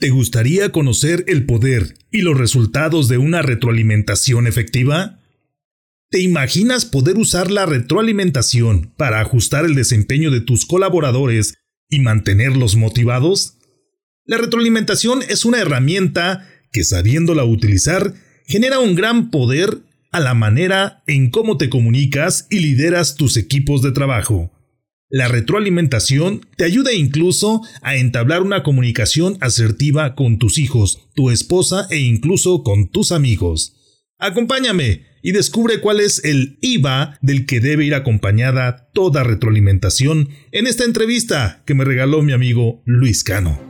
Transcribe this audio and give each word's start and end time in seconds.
¿Te 0.00 0.08
gustaría 0.08 0.72
conocer 0.72 1.26
el 1.28 1.44
poder 1.44 1.98
y 2.10 2.22
los 2.22 2.38
resultados 2.38 3.06
de 3.08 3.18
una 3.18 3.42
retroalimentación 3.42 4.46
efectiva? 4.46 5.20
¿Te 6.08 6.20
imaginas 6.22 6.86
poder 6.86 7.18
usar 7.18 7.50
la 7.50 7.66
retroalimentación 7.66 8.94
para 8.96 9.20
ajustar 9.20 9.66
el 9.66 9.74
desempeño 9.74 10.30
de 10.30 10.40
tus 10.40 10.64
colaboradores 10.64 11.58
y 11.90 12.00
mantenerlos 12.00 12.76
motivados? 12.76 13.58
La 14.24 14.38
retroalimentación 14.38 15.20
es 15.28 15.44
una 15.44 15.60
herramienta 15.60 16.48
que 16.72 16.82
sabiéndola 16.82 17.44
utilizar 17.44 18.14
genera 18.46 18.78
un 18.78 18.94
gran 18.94 19.30
poder 19.30 19.80
a 20.12 20.20
la 20.20 20.32
manera 20.32 21.02
en 21.06 21.30
cómo 21.30 21.58
te 21.58 21.68
comunicas 21.68 22.46
y 22.48 22.60
lideras 22.60 23.16
tus 23.16 23.36
equipos 23.36 23.82
de 23.82 23.92
trabajo. 23.92 24.50
La 25.12 25.26
retroalimentación 25.26 26.46
te 26.56 26.64
ayuda 26.64 26.92
incluso 26.92 27.62
a 27.82 27.96
entablar 27.96 28.42
una 28.42 28.62
comunicación 28.62 29.36
asertiva 29.40 30.14
con 30.14 30.38
tus 30.38 30.56
hijos, 30.56 31.08
tu 31.14 31.30
esposa 31.30 31.88
e 31.90 31.98
incluso 31.98 32.62
con 32.62 32.88
tus 32.88 33.10
amigos. 33.10 33.74
Acompáñame 34.18 35.06
y 35.20 35.32
descubre 35.32 35.80
cuál 35.80 35.98
es 35.98 36.24
el 36.24 36.58
IVA 36.60 37.18
del 37.22 37.44
que 37.44 37.58
debe 37.58 37.84
ir 37.84 37.94
acompañada 37.96 38.88
toda 38.94 39.24
retroalimentación 39.24 40.28
en 40.52 40.68
esta 40.68 40.84
entrevista 40.84 41.64
que 41.66 41.74
me 41.74 41.84
regaló 41.84 42.22
mi 42.22 42.32
amigo 42.32 42.82
Luis 42.86 43.24
Cano. 43.24 43.69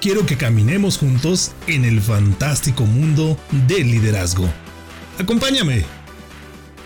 quiero 0.00 0.26
que 0.26 0.36
caminemos 0.36 0.98
juntos 0.98 1.52
en 1.66 1.84
el 1.84 2.00
fantástico 2.00 2.84
mundo 2.84 3.36
del 3.66 3.90
liderazgo. 3.90 4.48
Acompáñame. 5.18 5.84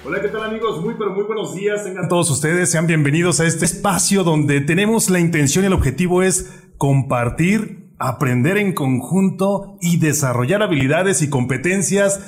Hola, 0.05 0.20
¿qué 0.20 0.28
tal 0.28 0.44
amigos? 0.44 0.80
Muy 0.80 0.94
pero 0.98 1.12
muy 1.12 1.24
buenos 1.24 1.55
días. 1.55 1.84
Tengan 1.84 2.08
todos 2.08 2.30
ustedes, 2.30 2.70
sean 2.70 2.86
bienvenidos 2.86 3.40
a 3.40 3.46
este 3.46 3.64
espacio 3.64 4.24
donde 4.24 4.60
tenemos 4.60 5.10
la 5.10 5.20
intención 5.20 5.64
y 5.64 5.66
el 5.68 5.74
objetivo 5.74 6.22
es 6.22 6.50
compartir, 6.78 7.92
aprender 7.98 8.56
en 8.56 8.72
conjunto 8.72 9.77
y 9.80 9.98
desarrollar 9.98 10.62
habilidades 10.62 11.22
y 11.22 11.30
competencias 11.30 12.20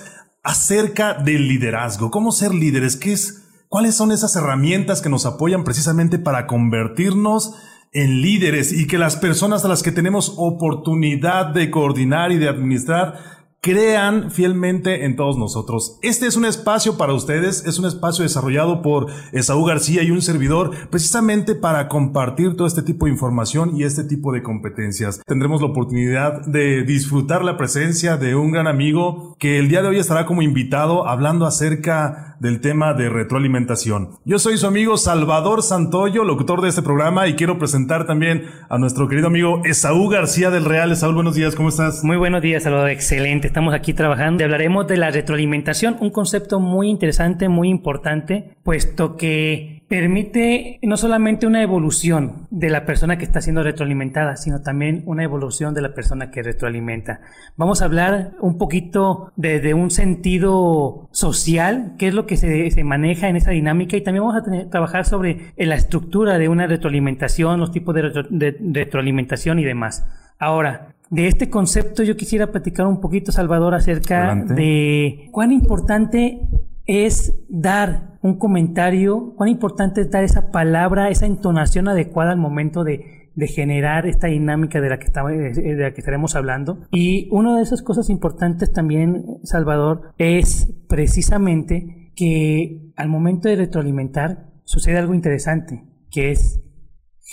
acerca 0.42 1.14
del 1.14 1.48
liderazgo. 1.48 2.10
¿Cómo 2.10 2.30
ser 2.30 2.54
líderes? 2.54 2.96
¿Qué 2.96 3.12
es? 3.12 3.40
¿Cuáles 3.68 3.96
son 3.96 4.12
esas 4.12 4.36
herramientas 4.36 5.02
que 5.02 5.08
nos 5.08 5.26
apoyan 5.26 5.64
precisamente 5.64 6.20
para 6.20 6.46
convertirnos 6.46 7.54
en 7.94 8.20
líderes 8.20 8.72
y 8.72 8.86
que 8.86 8.98
las 8.98 9.16
personas 9.16 9.64
a 9.64 9.68
las 9.68 9.82
que 9.82 9.92
tenemos 9.92 10.34
oportunidad 10.36 11.46
de 11.46 11.70
coordinar 11.70 12.32
y 12.32 12.38
de 12.38 12.48
administrar 12.48 13.34
crean 13.64 14.30
fielmente 14.30 15.06
en 15.06 15.16
todos 15.16 15.38
nosotros. 15.38 15.98
Este 16.02 16.26
es 16.26 16.36
un 16.36 16.44
espacio 16.44 16.98
para 16.98 17.14
ustedes, 17.14 17.64
es 17.64 17.78
un 17.78 17.86
espacio 17.86 18.22
desarrollado 18.22 18.82
por 18.82 19.06
Esaú 19.32 19.64
García 19.64 20.02
y 20.02 20.10
un 20.10 20.20
servidor 20.20 20.72
precisamente 20.90 21.54
para 21.54 21.88
compartir 21.88 22.56
todo 22.56 22.66
este 22.66 22.82
tipo 22.82 23.06
de 23.06 23.12
información 23.12 23.74
y 23.74 23.84
este 23.84 24.04
tipo 24.04 24.32
de 24.32 24.42
competencias. 24.42 25.22
Tendremos 25.24 25.62
la 25.62 25.68
oportunidad 25.68 26.44
de 26.44 26.82
disfrutar 26.82 27.42
la 27.42 27.56
presencia 27.56 28.18
de 28.18 28.34
un 28.34 28.52
gran 28.52 28.66
amigo 28.66 29.33
que 29.44 29.58
el 29.58 29.68
día 29.68 29.82
de 29.82 29.88
hoy 29.88 29.98
estará 29.98 30.24
como 30.24 30.40
invitado 30.40 31.06
hablando 31.06 31.44
acerca 31.44 32.34
del 32.40 32.62
tema 32.62 32.94
de 32.94 33.10
retroalimentación. 33.10 34.12
Yo 34.24 34.38
soy 34.38 34.56
su 34.56 34.66
amigo 34.66 34.96
Salvador 34.96 35.62
Santoyo, 35.62 36.24
locutor 36.24 36.62
de 36.62 36.70
este 36.70 36.80
programa 36.80 37.28
y 37.28 37.34
quiero 37.34 37.58
presentar 37.58 38.06
también 38.06 38.46
a 38.70 38.78
nuestro 38.78 39.06
querido 39.06 39.26
amigo 39.26 39.60
Esaú 39.66 40.08
García 40.08 40.48
del 40.48 40.64
Real. 40.64 40.92
Esaú, 40.92 41.12
buenos 41.12 41.34
días, 41.34 41.54
¿cómo 41.54 41.68
estás? 41.68 42.02
Muy 42.02 42.16
buenos 42.16 42.40
días, 42.40 42.62
Salvador, 42.62 42.88
excelente 42.88 43.46
estamos 43.46 43.74
aquí 43.74 43.92
trabajando 43.92 44.42
y 44.42 44.44
hablaremos 44.44 44.86
de 44.86 44.96
la 44.96 45.10
retroalimentación, 45.10 45.98
un 46.00 46.08
concepto 46.08 46.58
muy 46.58 46.88
interesante, 46.88 47.50
muy 47.50 47.68
importante, 47.68 48.56
puesto 48.62 49.18
que 49.18 49.73
permite 49.88 50.78
no 50.82 50.96
solamente 50.96 51.46
una 51.46 51.62
evolución 51.62 52.46
de 52.50 52.70
la 52.70 52.86
persona 52.86 53.18
que 53.18 53.24
está 53.24 53.40
siendo 53.40 53.62
retroalimentada, 53.62 54.36
sino 54.36 54.62
también 54.62 55.02
una 55.06 55.24
evolución 55.24 55.74
de 55.74 55.82
la 55.82 55.94
persona 55.94 56.30
que 56.30 56.42
retroalimenta. 56.42 57.20
Vamos 57.56 57.82
a 57.82 57.84
hablar 57.84 58.32
un 58.40 58.56
poquito 58.58 59.32
desde 59.36 59.74
un 59.74 59.90
sentido 59.90 61.08
social, 61.12 61.94
qué 61.98 62.08
es 62.08 62.14
lo 62.14 62.26
que 62.26 62.36
se, 62.36 62.84
maneja 62.84 63.28
en 63.28 63.36
esa 63.36 63.50
dinámica 63.50 63.96
y 63.96 64.02
también 64.02 64.24
vamos 64.24 64.42
a 64.42 64.70
trabajar 64.70 65.04
sobre 65.04 65.52
la 65.56 65.74
estructura 65.74 66.38
de 66.38 66.48
una 66.48 66.66
retroalimentación, 66.66 67.60
los 67.60 67.72
tipos 67.72 67.94
de 67.94 68.56
retroalimentación 68.60 69.58
y 69.58 69.64
demás. 69.64 70.06
Ahora, 70.38 70.94
de 71.10 71.28
este 71.28 71.50
concepto 71.50 72.02
yo 72.02 72.16
quisiera 72.16 72.50
platicar 72.50 72.86
un 72.86 73.00
poquito, 73.00 73.30
Salvador, 73.30 73.74
acerca 73.74 74.34
de 74.34 75.28
cuán 75.30 75.52
importante 75.52 76.40
es 76.86 77.34
dar 77.48 78.18
un 78.22 78.38
comentario, 78.38 79.34
cuán 79.36 79.48
importante 79.48 80.02
es 80.02 80.10
dar 80.10 80.24
esa 80.24 80.50
palabra, 80.50 81.08
esa 81.10 81.26
entonación 81.26 81.88
adecuada 81.88 82.32
al 82.32 82.38
momento 82.38 82.84
de, 82.84 83.22
generar 83.48 84.06
esta 84.06 84.28
dinámica 84.28 84.80
de 84.80 84.88
la, 84.88 84.98
que 84.98 85.08
de 85.08 85.74
la 85.76 85.92
que 85.92 86.00
estaremos 86.00 86.36
hablando. 86.36 86.86
Y 86.92 87.28
una 87.32 87.56
de 87.56 87.62
esas 87.62 87.82
cosas 87.82 88.08
importantes 88.08 88.72
también, 88.72 89.24
Salvador, 89.42 90.12
es 90.18 90.72
precisamente 90.88 92.12
que 92.14 92.92
al 92.96 93.08
momento 93.08 93.48
de 93.48 93.56
retroalimentar 93.56 94.50
sucede 94.64 94.98
algo 94.98 95.14
interesante, 95.14 95.82
que 96.10 96.30
es 96.30 96.60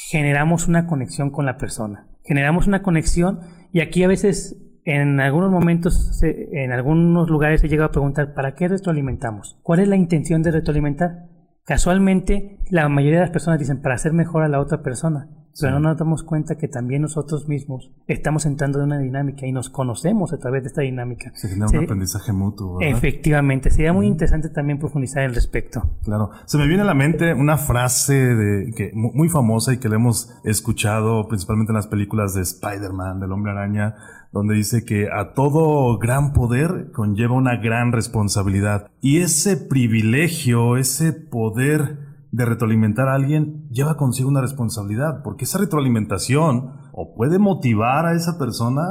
generamos 0.09 0.67
una 0.67 0.87
conexión 0.87 1.29
con 1.29 1.45
la 1.45 1.57
persona. 1.57 2.07
Generamos 2.23 2.67
una 2.67 2.81
conexión 2.81 3.39
y 3.71 3.81
aquí 3.81 4.03
a 4.03 4.07
veces, 4.07 4.57
en 4.83 5.19
algunos 5.19 5.51
momentos, 5.51 6.21
en 6.23 6.71
algunos 6.71 7.29
lugares 7.29 7.61
se 7.61 7.69
llega 7.69 7.85
a 7.85 7.91
preguntar, 7.91 8.33
¿para 8.33 8.55
qué 8.55 8.67
retroalimentamos? 8.67 9.59
¿Cuál 9.61 9.79
es 9.79 9.87
la 9.87 9.95
intención 9.95 10.41
de 10.41 10.51
retroalimentar? 10.51 11.27
Casualmente, 11.65 12.57
la 12.69 12.89
mayoría 12.89 13.19
de 13.19 13.25
las 13.25 13.31
personas 13.31 13.59
dicen, 13.59 13.81
para 13.81 13.95
hacer 13.95 14.13
mejor 14.13 14.43
a 14.43 14.47
la 14.47 14.59
otra 14.59 14.81
persona. 14.81 15.29
Pero 15.59 15.73
no 15.73 15.89
nos 15.89 15.97
damos 15.97 16.23
cuenta 16.23 16.55
que 16.55 16.67
también 16.67 17.01
nosotros 17.01 17.47
mismos 17.47 17.91
estamos 18.07 18.45
entrando 18.45 18.79
en 18.79 18.85
una 18.85 18.99
dinámica 18.99 19.45
y 19.45 19.51
nos 19.51 19.69
conocemos 19.69 20.33
a 20.33 20.37
través 20.37 20.63
de 20.63 20.67
esta 20.67 20.81
dinámica. 20.81 21.31
Se 21.35 21.49
genera 21.49 21.67
un 21.69 21.83
aprendizaje 21.83 22.31
mutuo. 22.31 22.79
Efectivamente, 22.81 23.69
sería 23.69 23.93
muy 23.93 24.07
interesante 24.07 24.49
también 24.49 24.79
profundizar 24.79 25.23
al 25.23 25.35
respecto. 25.35 25.89
Claro, 26.03 26.31
se 26.45 26.57
me 26.57 26.67
viene 26.67 26.83
a 26.83 26.85
la 26.85 26.93
mente 26.93 27.33
una 27.33 27.57
frase 27.57 28.13
de, 28.13 28.71
que, 28.73 28.91
muy 28.93 29.29
famosa 29.29 29.73
y 29.73 29.77
que 29.77 29.89
le 29.89 29.95
hemos 29.95 30.33
escuchado 30.43 31.27
principalmente 31.27 31.71
en 31.71 31.75
las 31.75 31.87
películas 31.87 32.33
de 32.33 32.41
Spider-Man, 32.41 33.19
del 33.19 33.31
hombre 33.31 33.51
araña, 33.51 33.95
donde 34.31 34.55
dice 34.55 34.85
que 34.85 35.09
a 35.11 35.33
todo 35.33 35.97
gran 35.97 36.33
poder 36.33 36.91
conlleva 36.91 37.35
una 37.35 37.57
gran 37.57 37.91
responsabilidad. 37.91 38.89
Y 39.01 39.19
ese 39.19 39.57
privilegio, 39.57 40.77
ese 40.77 41.11
poder 41.11 42.10
de 42.31 42.45
retroalimentar 42.45 43.09
a 43.09 43.15
alguien 43.15 43.67
lleva 43.69 43.97
consigo 43.97 44.29
una 44.29 44.41
responsabilidad, 44.41 45.21
porque 45.23 45.43
esa 45.43 45.59
retroalimentación 45.59 46.71
o 46.93 47.13
puede 47.15 47.39
motivar 47.39 48.05
a 48.05 48.15
esa 48.15 48.37
persona 48.37 48.83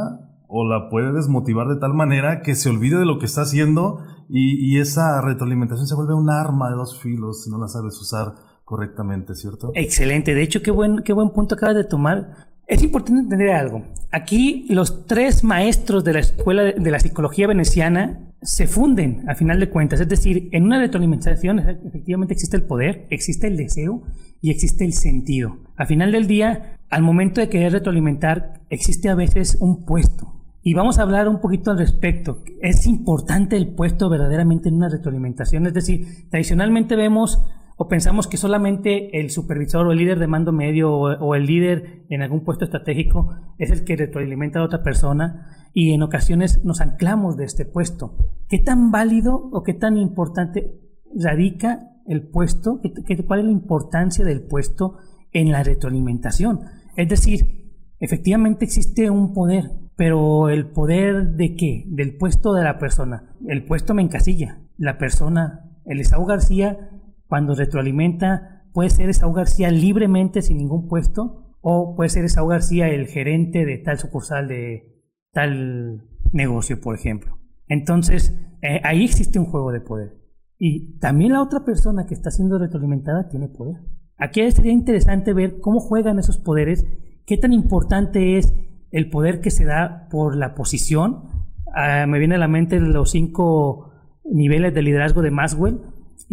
o 0.46 0.64
la 0.66 0.88
puede 0.90 1.12
desmotivar 1.12 1.68
de 1.68 1.76
tal 1.76 1.94
manera 1.94 2.42
que 2.42 2.54
se 2.54 2.68
olvide 2.68 2.98
de 2.98 3.06
lo 3.06 3.18
que 3.18 3.26
está 3.26 3.42
haciendo 3.42 4.00
y, 4.28 4.78
esa 4.78 5.20
retroalimentación 5.20 5.86
se 5.86 5.94
vuelve 5.94 6.14
un 6.14 6.30
arma 6.30 6.70
de 6.70 6.76
dos 6.76 7.00
filos 7.00 7.42
si 7.42 7.50
no 7.50 7.58
la 7.58 7.66
sabes 7.66 8.00
usar 8.00 8.34
correctamente, 8.64 9.34
¿cierto? 9.34 9.72
Excelente, 9.74 10.34
de 10.34 10.42
hecho 10.42 10.62
qué 10.62 10.70
buen, 10.70 11.02
qué 11.04 11.12
buen 11.12 11.30
punto 11.30 11.56
acabas 11.56 11.76
de 11.76 11.84
tomar 11.84 12.49
Es 12.70 12.84
importante 12.84 13.22
entender 13.22 13.50
algo. 13.50 13.82
Aquí 14.12 14.64
los 14.68 15.04
tres 15.06 15.42
maestros 15.42 16.04
de 16.04 16.12
la 16.12 16.20
escuela 16.20 16.62
de 16.62 16.90
la 16.92 17.00
psicología 17.00 17.48
veneciana 17.48 18.20
se 18.42 18.68
funden 18.68 19.28
a 19.28 19.34
final 19.34 19.58
de 19.58 19.68
cuentas. 19.68 20.00
Es 20.00 20.08
decir, 20.08 20.48
en 20.52 20.62
una 20.62 20.78
retroalimentación 20.78 21.58
efectivamente 21.58 22.32
existe 22.32 22.56
el 22.56 22.62
poder, 22.62 23.08
existe 23.10 23.48
el 23.48 23.56
deseo 23.56 24.04
y 24.40 24.52
existe 24.52 24.84
el 24.84 24.92
sentido. 24.92 25.58
A 25.76 25.84
final 25.84 26.12
del 26.12 26.28
día, 26.28 26.78
al 26.90 27.02
momento 27.02 27.40
de 27.40 27.48
querer 27.48 27.72
retroalimentar, 27.72 28.60
existe 28.70 29.08
a 29.08 29.16
veces 29.16 29.58
un 29.60 29.84
puesto. 29.84 30.32
Y 30.62 30.74
vamos 30.74 31.00
a 31.00 31.02
hablar 31.02 31.28
un 31.28 31.40
poquito 31.40 31.72
al 31.72 31.78
respecto. 31.78 32.44
Es 32.62 32.86
importante 32.86 33.56
el 33.56 33.74
puesto 33.74 34.08
verdaderamente 34.08 34.68
en 34.68 34.76
una 34.76 34.88
retroalimentación. 34.88 35.66
Es 35.66 35.74
decir, 35.74 36.28
tradicionalmente 36.30 36.94
vemos 36.94 37.42
o 37.82 37.88
pensamos 37.88 38.26
que 38.28 38.36
solamente 38.36 39.18
el 39.20 39.30
supervisor 39.30 39.86
o 39.86 39.92
el 39.92 39.96
líder 39.96 40.18
de 40.18 40.26
mando 40.26 40.52
medio 40.52 40.92
o, 40.92 41.34
el 41.34 41.46
líder 41.46 42.04
en 42.10 42.20
algún 42.20 42.44
puesto 42.44 42.66
estratégico 42.66 43.34
es 43.56 43.70
el 43.70 43.84
que 43.84 43.96
retroalimenta 43.96 44.58
a 44.58 44.64
otra 44.64 44.82
persona 44.82 45.46
y 45.72 45.92
en 45.94 46.02
ocasiones 46.02 46.62
nos 46.62 46.82
anclamos 46.82 47.38
de 47.38 47.46
este 47.46 47.64
puesto. 47.64 48.18
¿Qué 48.50 48.58
tan 48.58 48.90
válido 48.90 49.34
o 49.34 49.62
qué 49.62 49.72
tan 49.72 49.96
importante 49.96 50.78
radica 51.16 51.88
el 52.06 52.28
puesto? 52.28 52.82
¿Cuál 53.26 53.40
es 53.40 53.46
la 53.46 53.52
importancia 53.52 54.26
del 54.26 54.42
puesto 54.42 54.98
en 55.32 55.50
la 55.50 55.62
retroalimentación? 55.62 56.60
Es 56.96 57.08
decir, 57.08 57.72
efectivamente 57.98 58.66
existe 58.66 59.08
un 59.08 59.32
poder, 59.32 59.70
pero 59.96 60.50
¿el 60.50 60.66
poder 60.66 61.30
de 61.30 61.56
qué? 61.56 61.84
Del 61.86 62.18
puesto 62.18 62.52
de 62.52 62.62
la 62.62 62.78
persona. 62.78 63.34
El 63.48 63.64
puesto 63.64 63.94
me 63.94 64.02
encasilla. 64.02 64.60
La 64.76 64.98
persona, 64.98 65.64
el 65.86 66.02
García, 66.26 66.90
cuando 67.30 67.54
retroalimenta, 67.54 68.64
puede 68.74 68.90
ser 68.90 69.08
Esaú 69.08 69.32
García 69.32 69.70
libremente 69.70 70.42
sin 70.42 70.58
ningún 70.58 70.88
puesto, 70.88 71.56
o 71.60 71.94
puede 71.94 72.10
ser 72.10 72.24
Esaú 72.24 72.48
García 72.48 72.88
el 72.88 73.06
gerente 73.06 73.64
de 73.64 73.78
tal 73.78 73.98
sucursal 73.98 74.48
de 74.48 75.00
tal 75.32 76.08
negocio, 76.32 76.80
por 76.80 76.96
ejemplo. 76.96 77.38
Entonces, 77.68 78.36
eh, 78.62 78.80
ahí 78.82 79.04
existe 79.04 79.38
un 79.38 79.46
juego 79.46 79.70
de 79.70 79.80
poder. 79.80 80.18
Y 80.58 80.98
también 80.98 81.32
la 81.32 81.40
otra 81.40 81.64
persona 81.64 82.04
que 82.04 82.14
está 82.14 82.32
siendo 82.32 82.58
retroalimentada 82.58 83.28
tiene 83.28 83.48
poder. 83.48 83.76
Aquí 84.18 84.50
sería 84.50 84.72
interesante 84.72 85.32
ver 85.32 85.60
cómo 85.60 85.78
juegan 85.78 86.18
esos 86.18 86.36
poderes, 86.36 86.84
qué 87.26 87.38
tan 87.38 87.52
importante 87.52 88.38
es 88.38 88.52
el 88.90 89.08
poder 89.08 89.40
que 89.40 89.52
se 89.52 89.64
da 89.64 90.08
por 90.10 90.36
la 90.36 90.56
posición. 90.56 91.28
Ah, 91.72 92.06
me 92.08 92.18
viene 92.18 92.34
a 92.34 92.38
la 92.38 92.48
mente 92.48 92.80
los 92.80 93.12
cinco 93.12 93.92
niveles 94.24 94.74
de 94.74 94.82
liderazgo 94.82 95.22
de 95.22 95.30
Maxwell, 95.30 95.80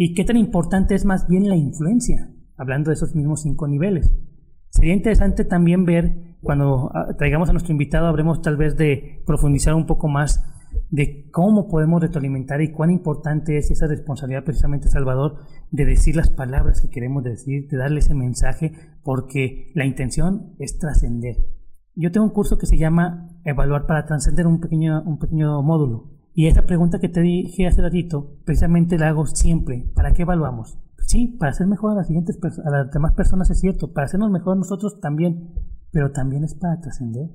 ¿Y 0.00 0.14
qué 0.14 0.24
tan 0.24 0.36
importante 0.36 0.94
es 0.94 1.04
más 1.04 1.26
bien 1.26 1.48
la 1.48 1.56
influencia? 1.56 2.30
Hablando 2.56 2.90
de 2.90 2.94
esos 2.94 3.16
mismos 3.16 3.42
cinco 3.42 3.66
niveles. 3.66 4.14
Sería 4.70 4.94
interesante 4.94 5.44
también 5.44 5.84
ver, 5.84 6.36
cuando 6.40 6.92
ah, 6.94 7.16
traigamos 7.18 7.48
a 7.48 7.52
nuestro 7.52 7.72
invitado, 7.72 8.06
habremos 8.06 8.40
tal 8.40 8.56
vez 8.56 8.76
de 8.76 9.24
profundizar 9.26 9.74
un 9.74 9.86
poco 9.86 10.06
más 10.06 10.40
de 10.90 11.28
cómo 11.32 11.66
podemos 11.66 12.00
retroalimentar 12.00 12.62
y 12.62 12.70
cuán 12.70 12.92
importante 12.92 13.56
es 13.56 13.72
esa 13.72 13.88
responsabilidad 13.88 14.44
precisamente, 14.44 14.88
Salvador, 14.88 15.38
de 15.72 15.84
decir 15.84 16.14
las 16.14 16.30
palabras 16.30 16.80
que 16.80 16.90
queremos 16.90 17.24
decir, 17.24 17.66
de 17.66 17.76
darle 17.76 17.98
ese 17.98 18.14
mensaje, 18.14 18.74
porque 19.02 19.72
la 19.74 19.84
intención 19.84 20.54
es 20.60 20.78
trascender. 20.78 21.38
Yo 21.96 22.12
tengo 22.12 22.24
un 22.24 22.32
curso 22.32 22.56
que 22.56 22.66
se 22.66 22.78
llama 22.78 23.30
Evaluar 23.42 23.86
para 23.86 24.06
trascender, 24.06 24.46
un 24.46 24.60
pequeño, 24.60 25.02
un 25.02 25.18
pequeño 25.18 25.60
módulo. 25.60 26.17
Y 26.38 26.46
esa 26.46 26.62
pregunta 26.62 27.00
que 27.00 27.08
te 27.08 27.20
dije 27.20 27.66
hace 27.66 27.82
ratito, 27.82 28.36
precisamente 28.44 28.96
la 28.96 29.08
hago 29.08 29.26
siempre. 29.26 29.90
¿Para 29.96 30.12
qué 30.12 30.22
evaluamos? 30.22 30.78
Sí, 30.98 31.36
para 31.36 31.50
hacer 31.50 31.66
mejor 31.66 31.90
a 31.90 31.94
las, 31.96 32.06
siguientes 32.06 32.38
a 32.64 32.70
las 32.70 32.92
demás 32.92 33.14
personas 33.14 33.50
es 33.50 33.58
cierto, 33.58 33.92
para 33.92 34.04
hacernos 34.04 34.30
mejor 34.30 34.56
nosotros 34.56 35.00
también, 35.00 35.52
pero 35.90 36.12
también 36.12 36.44
es 36.44 36.54
para 36.54 36.80
trascender, 36.80 37.28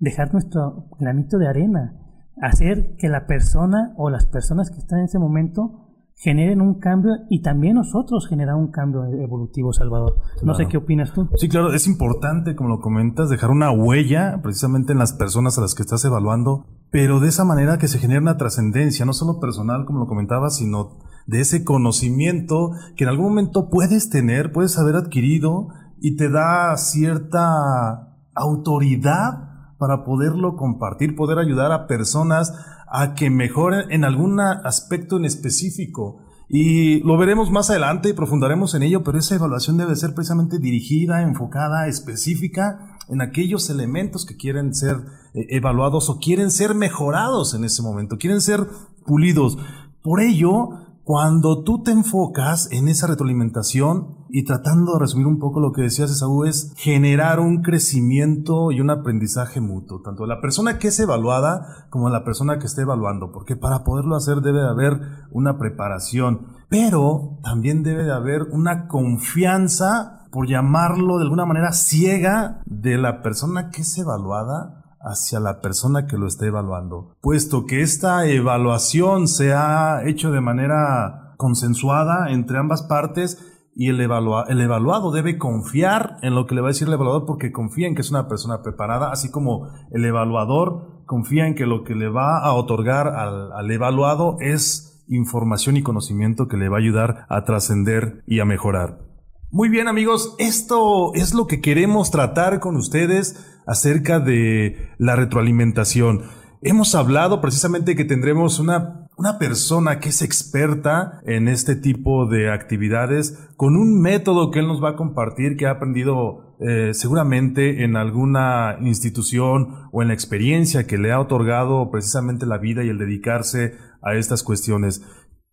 dejar 0.00 0.32
nuestro 0.32 0.88
granito 0.98 1.38
de 1.38 1.46
arena, 1.46 2.02
hacer 2.42 2.96
que 2.96 3.08
la 3.08 3.28
persona 3.28 3.94
o 3.96 4.10
las 4.10 4.26
personas 4.26 4.72
que 4.72 4.78
están 4.78 4.98
en 4.98 5.04
ese 5.04 5.20
momento 5.20 5.87
generen 6.18 6.60
un 6.60 6.78
cambio 6.78 7.12
y 7.30 7.42
también 7.42 7.76
nosotros 7.76 8.28
generar 8.28 8.56
un 8.56 8.70
cambio 8.70 9.04
evolutivo, 9.06 9.72
Salvador. 9.72 10.16
No 10.42 10.54
sé 10.54 10.66
qué 10.66 10.76
opinas 10.76 11.12
tú. 11.12 11.28
Sí, 11.36 11.48
claro, 11.48 11.72
es 11.72 11.86
importante, 11.86 12.54
como 12.54 12.68
lo 12.68 12.80
comentas, 12.80 13.30
dejar 13.30 13.50
una 13.50 13.70
huella 13.70 14.40
precisamente 14.42 14.92
en 14.92 14.98
las 14.98 15.12
personas 15.12 15.56
a 15.58 15.60
las 15.60 15.74
que 15.74 15.82
estás 15.82 16.04
evaluando 16.04 16.66
pero 16.90 17.20
de 17.20 17.28
esa 17.28 17.44
manera 17.44 17.78
que 17.78 17.88
se 17.88 17.98
genera 17.98 18.20
una 18.20 18.36
trascendencia, 18.36 19.04
no 19.04 19.12
solo 19.12 19.40
personal, 19.40 19.84
como 19.84 20.00
lo 20.00 20.06
comentaba, 20.06 20.50
sino 20.50 20.98
de 21.26 21.40
ese 21.40 21.64
conocimiento 21.64 22.72
que 22.96 23.04
en 23.04 23.10
algún 23.10 23.26
momento 23.26 23.68
puedes 23.68 24.08
tener, 24.08 24.52
puedes 24.52 24.78
haber 24.78 24.96
adquirido 24.96 25.68
y 26.00 26.16
te 26.16 26.30
da 26.30 26.74
cierta 26.76 28.16
autoridad 28.34 29.74
para 29.78 30.04
poderlo 30.04 30.56
compartir, 30.56 31.14
poder 31.14 31.38
ayudar 31.38 31.72
a 31.72 31.86
personas 31.86 32.54
a 32.90 33.14
que 33.14 33.30
mejoren 33.30 33.90
en 33.90 34.04
algún 34.04 34.40
aspecto 34.40 35.16
en 35.16 35.24
específico. 35.24 36.20
Y 36.48 37.00
lo 37.00 37.18
veremos 37.18 37.50
más 37.50 37.68
adelante 37.68 38.08
y 38.08 38.14
profundaremos 38.14 38.74
en 38.74 38.82
ello, 38.82 39.04
pero 39.04 39.18
esa 39.18 39.34
evaluación 39.34 39.76
debe 39.76 39.96
ser 39.96 40.14
precisamente 40.14 40.58
dirigida, 40.58 41.22
enfocada, 41.22 41.88
específica 41.88 42.96
en 43.08 43.20
aquellos 43.20 43.68
elementos 43.70 44.24
que 44.24 44.36
quieren 44.36 44.74
ser 44.74 44.96
eh, 45.34 45.46
evaluados 45.50 46.08
o 46.08 46.18
quieren 46.18 46.50
ser 46.50 46.74
mejorados 46.74 47.54
en 47.54 47.64
ese 47.64 47.82
momento, 47.82 48.16
quieren 48.18 48.40
ser 48.40 48.66
pulidos. 49.04 49.58
Por 50.02 50.20
ello, 50.20 50.70
cuando 51.08 51.62
tú 51.62 51.82
te 51.82 51.90
enfocas 51.90 52.70
en 52.70 52.86
esa 52.86 53.06
retroalimentación 53.06 54.26
y 54.28 54.44
tratando 54.44 54.92
de 54.92 54.98
resumir 54.98 55.26
un 55.26 55.38
poco 55.38 55.58
lo 55.58 55.72
que 55.72 55.80
decías, 55.80 56.10
Esaú, 56.10 56.44
es 56.44 56.74
generar 56.76 57.40
un 57.40 57.62
crecimiento 57.62 58.70
y 58.72 58.82
un 58.82 58.90
aprendizaje 58.90 59.58
mutuo, 59.62 60.02
tanto 60.02 60.24
de 60.24 60.28
la 60.28 60.42
persona 60.42 60.78
que 60.78 60.88
es 60.88 61.00
evaluada 61.00 61.86
como 61.88 62.08
de 62.08 62.12
la 62.12 62.24
persona 62.24 62.58
que 62.58 62.66
esté 62.66 62.82
evaluando, 62.82 63.32
porque 63.32 63.56
para 63.56 63.84
poderlo 63.84 64.16
hacer 64.16 64.42
debe 64.42 64.58
de 64.58 64.68
haber 64.68 65.00
una 65.30 65.56
preparación, 65.56 66.48
pero 66.68 67.38
también 67.42 67.82
debe 67.82 68.04
de 68.04 68.12
haber 68.12 68.42
una 68.52 68.86
confianza, 68.86 70.26
por 70.30 70.46
llamarlo 70.46 71.16
de 71.16 71.24
alguna 71.24 71.46
manera 71.46 71.72
ciega, 71.72 72.60
de 72.66 72.98
la 72.98 73.22
persona 73.22 73.70
que 73.70 73.80
es 73.80 73.96
evaluada 73.96 74.77
hacia 75.00 75.40
la 75.40 75.60
persona 75.60 76.06
que 76.06 76.16
lo 76.16 76.26
está 76.26 76.46
evaluando, 76.46 77.16
puesto 77.20 77.66
que 77.66 77.82
esta 77.82 78.26
evaluación 78.26 79.28
se 79.28 79.52
ha 79.52 80.02
hecho 80.06 80.30
de 80.30 80.40
manera 80.40 81.34
consensuada 81.36 82.30
entre 82.30 82.58
ambas 82.58 82.82
partes 82.82 83.38
y 83.74 83.90
el, 83.90 84.00
el 84.00 84.60
evaluado 84.60 85.12
debe 85.12 85.38
confiar 85.38 86.16
en 86.22 86.34
lo 86.34 86.46
que 86.46 86.56
le 86.56 86.60
va 86.60 86.68
a 86.68 86.72
decir 86.74 86.88
el 86.88 86.94
evaluador 86.94 87.26
porque 87.26 87.52
confía 87.52 87.86
en 87.86 87.94
que 87.94 88.00
es 88.00 88.10
una 88.10 88.26
persona 88.26 88.60
preparada, 88.60 89.12
así 89.12 89.30
como 89.30 89.68
el 89.92 90.04
evaluador 90.04 91.04
confía 91.06 91.46
en 91.46 91.54
que 91.54 91.64
lo 91.64 91.84
que 91.84 91.94
le 91.94 92.08
va 92.08 92.40
a 92.40 92.52
otorgar 92.54 93.06
al, 93.06 93.52
al 93.52 93.70
evaluado 93.70 94.36
es 94.40 95.04
información 95.08 95.76
y 95.76 95.82
conocimiento 95.82 96.48
que 96.48 96.56
le 96.56 96.68
va 96.68 96.76
a 96.76 96.80
ayudar 96.80 97.26
a 97.28 97.44
trascender 97.44 98.24
y 98.26 98.40
a 98.40 98.44
mejorar. 98.44 99.07
Muy 99.50 99.70
bien 99.70 99.88
amigos, 99.88 100.34
esto 100.38 101.14
es 101.14 101.32
lo 101.32 101.46
que 101.46 101.62
queremos 101.62 102.10
tratar 102.10 102.60
con 102.60 102.76
ustedes 102.76 103.46
acerca 103.66 104.20
de 104.20 104.90
la 104.98 105.16
retroalimentación. 105.16 106.24
Hemos 106.60 106.94
hablado 106.94 107.40
precisamente 107.40 107.96
que 107.96 108.04
tendremos 108.04 108.58
una, 108.58 109.06
una 109.16 109.38
persona 109.38 110.00
que 110.00 110.10
es 110.10 110.20
experta 110.20 111.20
en 111.24 111.48
este 111.48 111.76
tipo 111.76 112.26
de 112.26 112.52
actividades 112.52 113.38
con 113.56 113.76
un 113.76 113.98
método 114.02 114.50
que 114.50 114.58
él 114.58 114.68
nos 114.68 114.84
va 114.84 114.90
a 114.90 114.96
compartir 114.96 115.56
que 115.56 115.66
ha 115.66 115.70
aprendido 115.70 116.56
eh, 116.60 116.92
seguramente 116.92 117.84
en 117.84 117.96
alguna 117.96 118.76
institución 118.82 119.88
o 119.92 120.02
en 120.02 120.08
la 120.08 120.14
experiencia 120.14 120.86
que 120.86 120.98
le 120.98 121.10
ha 121.10 121.20
otorgado 121.20 121.90
precisamente 121.90 122.44
la 122.44 122.58
vida 122.58 122.84
y 122.84 122.90
el 122.90 122.98
dedicarse 122.98 123.76
a 124.02 124.14
estas 124.14 124.42
cuestiones. 124.42 125.02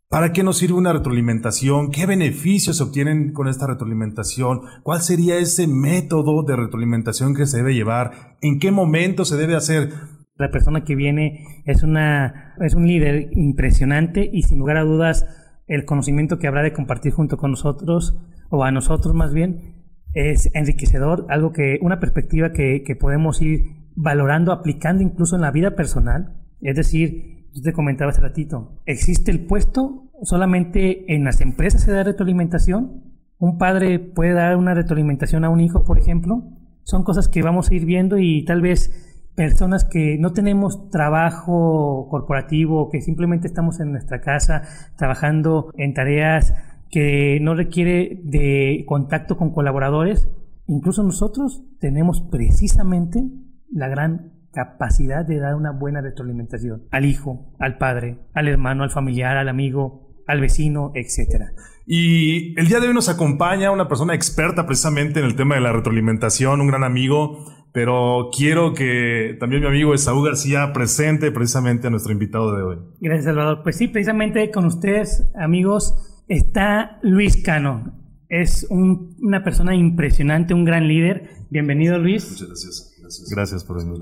¿Para 0.07 0.33
qué 0.33 0.43
nos 0.43 0.59
sirve 0.59 0.75
una 0.75 0.93
retroalimentación? 0.93 1.89
¿Qué 1.89 2.05
beneficios 2.05 2.77
se 2.77 2.83
obtienen 2.83 3.33
con 3.33 3.47
esta 3.47 3.65
retroalimentación? 3.65 4.61
¿Cuál 4.83 5.01
sería 5.01 5.37
ese 5.37 5.67
método 5.67 6.43
de 6.43 6.55
retroalimentación 6.55 7.33
que 7.33 7.47
se 7.47 7.57
debe 7.57 7.73
llevar? 7.73 8.37
¿En 8.41 8.59
qué 8.59 8.71
momento 8.71 9.25
se 9.25 9.35
debe 9.35 9.55
hacer? 9.55 9.89
La 10.37 10.51
persona 10.51 10.83
que 10.83 10.95
viene 10.95 11.63
es, 11.65 11.81
una, 11.81 12.53
es 12.61 12.75
un 12.75 12.87
líder 12.87 13.29
impresionante 13.31 14.29
y 14.31 14.43
sin 14.43 14.59
lugar 14.59 14.77
a 14.77 14.83
dudas 14.83 15.25
el 15.67 15.85
conocimiento 15.85 16.37
que 16.37 16.47
habrá 16.47 16.61
de 16.61 16.73
compartir 16.73 17.11
junto 17.11 17.37
con 17.37 17.51
nosotros, 17.51 18.15
o 18.51 18.63
a 18.63 18.71
nosotros 18.71 19.15
más 19.15 19.33
bien, 19.33 19.85
es 20.13 20.51
enriquecedor, 20.53 21.25
algo 21.29 21.51
que, 21.51 21.79
una 21.81 21.99
perspectiva 21.99 22.51
que, 22.53 22.83
que 22.85 22.95
podemos 22.95 23.41
ir 23.41 23.63
valorando, 23.95 24.51
aplicando 24.51 25.01
incluso 25.01 25.35
en 25.35 25.41
la 25.41 25.51
vida 25.51 25.75
personal. 25.75 26.37
Es 26.61 26.75
decir, 26.75 27.34
yo 27.55 27.61
te 27.61 27.71
comentaba 27.71 28.11
hace 28.11 28.19
ratito, 28.19 28.81
¿existe 28.85 29.31
el 29.31 29.45
puesto? 29.45 30.11
¿Solamente 30.23 31.15
en 31.15 31.23
las 31.23 31.39
empresas 31.39 31.83
se 31.83 31.91
da 31.91 32.03
retroalimentación? 32.03 33.01
¿Un 33.37 33.57
padre 33.57 33.99
puede 33.99 34.33
dar 34.33 34.57
una 34.57 34.73
retroalimentación 34.73 35.45
a 35.45 35.49
un 35.49 35.61
hijo, 35.61 35.85
por 35.85 35.97
ejemplo? 35.97 36.43
Son 36.83 37.03
cosas 37.03 37.29
que 37.29 37.41
vamos 37.43 37.69
a 37.71 37.75
ir 37.75 37.85
viendo 37.85 38.17
y 38.17 38.43
tal 38.43 38.61
vez 38.61 39.31
personas 39.35 39.85
que 39.85 40.17
no 40.19 40.33
tenemos 40.33 40.89
trabajo 40.89 42.07
corporativo, 42.09 42.89
que 42.89 43.01
simplemente 43.01 43.47
estamos 43.47 43.79
en 43.79 43.91
nuestra 43.91 44.19
casa 44.19 44.63
trabajando 44.97 45.71
en 45.77 45.93
tareas 45.93 46.53
que 46.91 47.39
no 47.41 47.55
requiere 47.55 48.21
de 48.25 48.83
contacto 48.85 49.37
con 49.37 49.51
colaboradores, 49.51 50.29
incluso 50.67 51.03
nosotros 51.03 51.63
tenemos 51.79 52.21
precisamente 52.21 53.23
la 53.71 53.87
gran 53.87 54.34
capacidad 54.55 55.25
de 55.25 55.37
dar 55.37 55.55
una 55.55 55.71
buena 55.71 56.01
retroalimentación 56.01 56.83
al 56.89 57.05
hijo, 57.05 57.53
al 57.59 57.77
padre, 57.77 58.19
al 58.33 58.47
hermano, 58.47 58.83
al 58.83 58.89
familiar, 58.89 59.37
al 59.37 59.49
amigo, 59.49 60.23
al 60.25 60.41
vecino, 60.41 60.91
etc. 60.95 61.43
Y 61.85 62.59
el 62.59 62.67
día 62.67 62.79
de 62.79 62.87
hoy 62.87 62.93
nos 62.93 63.09
acompaña 63.09 63.71
una 63.71 63.87
persona 63.87 64.15
experta 64.15 64.65
precisamente 64.65 65.19
en 65.19 65.25
el 65.25 65.35
tema 65.35 65.55
de 65.55 65.61
la 65.61 65.71
retroalimentación, 65.71 66.61
un 66.61 66.67
gran 66.67 66.83
amigo, 66.83 67.45
pero 67.73 68.29
quiero 68.35 68.73
que 68.73 69.35
también 69.39 69.61
mi 69.61 69.67
amigo 69.67 69.93
Esaú 69.93 70.21
García 70.23 70.71
presente 70.73 71.31
precisamente 71.31 71.87
a 71.87 71.89
nuestro 71.89 72.13
invitado 72.13 72.55
de 72.55 72.63
hoy. 72.63 72.77
Gracias, 73.01 73.25
Salvador. 73.25 73.61
Pues 73.63 73.77
sí, 73.77 73.87
precisamente 73.89 74.49
con 74.49 74.65
ustedes, 74.65 75.29
amigos, 75.35 76.23
está 76.27 76.99
Luis 77.03 77.43
Cano. 77.43 78.01
Es 78.29 78.65
una 78.71 79.43
persona 79.43 79.75
impresionante, 79.75 80.53
un 80.53 80.65
gran 80.65 80.87
líder. 80.87 81.29
Bienvenido, 81.51 81.99
Luis. 81.99 82.31
Muchas 82.31 82.47
gracias. 82.47 82.95
Gracias, 83.29 83.63
por 83.63 83.77
venir. 83.77 84.01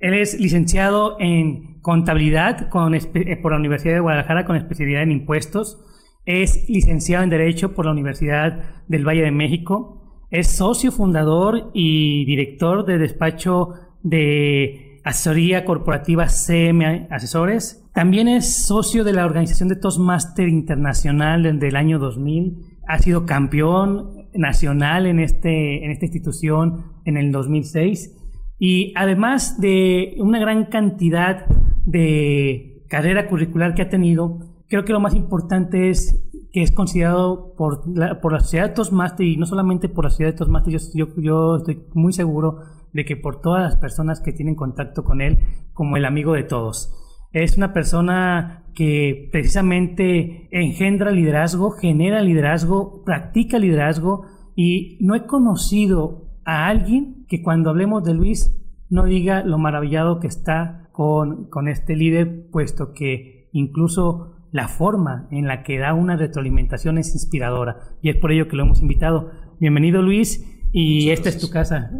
Él 0.00 0.14
es 0.14 0.38
licenciado 0.38 1.16
en 1.20 1.80
contabilidad 1.80 2.68
eh, 3.14 3.36
por 3.36 3.52
la 3.52 3.58
Universidad 3.58 3.94
de 3.94 4.00
Guadalajara 4.00 4.44
con 4.44 4.56
especialidad 4.56 5.02
en 5.02 5.12
impuestos. 5.12 5.80
Es 6.24 6.68
licenciado 6.68 7.22
en 7.24 7.30
Derecho 7.30 7.74
por 7.74 7.84
la 7.84 7.92
Universidad 7.92 8.82
del 8.88 9.06
Valle 9.06 9.22
de 9.22 9.30
México. 9.30 10.26
Es 10.30 10.48
socio 10.48 10.90
fundador 10.90 11.70
y 11.74 12.24
director 12.24 12.86
de 12.86 12.98
despacho 12.98 13.74
de 14.02 15.00
asesoría 15.04 15.64
corporativa 15.64 16.28
CM 16.28 17.06
Asesores. 17.10 17.84
También 17.92 18.26
es 18.26 18.66
socio 18.66 19.04
de 19.04 19.12
la 19.12 19.26
organización 19.26 19.68
de 19.68 19.76
Toastmaster 19.76 20.48
Internacional 20.48 21.42
desde 21.42 21.68
el 21.68 21.76
año 21.76 21.98
2000. 21.98 22.78
Ha 22.88 22.98
sido 22.98 23.26
campeón 23.26 24.26
nacional 24.34 25.06
en, 25.06 25.20
este, 25.20 25.84
en 25.84 25.90
esta 25.90 26.06
institución 26.06 26.86
en 27.04 27.16
el 27.16 27.30
2006 27.30 28.23
y 28.66 28.94
además 28.96 29.60
de 29.60 30.14
una 30.16 30.38
gran 30.38 30.64
cantidad 30.64 31.44
de 31.84 32.82
carrera 32.88 33.28
curricular 33.28 33.74
que 33.74 33.82
ha 33.82 33.90
tenido, 33.90 34.38
creo 34.70 34.86
que 34.86 34.94
lo 34.94 35.00
más 35.00 35.14
importante 35.14 35.90
es 35.90 36.26
que 36.50 36.62
es 36.62 36.72
considerado 36.72 37.54
por 37.58 37.86
la, 37.86 38.22
por 38.22 38.32
la 38.32 38.40
sociedad 38.40 38.70
de 38.70 38.74
Toastmasters 38.74 39.28
y 39.28 39.36
no 39.36 39.44
solamente 39.44 39.90
por 39.90 40.04
la 40.04 40.10
sociedad 40.10 40.32
de 40.32 40.38
Toastmasters, 40.38 40.94
yo, 40.94 41.08
yo, 41.18 41.56
estoy 41.56 41.82
muy 41.92 42.14
seguro 42.14 42.60
de 42.94 43.04
que 43.04 43.18
por 43.18 43.42
todas 43.42 43.64
las 43.64 43.76
personas 43.76 44.22
que 44.22 44.32
tienen 44.32 44.54
contacto 44.54 45.04
con 45.04 45.20
él 45.20 45.40
como 45.74 45.98
el 45.98 46.06
amigo 46.06 46.32
de 46.32 46.44
todos. 46.44 46.90
Es 47.34 47.58
una 47.58 47.74
persona 47.74 48.64
que 48.74 49.28
precisamente 49.30 50.48
engendra 50.52 51.10
liderazgo, 51.10 51.72
genera 51.72 52.22
liderazgo, 52.22 53.04
practica 53.04 53.58
liderazgo 53.58 54.24
y 54.56 54.96
no 55.02 55.14
he 55.14 55.26
conocido 55.26 56.23
a 56.44 56.68
alguien 56.68 57.26
que 57.28 57.42
cuando 57.42 57.70
hablemos 57.70 58.04
de 58.04 58.14
Luis 58.14 58.56
no 58.90 59.04
diga 59.04 59.42
lo 59.42 59.58
maravillado 59.58 60.20
que 60.20 60.26
está 60.26 60.88
con, 60.92 61.48
con 61.50 61.68
este 61.68 61.96
líder, 61.96 62.48
puesto 62.50 62.92
que 62.92 63.48
incluso 63.52 64.34
la 64.52 64.68
forma 64.68 65.26
en 65.30 65.48
la 65.48 65.64
que 65.64 65.78
da 65.78 65.94
una 65.94 66.16
retroalimentación 66.16 66.98
es 66.98 67.12
inspiradora 67.14 67.96
y 68.02 68.10
es 68.10 68.16
por 68.16 68.30
ello 68.30 68.46
que 68.46 68.56
lo 68.56 68.62
hemos 68.62 68.80
invitado. 68.80 69.32
Bienvenido 69.58 70.00
Luis 70.00 70.44
y 70.72 71.10
esta 71.10 71.28
es 71.28 71.38
tu 71.38 71.50
casa. 71.50 71.90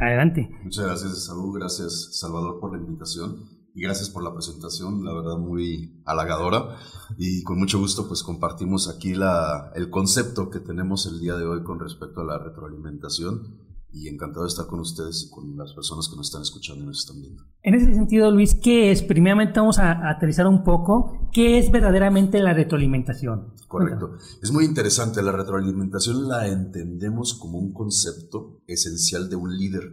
Adelante. 0.00 0.48
Muchas 0.62 0.86
gracias 0.86 1.24
Salud, 1.24 1.58
gracias 1.58 2.16
Salvador 2.20 2.60
por 2.60 2.72
la 2.72 2.78
invitación 2.78 3.54
y 3.74 3.82
gracias 3.82 4.10
por 4.10 4.22
la 4.22 4.32
presentación, 4.32 5.04
la 5.04 5.12
verdad 5.12 5.38
muy 5.38 6.00
halagadora 6.04 6.76
y 7.18 7.42
con 7.42 7.58
mucho 7.58 7.80
gusto 7.80 8.06
pues 8.06 8.22
compartimos 8.22 8.88
aquí 8.88 9.14
la, 9.14 9.72
el 9.74 9.90
concepto 9.90 10.50
que 10.50 10.60
tenemos 10.60 11.06
el 11.06 11.18
día 11.18 11.34
de 11.34 11.44
hoy 11.44 11.64
con 11.64 11.80
respecto 11.80 12.20
a 12.20 12.24
la 12.24 12.38
retroalimentación 12.38 13.73
y 13.94 14.08
encantado 14.08 14.42
de 14.42 14.48
estar 14.48 14.66
con 14.66 14.80
ustedes 14.80 15.26
y 15.26 15.30
con 15.30 15.56
las 15.56 15.72
personas 15.72 16.08
que 16.08 16.16
nos 16.16 16.26
están 16.26 16.42
escuchando 16.42 16.82
y 16.82 16.86
nos 16.88 17.00
están 17.00 17.20
viendo. 17.20 17.44
En 17.62 17.74
ese 17.74 17.94
sentido, 17.94 18.30
Luis, 18.32 18.56
¿qué 18.56 18.90
es? 18.90 19.02
Primeramente 19.02 19.60
vamos 19.60 19.78
a, 19.78 20.10
aterrizar 20.10 20.48
un 20.48 20.64
poco. 20.64 21.28
¿Qué 21.32 21.58
es 21.58 21.70
verdaderamente 21.70 22.40
la 22.40 22.52
retroalimentación? 22.54 23.54
Correcto. 23.68 24.16
Es 24.42 24.50
muy 24.50 24.64
interesante. 24.64 25.22
La 25.22 25.30
retroalimentación 25.30 26.28
la 26.28 26.48
entendemos 26.48 27.34
como 27.34 27.58
un 27.58 27.72
concepto 27.72 28.62
esencial 28.66 29.30
de 29.30 29.36
un 29.36 29.56
líder, 29.56 29.84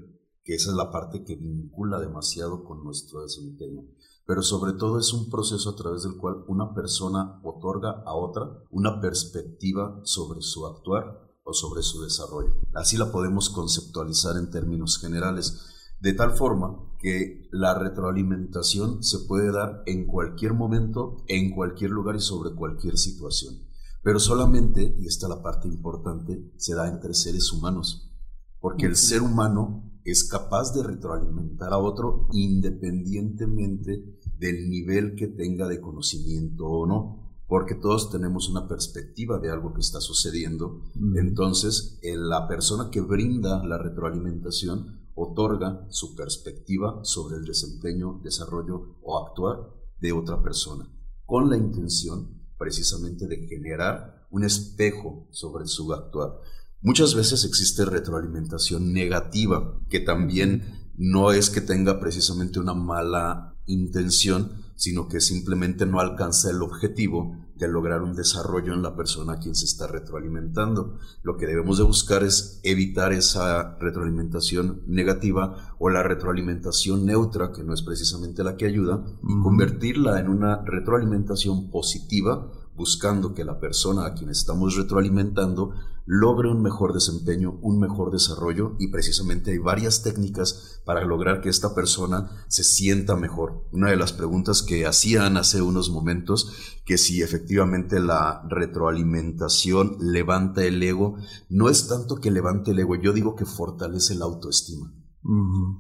que 0.44 0.56
esa 0.56 0.72
es 0.72 0.76
la 0.76 0.92
parte 0.92 1.24
que 1.24 1.36
vincula 1.36 2.00
demasiado 2.00 2.64
con 2.64 2.84
nuestro 2.84 3.22
desempeño. 3.22 3.84
Pero 4.26 4.42
sobre 4.42 4.74
todo 4.74 4.98
es 4.98 5.14
un 5.14 5.30
proceso 5.30 5.70
a 5.70 5.76
través 5.76 6.04
del 6.04 6.18
cual 6.18 6.44
una 6.48 6.74
persona 6.74 7.40
otorga 7.44 8.02
a 8.06 8.16
otra 8.16 8.64
una 8.72 9.00
perspectiva 9.00 10.00
sobre 10.04 10.42
su 10.42 10.66
actuar 10.66 11.31
o 11.44 11.54
sobre 11.54 11.82
su 11.82 12.02
desarrollo. 12.02 12.54
Así 12.74 12.98
la 12.98 13.12
podemos 13.12 13.50
conceptualizar 13.50 14.38
en 14.38 14.50
términos 14.50 15.00
generales, 15.00 15.60
de 16.00 16.14
tal 16.14 16.32
forma 16.32 16.78
que 17.00 17.48
la 17.52 17.78
retroalimentación 17.78 19.04
se 19.04 19.20
puede 19.28 19.52
dar 19.52 19.84
en 19.86 20.08
cualquier 20.08 20.54
momento, 20.54 21.24
en 21.28 21.52
cualquier 21.52 21.92
lugar 21.92 22.16
y 22.16 22.22
sobre 22.22 22.56
cualquier 22.56 22.98
situación. 22.98 23.56
Pero 24.04 24.20
solamente, 24.20 24.96
y 25.00 25.08
esta 25.08 25.28
es 25.28 25.30
la 25.30 25.44
parte 25.44 25.68
importante, 25.68 26.52
se 26.58 26.74
da 26.74 26.88
entre 26.88 27.14
seres 27.14 27.52
humanos, 27.52 28.12
porque 28.60 28.86
el 28.86 28.96
ser 28.96 29.22
humano 29.22 29.92
es 30.04 30.24
capaz 30.24 30.74
de 30.74 30.84
retroalimentar 30.84 31.74
a 31.74 31.78
otro 31.78 32.28
independientemente 32.32 34.18
del 34.40 34.70
nivel 34.70 35.16
que 35.16 35.28
tenga 35.28 35.68
de 35.68 35.80
conocimiento 35.80 36.66
o 36.66 36.88
no 36.88 37.21
porque 37.52 37.76
todos 37.76 38.10
tenemos 38.10 38.48
una 38.48 38.66
perspectiva 38.66 39.38
de 39.38 39.52
algo 39.52 39.74
que 39.74 39.82
está 39.82 40.00
sucediendo. 40.00 40.84
Entonces, 41.18 42.00
la 42.02 42.48
persona 42.48 42.90
que 42.90 43.02
brinda 43.02 43.62
la 43.66 43.78
retroalimentación 43.78 45.02
otorga 45.16 45.86
su 45.90 46.16
perspectiva 46.16 47.02
sobre 47.04 47.36
el 47.36 47.44
desempeño, 47.44 48.22
desarrollo 48.24 48.96
o 49.02 49.28
actuar 49.28 49.70
de 50.00 50.14
otra 50.14 50.42
persona, 50.42 50.90
con 51.26 51.50
la 51.50 51.58
intención 51.58 52.42
precisamente 52.58 53.28
de 53.28 53.46
generar 53.46 54.28
un 54.30 54.46
espejo 54.46 55.28
sobre 55.32 55.68
su 55.68 55.92
actuar. 55.92 56.40
Muchas 56.80 57.16
veces 57.16 57.44
existe 57.44 57.84
retroalimentación 57.84 58.94
negativa, 58.94 59.78
que 59.90 60.00
también 60.00 60.90
no 60.96 61.34
es 61.34 61.50
que 61.50 61.60
tenga 61.60 62.00
precisamente 62.00 62.62
una 62.62 62.76
mala 62.76 63.58
intención, 63.66 64.71
sino 64.82 65.08
que 65.08 65.22
simplemente 65.22 65.86
no 65.86 66.00
alcanza 66.00 66.50
el 66.50 66.64
objetivo 66.64 67.38
de 67.56 67.68
lograr 67.68 68.02
un 68.02 68.16
desarrollo 68.16 68.74
en 68.74 68.82
la 68.82 68.96
persona 68.96 69.34
a 69.34 69.40
quien 69.40 69.54
se 69.54 69.66
está 69.66 69.86
retroalimentando. 69.86 70.98
Lo 71.22 71.38
que 71.38 71.46
debemos 71.46 71.78
de 71.78 71.84
buscar 71.84 72.24
es 72.24 72.60
evitar 72.64 73.14
esa 73.14 73.78
retroalimentación 73.78 74.82
negativa 74.88 75.76
o 75.78 75.92
la 75.92 76.02
retroalimentación 76.02 77.06
neutra, 77.06 77.52
que 77.52 77.64
no 77.64 77.76
es 77.76 77.84
precisamente 77.84 78.44
la 78.44 78.58
que 78.58 78.66
ayuda, 78.66 79.06
y 79.22 79.40
convertirla 79.44 80.20
en 80.20 80.30
una 80.30 80.64
retroalimentación 80.66 81.70
positiva 81.70 82.52
buscando 82.76 83.34
que 83.34 83.44
la 83.44 83.60
persona 83.60 84.06
a 84.06 84.14
quien 84.14 84.30
estamos 84.30 84.76
retroalimentando 84.76 85.74
logre 86.06 86.50
un 86.50 86.62
mejor 86.62 86.94
desempeño, 86.94 87.60
un 87.62 87.80
mejor 87.80 88.12
desarrollo 88.12 88.76
y 88.80 88.88
precisamente 88.88 89.52
hay 89.52 89.60
varias 89.60 90.02
técnicas 90.02 90.82
para 90.84 91.06
lograr 91.06 91.42
que 91.42 91.50
esta 91.50 91.76
persona 91.76 92.32
se 92.48 92.64
sienta 92.64 93.16
mejor. 93.16 93.66
Una 93.72 93.92
de 93.92 93.98
las 93.98 94.12
preguntas 94.12 94.64
que 94.64 94.86
hacían 94.86 95.38
hace 95.38 95.62
unos 95.62 95.90
momentos, 95.90 96.52
que 96.86 96.98
si 96.98 97.22
efectivamente 97.22 98.00
la 98.00 98.44
retroalimentación 98.50 99.98
levanta 100.00 100.64
el 100.64 100.82
ego, 100.82 101.18
no 101.50 101.70
es 101.70 101.88
tanto 101.88 102.16
que 102.16 102.32
levante 102.32 102.72
el 102.72 102.80
ego, 102.80 102.96
yo 102.96 103.14
digo 103.14 103.36
que 103.36 103.46
fortalece 103.46 104.16
la 104.16 104.26
autoestima. 104.26 104.92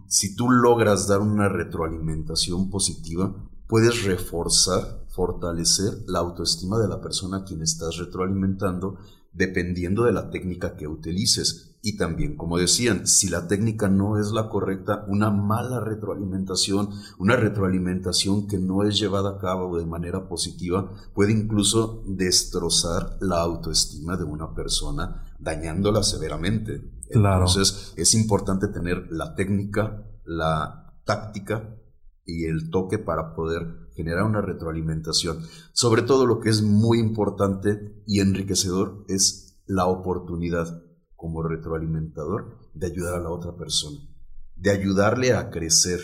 Si 0.07 0.35
tú 0.35 0.51
logras 0.51 1.07
dar 1.07 1.19
una 1.19 1.49
retroalimentación 1.49 2.69
positiva, 2.69 3.35
puedes 3.67 4.03
reforzar 4.03 5.00
fortalecer 5.11 6.03
la 6.07 6.19
autoestima 6.19 6.79
de 6.79 6.87
la 6.87 7.01
persona 7.01 7.37
a 7.37 7.43
quien 7.43 7.61
estás 7.61 7.97
retroalimentando 7.97 8.97
dependiendo 9.33 10.03
de 10.03 10.11
la 10.11 10.29
técnica 10.29 10.75
que 10.75 10.87
utilices. 10.87 11.77
Y 11.83 11.97
también, 11.97 12.35
como 12.37 12.57
decían, 12.57 13.07
si 13.07 13.29
la 13.29 13.47
técnica 13.47 13.87
no 13.87 14.19
es 14.19 14.31
la 14.31 14.49
correcta, 14.49 15.03
una 15.07 15.31
mala 15.31 15.79
retroalimentación, 15.79 16.89
una 17.17 17.35
retroalimentación 17.35 18.47
que 18.47 18.59
no 18.59 18.83
es 18.83 18.99
llevada 18.99 19.31
a 19.31 19.37
cabo 19.39 19.79
de 19.79 19.85
manera 19.85 20.27
positiva, 20.27 20.91
puede 21.15 21.31
incluso 21.31 22.03
destrozar 22.05 23.17
la 23.19 23.41
autoestima 23.41 24.15
de 24.15 24.25
una 24.25 24.53
persona, 24.53 25.33
dañándola 25.39 26.03
severamente. 26.03 26.91
Entonces, 27.09 27.93
es 27.95 28.13
importante 28.13 28.67
tener 28.67 29.07
la 29.09 29.33
técnica, 29.33 30.05
la 30.23 30.93
táctica 31.03 31.80
y 32.25 32.45
el 32.45 32.69
toque 32.69 32.99
para 32.99 33.35
poder 33.35 33.89
generar 33.95 34.23
una 34.23 34.41
retroalimentación. 34.41 35.43
Sobre 35.73 36.01
todo 36.01 36.25
lo 36.25 36.39
que 36.39 36.49
es 36.49 36.61
muy 36.61 36.99
importante 36.99 38.03
y 38.05 38.19
enriquecedor 38.19 39.05
es 39.07 39.61
la 39.65 39.85
oportunidad 39.85 40.83
como 41.15 41.43
retroalimentador 41.43 42.57
de 42.73 42.87
ayudar 42.87 43.15
a 43.15 43.23
la 43.23 43.29
otra 43.29 43.55
persona, 43.55 43.99
de 44.55 44.71
ayudarle 44.71 45.33
a 45.33 45.49
crecer. 45.49 45.99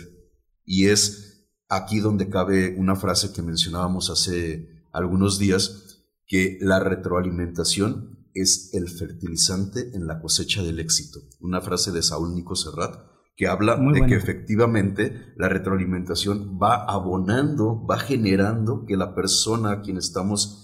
Y 0.64 0.88
es 0.88 1.48
aquí 1.70 2.00
donde 2.00 2.30
cabe 2.30 2.76
una 2.78 2.96
frase 2.96 3.34
que 3.34 3.42
mencionábamos 3.42 4.10
hace 4.10 4.86
algunos 4.92 5.40
días, 5.40 6.04
que 6.28 6.58
la 6.62 6.80
retroalimentación 6.80 8.30
es 8.34 8.74
el 8.74 8.90
fertilizante 8.90 9.96
en 9.96 10.08
la 10.08 10.22
cosecha 10.22 10.62
del 10.62 10.80
éxito. 10.80 11.22
Una 11.40 11.62
frase 11.62 11.92
de 11.92 12.04
Saúl 12.04 12.36
Nico 12.36 12.56
Serrat 12.56 13.17
que 13.38 13.48
habla 13.48 13.78
de 13.78 14.06
que 14.08 14.16
efectivamente 14.16 15.32
la 15.38 15.48
retroalimentación 15.48 16.58
va 16.62 16.84
abonando, 16.84 17.86
va 17.86 18.00
generando 18.00 18.84
que 18.86 18.98
la 18.98 19.14
persona 19.14 19.72
a 19.72 19.82
quien 19.82 19.98
estamos 19.98 20.64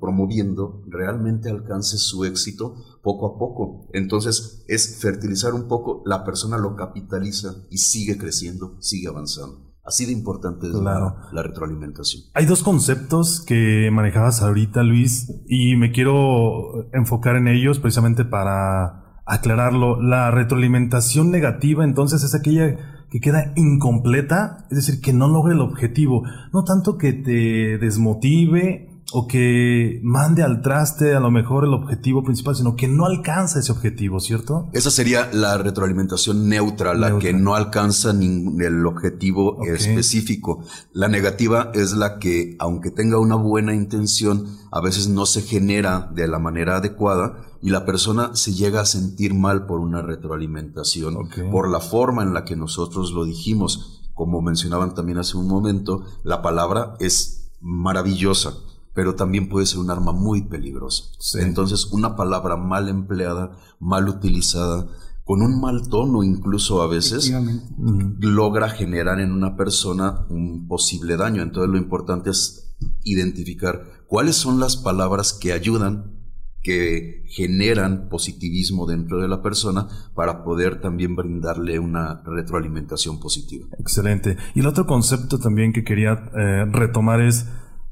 promoviendo 0.00 0.82
realmente 0.88 1.50
alcance 1.50 1.98
su 1.98 2.24
éxito 2.24 2.76
poco 3.02 3.26
a 3.26 3.38
poco. 3.38 3.90
Entonces 3.92 4.64
es 4.68 4.98
fertilizar 5.02 5.52
un 5.52 5.68
poco, 5.68 6.02
la 6.06 6.24
persona 6.24 6.56
lo 6.56 6.74
capitaliza 6.76 7.66
y 7.70 7.76
sigue 7.76 8.16
creciendo, 8.16 8.78
sigue 8.80 9.08
avanzando. 9.08 9.70
Así 9.84 10.06
de 10.06 10.12
importante 10.12 10.66
es 10.68 10.74
la, 10.74 11.28
la, 11.32 11.42
retroalimentación. 11.42 12.22
Hay 12.34 12.46
dos 12.46 12.62
conceptos 12.62 13.40
que 13.40 13.90
manejabas 13.92 14.40
ahorita, 14.40 14.82
Luis, 14.82 15.30
y 15.46 15.76
me 15.76 15.90
quiero 15.90 16.90
enfocar 16.92 17.36
en 17.36 17.48
ellos 17.48 17.80
precisamente 17.80 18.24
para 18.24 19.09
aclararlo. 19.30 20.00
La 20.02 20.30
retroalimentación 20.30 21.30
negativa 21.30 21.84
entonces 21.84 22.22
es 22.22 22.34
aquella 22.34 22.76
que 23.10 23.20
queda 23.20 23.52
incompleta, 23.56 24.66
es 24.70 24.76
decir, 24.76 25.00
que 25.00 25.12
no 25.12 25.28
logra 25.28 25.54
el 25.54 25.60
objetivo. 25.60 26.22
No 26.52 26.64
tanto 26.64 26.96
que 26.98 27.12
te 27.12 27.78
desmotive 27.78 28.89
o 29.12 29.26
que 29.26 30.00
mande 30.02 30.42
al 30.42 30.62
traste 30.62 31.14
a 31.14 31.20
lo 31.20 31.30
mejor 31.30 31.64
el 31.64 31.74
objetivo 31.74 32.22
principal, 32.22 32.54
sino 32.54 32.76
que 32.76 32.88
no 32.88 33.06
alcanza 33.06 33.58
ese 33.58 33.72
objetivo, 33.72 34.20
¿cierto? 34.20 34.68
Esa 34.72 34.90
sería 34.90 35.28
la 35.32 35.58
retroalimentación 35.58 36.48
neutra, 36.48 36.94
la 36.94 37.18
que 37.18 37.32
no 37.32 37.54
alcanza 37.54 38.10
el 38.10 38.86
objetivo 38.86 39.64
específico. 39.64 40.64
La 40.92 41.08
negativa 41.08 41.70
es 41.74 41.92
la 41.92 42.18
que, 42.18 42.56
aunque 42.58 42.90
tenga 42.90 43.18
una 43.18 43.34
buena 43.34 43.74
intención, 43.74 44.46
a 44.70 44.80
veces 44.80 45.08
no 45.08 45.26
se 45.26 45.42
genera 45.42 46.10
de 46.14 46.28
la 46.28 46.38
manera 46.38 46.76
adecuada 46.76 47.42
y 47.62 47.70
la 47.70 47.84
persona 47.84 48.34
se 48.34 48.54
llega 48.54 48.80
a 48.80 48.86
sentir 48.86 49.34
mal 49.34 49.66
por 49.66 49.80
una 49.80 50.02
retroalimentación, 50.02 51.28
por 51.50 51.68
la 51.68 51.80
forma 51.80 52.22
en 52.22 52.32
la 52.32 52.44
que 52.44 52.56
nosotros 52.56 53.12
lo 53.12 53.24
dijimos. 53.24 54.10
Como 54.14 54.42
mencionaban 54.42 54.94
también 54.94 55.18
hace 55.18 55.36
un 55.36 55.48
momento, 55.48 56.04
la 56.22 56.42
palabra 56.42 56.94
es 57.00 57.50
maravillosa 57.60 58.54
pero 58.94 59.14
también 59.14 59.48
puede 59.48 59.66
ser 59.66 59.78
un 59.78 59.90
arma 59.90 60.12
muy 60.12 60.42
peligrosa. 60.42 61.04
Entonces, 61.40 61.86
una 61.92 62.16
palabra 62.16 62.56
mal 62.56 62.88
empleada, 62.88 63.52
mal 63.78 64.08
utilizada, 64.08 64.88
con 65.24 65.42
un 65.42 65.60
mal 65.60 65.88
tono 65.88 66.24
incluso 66.24 66.82
a 66.82 66.88
veces, 66.88 67.32
logra 68.18 68.68
generar 68.68 69.20
en 69.20 69.32
una 69.32 69.56
persona 69.56 70.26
un 70.28 70.66
posible 70.66 71.16
daño. 71.16 71.42
Entonces, 71.42 71.70
lo 71.70 71.78
importante 71.78 72.30
es 72.30 72.74
identificar 73.04 74.04
cuáles 74.08 74.36
son 74.36 74.58
las 74.58 74.76
palabras 74.76 75.32
que 75.32 75.52
ayudan 75.52 76.18
que 76.62 77.24
generan 77.28 78.08
positivismo 78.08 78.86
dentro 78.86 79.22
de 79.22 79.28
la 79.28 79.40
persona 79.40 79.88
para 80.14 80.44
poder 80.44 80.80
también 80.80 81.16
brindarle 81.16 81.78
una 81.78 82.22
retroalimentación 82.24 83.18
positiva. 83.18 83.66
Excelente. 83.78 84.36
Y 84.54 84.60
el 84.60 84.66
otro 84.66 84.86
concepto 84.86 85.38
también 85.38 85.72
que 85.72 85.84
quería 85.84 86.30
eh, 86.36 86.66
retomar 86.70 87.22
es 87.22 87.46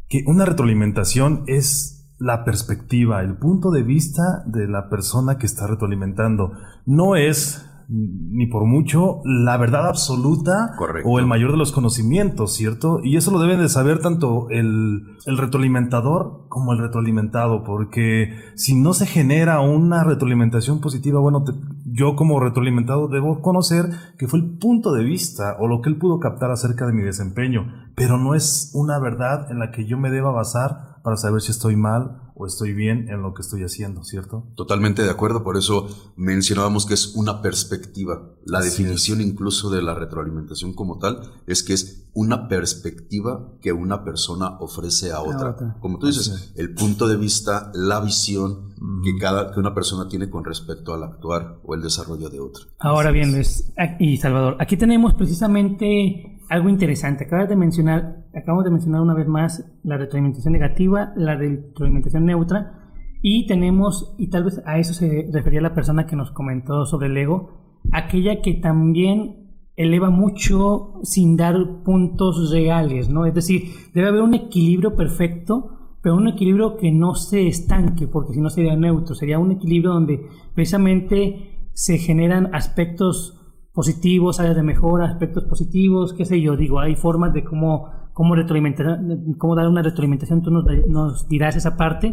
que 0.08 0.24
una 0.26 0.44
retroalimentación 0.44 1.44
es 1.46 1.98
la 2.18 2.44
perspectiva, 2.44 3.22
el 3.22 3.36
punto 3.36 3.70
de 3.70 3.82
vista 3.82 4.42
de 4.46 4.66
la 4.66 4.88
persona 4.88 5.38
que 5.38 5.46
está 5.46 5.66
retroalimentando. 5.66 6.52
No 6.84 7.14
es 7.14 7.64
ni 7.90 8.46
por 8.46 8.66
mucho 8.66 9.22
la 9.24 9.56
verdad 9.56 9.88
absoluta 9.88 10.72
o 11.04 11.18
el 11.18 11.26
mayor 11.26 11.52
de 11.52 11.56
los 11.56 11.72
conocimientos, 11.72 12.54
¿cierto? 12.54 13.00
Y 13.02 13.16
eso 13.16 13.30
lo 13.30 13.38
deben 13.38 13.60
de 13.60 13.70
saber 13.70 14.00
tanto 14.00 14.48
el, 14.50 15.16
el, 15.24 15.38
retroalimentador 15.38 16.44
como 16.48 16.74
el 16.74 16.80
retroalimentado, 16.80 17.64
porque 17.64 18.34
si 18.56 18.74
no 18.74 18.92
se 18.92 19.06
genera 19.06 19.60
una 19.60 20.04
retroalimentación 20.04 20.80
positiva, 20.80 21.18
bueno, 21.18 21.42
yo 21.86 22.14
como 22.14 22.40
retroalimentado 22.40 23.08
debo 23.08 23.40
conocer 23.40 23.86
que 24.18 24.28
fue 24.28 24.40
el 24.40 24.58
punto 24.58 24.92
de 24.92 25.04
vista 25.04 25.56
o 25.58 25.66
lo 25.66 25.80
que 25.80 25.88
él 25.88 25.96
pudo 25.96 26.20
captar 26.20 26.50
acerca 26.50 26.86
de 26.86 26.92
mi 26.92 27.02
desempeño, 27.02 27.72
pero 27.94 28.18
no 28.18 28.34
es 28.34 28.70
una 28.74 28.98
verdad 28.98 29.50
en 29.50 29.58
la 29.58 29.70
que 29.70 29.86
yo 29.86 29.96
me 29.96 30.10
deba 30.10 30.30
basar 30.30 30.97
para 31.08 31.16
saber 31.16 31.40
si 31.40 31.52
estoy 31.52 31.74
mal 31.74 32.20
o 32.34 32.44
estoy 32.44 32.74
bien 32.74 33.08
en 33.08 33.22
lo 33.22 33.32
que 33.32 33.40
estoy 33.40 33.62
haciendo, 33.62 34.04
¿cierto? 34.04 34.44
Totalmente 34.56 35.02
de 35.02 35.08
acuerdo, 35.08 35.42
por 35.42 35.56
eso 35.56 35.88
mencionábamos 36.16 36.84
que 36.84 36.92
es 36.92 37.14
una 37.14 37.40
perspectiva. 37.40 38.34
La 38.44 38.60
definición 38.60 39.22
incluso 39.22 39.70
de 39.70 39.80
la 39.80 39.94
retroalimentación 39.94 40.74
como 40.74 40.98
tal 40.98 41.22
es 41.46 41.62
que 41.62 41.72
es 41.72 42.04
una 42.12 42.46
perspectiva 42.46 43.54
que 43.62 43.72
una 43.72 44.04
persona 44.04 44.58
ofrece 44.60 45.10
a 45.10 45.22
otra. 45.22 45.56
Como 45.80 45.98
tú 45.98 46.08
dices, 46.08 46.52
el 46.56 46.74
punto 46.74 47.08
de 47.08 47.16
vista, 47.16 47.72
la 47.72 48.00
visión 48.00 48.74
que 49.02 49.16
cada 49.18 49.50
que 49.50 49.60
una 49.60 49.74
persona 49.74 50.10
tiene 50.10 50.28
con 50.28 50.44
respecto 50.44 50.92
al 50.92 51.04
actuar 51.04 51.56
o 51.64 51.74
el 51.74 51.80
desarrollo 51.80 52.28
de 52.28 52.40
otra. 52.40 52.64
Ahora 52.80 53.12
bien, 53.12 53.32
Luis 53.32 53.72
y 53.98 54.18
Salvador, 54.18 54.58
aquí 54.60 54.76
tenemos 54.76 55.14
precisamente 55.14 56.37
algo 56.48 56.68
interesante. 56.68 57.24
Acabas 57.24 57.48
de 57.48 57.56
mencionar, 57.56 58.24
acabamos 58.34 58.64
de 58.64 58.70
mencionar 58.70 59.00
una 59.00 59.14
vez 59.14 59.28
más 59.28 59.64
la 59.82 59.96
retroalimentación 59.96 60.52
negativa, 60.52 61.12
la 61.16 61.36
retroalimentación 61.36 62.24
neutra, 62.24 62.90
y 63.20 63.46
tenemos, 63.46 64.14
y 64.16 64.28
tal 64.28 64.44
vez 64.44 64.62
a 64.64 64.78
eso 64.78 64.94
se 64.94 65.28
refería 65.32 65.60
la 65.60 65.74
persona 65.74 66.06
que 66.06 66.16
nos 66.16 66.30
comentó 66.30 66.86
sobre 66.86 67.08
el 67.08 67.16
ego, 67.16 67.50
aquella 67.92 68.40
que 68.40 68.54
también 68.54 69.48
eleva 69.76 70.10
mucho 70.10 70.94
sin 71.02 71.36
dar 71.36 71.54
puntos 71.84 72.50
reales, 72.50 73.08
¿no? 73.08 73.26
Es 73.26 73.34
decir, 73.34 73.62
debe 73.94 74.08
haber 74.08 74.22
un 74.22 74.34
equilibrio 74.34 74.96
perfecto, 74.96 75.96
pero 76.02 76.16
un 76.16 76.28
equilibrio 76.28 76.76
que 76.76 76.90
no 76.90 77.14
se 77.14 77.46
estanque, 77.46 78.06
porque 78.06 78.34
si 78.34 78.40
no 78.40 78.50
sería 78.50 78.76
neutro, 78.76 79.14
sería 79.14 79.38
un 79.38 79.52
equilibrio 79.52 79.92
donde 79.92 80.26
precisamente 80.54 81.68
se 81.72 81.98
generan 81.98 82.54
aspectos 82.54 83.37
positivos, 83.78 84.40
áreas 84.40 84.56
de 84.56 84.64
mejora, 84.64 85.04
aspectos 85.04 85.44
positivos, 85.44 86.12
qué 86.12 86.24
sé 86.24 86.40
yo, 86.40 86.56
digo, 86.56 86.80
hay 86.80 86.96
formas 86.96 87.32
de 87.32 87.44
cómo, 87.44 87.88
cómo 88.12 88.34
retroalimentar, 88.34 88.98
cómo 89.38 89.54
dar 89.54 89.68
una 89.68 89.82
retroalimentación, 89.82 90.42
tú 90.42 90.50
nos, 90.50 91.28
dirás 91.28 91.54
esa 91.54 91.76
parte, 91.76 92.12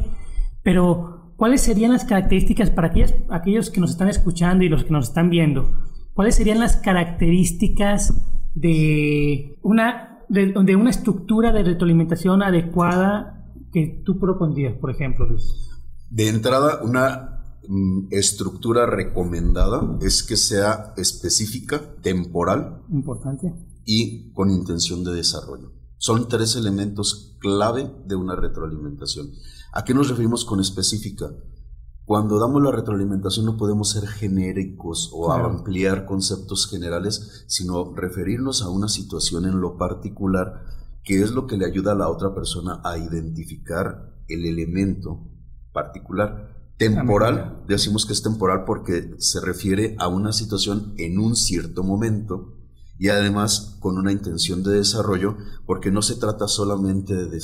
pero 0.62 1.34
¿cuáles 1.38 1.62
serían 1.62 1.93
las 1.93 2.06
características 2.06 2.69
para 2.69 2.93
aquellos, 3.32 3.71
que 3.71 3.82
nos 3.82 3.89
están 3.89 4.10
escuchando 4.10 4.63
y 4.63 4.69
los 4.69 4.84
que 4.84 4.91
nos 4.91 5.08
están 5.08 5.32
viendo? 5.32 5.71
¿Cuáles 6.13 6.36
serían 6.36 6.60
las 6.60 6.78
características 6.78 8.13
de 8.54 9.58
una, 9.63 10.19
de, 10.30 10.54
de 10.54 10.75
una 10.75 10.91
estructura 10.91 11.51
de 11.51 11.63
retroalimentación 11.63 12.43
adecuada 12.43 13.43
que 13.73 14.04
tú 14.06 14.19
propondrías, 14.19 14.75
por 14.75 14.91
ejemplo, 14.91 15.25
Luis? 15.25 15.71
De 16.12 16.30
entrada, 16.30 16.84
una 16.84 17.34
estructura 18.12 18.86
recomendada 18.86 19.97
es 20.01 20.23
que 20.23 20.38
sea 20.38 20.93
específica, 20.97 21.82
temporal. 22.01 22.84
Importante. 22.89 23.54
Y 23.86 24.32
con 24.34 24.49
intención 24.49 25.04
de 25.04 25.13
desarrollo. 25.13 25.71
Son 25.97 26.28
tres 26.28 26.56
elementos 26.56 27.38
clave 27.39 27.91
de 28.06 28.15
una 28.15 28.36
retroalimentación. 28.36 29.32
¿A 29.73 29.84
qué 29.84 29.93
nos 29.93 30.10
referimos 30.10 30.45
con 30.45 30.60
específica? 30.60 31.32
Cuando 32.06 32.38
damos 32.39 32.62
la 32.62 32.71
retroalimentación 32.71 33.47
no 33.47 33.58
podemos 33.58 33.89
ser 33.89 34.08
genéricos 34.08 35.10
o 35.12 35.32
ampliar 35.32 36.06
conceptos 36.06 36.69
generales, 36.69 37.45
sino 37.47 37.95
referirnos 37.95 38.62
a 38.62 38.69
una 38.69 38.88
situación 38.88 39.45
en 39.45 39.60
lo 39.60 39.78
particular 39.78 40.65
que 41.06 41.21
es 41.21 41.32
lo 41.32 41.45
que 41.45 41.58
le 41.58 41.65
ayuda 41.65 41.91
a 41.91 41.95
la 41.95 42.10
otra 42.10 42.34
persona 42.34 42.82
a 42.84 42.97
identificar 42.97 44.12
el 44.28 44.45
elemento 44.45 45.32
particular 45.71 46.64
Temporal, 46.77 47.63
decimos 47.69 48.05
que 48.05 48.11
es 48.11 48.21
temporal 48.21 48.65
porque 48.65 49.15
se 49.17 49.39
refiere 49.39 49.95
a 49.97 50.09
una 50.09 50.33
situación 50.33 50.93
en 50.97 51.19
un 51.19 51.38
cierto 51.38 51.83
momento 51.83 52.57
y 52.97 53.07
además 53.07 53.77
con 53.79 53.97
una 53.97 54.11
intención 54.11 54.61
de 54.61 54.77
desarrollo 54.77 55.38
porque 55.65 55.89
no 55.89 56.01
se 56.01 56.15
trata 56.15 56.49
solamente 56.49 57.27
de, 57.27 57.39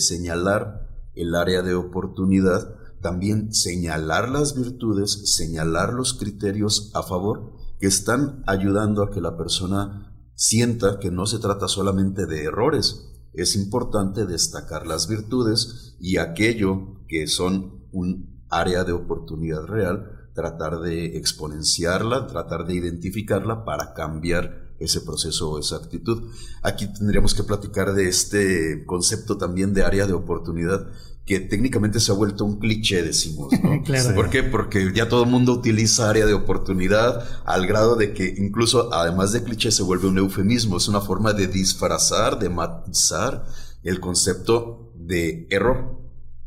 señalar 0.00 0.88
el 1.14 1.36
área 1.36 1.62
de 1.62 1.74
oportunidad, 1.74 2.74
también 3.00 3.54
señalar 3.54 4.28
las 4.28 4.56
virtudes, 4.56 5.34
señalar 5.36 5.92
los 5.92 6.14
criterios 6.14 6.90
a 6.94 7.04
favor 7.04 7.52
que 7.78 7.86
están 7.86 8.42
ayudando 8.48 9.04
a 9.04 9.10
que 9.10 9.20
la 9.20 9.36
persona 9.36 10.12
sienta 10.34 10.98
que 10.98 11.12
no 11.12 11.26
se 11.26 11.38
trata 11.38 11.68
solamente 11.68 12.26
de 12.26 12.42
errores, 12.42 13.08
es 13.34 13.54
importante 13.54 14.26
destacar 14.26 14.84
las 14.84 15.06
virtudes 15.06 15.96
y 16.00 16.16
aquello 16.16 17.04
que 17.06 17.28
son 17.28 17.84
un 17.92 18.33
área 18.58 18.84
de 18.84 18.92
oportunidad 18.92 19.64
real, 19.64 20.28
tratar 20.34 20.80
de 20.80 21.16
exponenciarla, 21.16 22.26
tratar 22.26 22.66
de 22.66 22.74
identificarla 22.74 23.64
para 23.64 23.94
cambiar 23.94 24.64
ese 24.78 25.00
proceso 25.00 25.52
o 25.52 25.58
esa 25.58 25.76
actitud. 25.76 26.30
Aquí 26.62 26.86
tendríamos 26.92 27.34
que 27.34 27.44
platicar 27.44 27.94
de 27.94 28.08
este 28.08 28.84
concepto 28.86 29.36
también 29.38 29.72
de 29.72 29.84
área 29.84 30.06
de 30.06 30.12
oportunidad 30.12 30.88
que 31.26 31.40
técnicamente 31.40 32.00
se 32.00 32.12
ha 32.12 32.14
vuelto 32.14 32.44
un 32.44 32.58
cliché, 32.58 33.02
decimos, 33.02 33.50
¿no? 33.62 33.82
¿Por 34.14 34.28
qué? 34.28 34.42
Porque 34.42 34.92
ya 34.94 35.08
todo 35.08 35.24
el 35.24 35.30
mundo 35.30 35.52
utiliza 35.52 36.10
área 36.10 36.26
de 36.26 36.34
oportunidad 36.34 37.26
al 37.46 37.66
grado 37.66 37.96
de 37.96 38.12
que 38.12 38.34
incluso 38.36 38.92
además 38.92 39.32
de 39.32 39.42
cliché 39.42 39.70
se 39.70 39.82
vuelve 39.82 40.06
un 40.06 40.18
eufemismo, 40.18 40.76
es 40.76 40.86
una 40.86 41.00
forma 41.00 41.32
de 41.32 41.46
disfrazar, 41.46 42.38
de 42.38 42.50
matizar 42.50 43.46
el 43.82 44.00
concepto 44.00 44.92
de 44.94 45.46
error. 45.50 46.03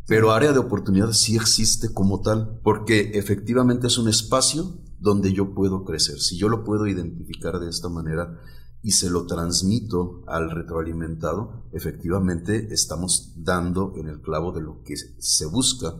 Pero 0.07 0.31
área 0.31 0.53
de 0.53 0.59
oportunidad 0.59 1.11
sí 1.11 1.35
existe 1.35 1.93
como 1.93 2.21
tal, 2.21 2.61
porque 2.63 3.11
efectivamente 3.15 3.87
es 3.87 3.97
un 3.97 4.07
espacio 4.07 4.79
donde 4.99 5.33
yo 5.33 5.53
puedo 5.53 5.83
crecer. 5.83 6.19
Si 6.21 6.37
yo 6.37 6.47
lo 6.47 6.63
puedo 6.63 6.87
identificar 6.87 7.59
de 7.59 7.69
esta 7.69 7.89
manera 7.89 8.39
y 8.81 8.91
se 8.91 9.09
lo 9.09 9.25
transmito 9.25 10.23
al 10.27 10.49
retroalimentado, 10.49 11.65
efectivamente 11.73 12.73
estamos 12.73 13.33
dando 13.35 13.93
en 13.97 14.07
el 14.07 14.21
clavo 14.21 14.53
de 14.53 14.61
lo 14.61 14.81
que 14.83 14.95
se 14.95 15.45
busca 15.45 15.93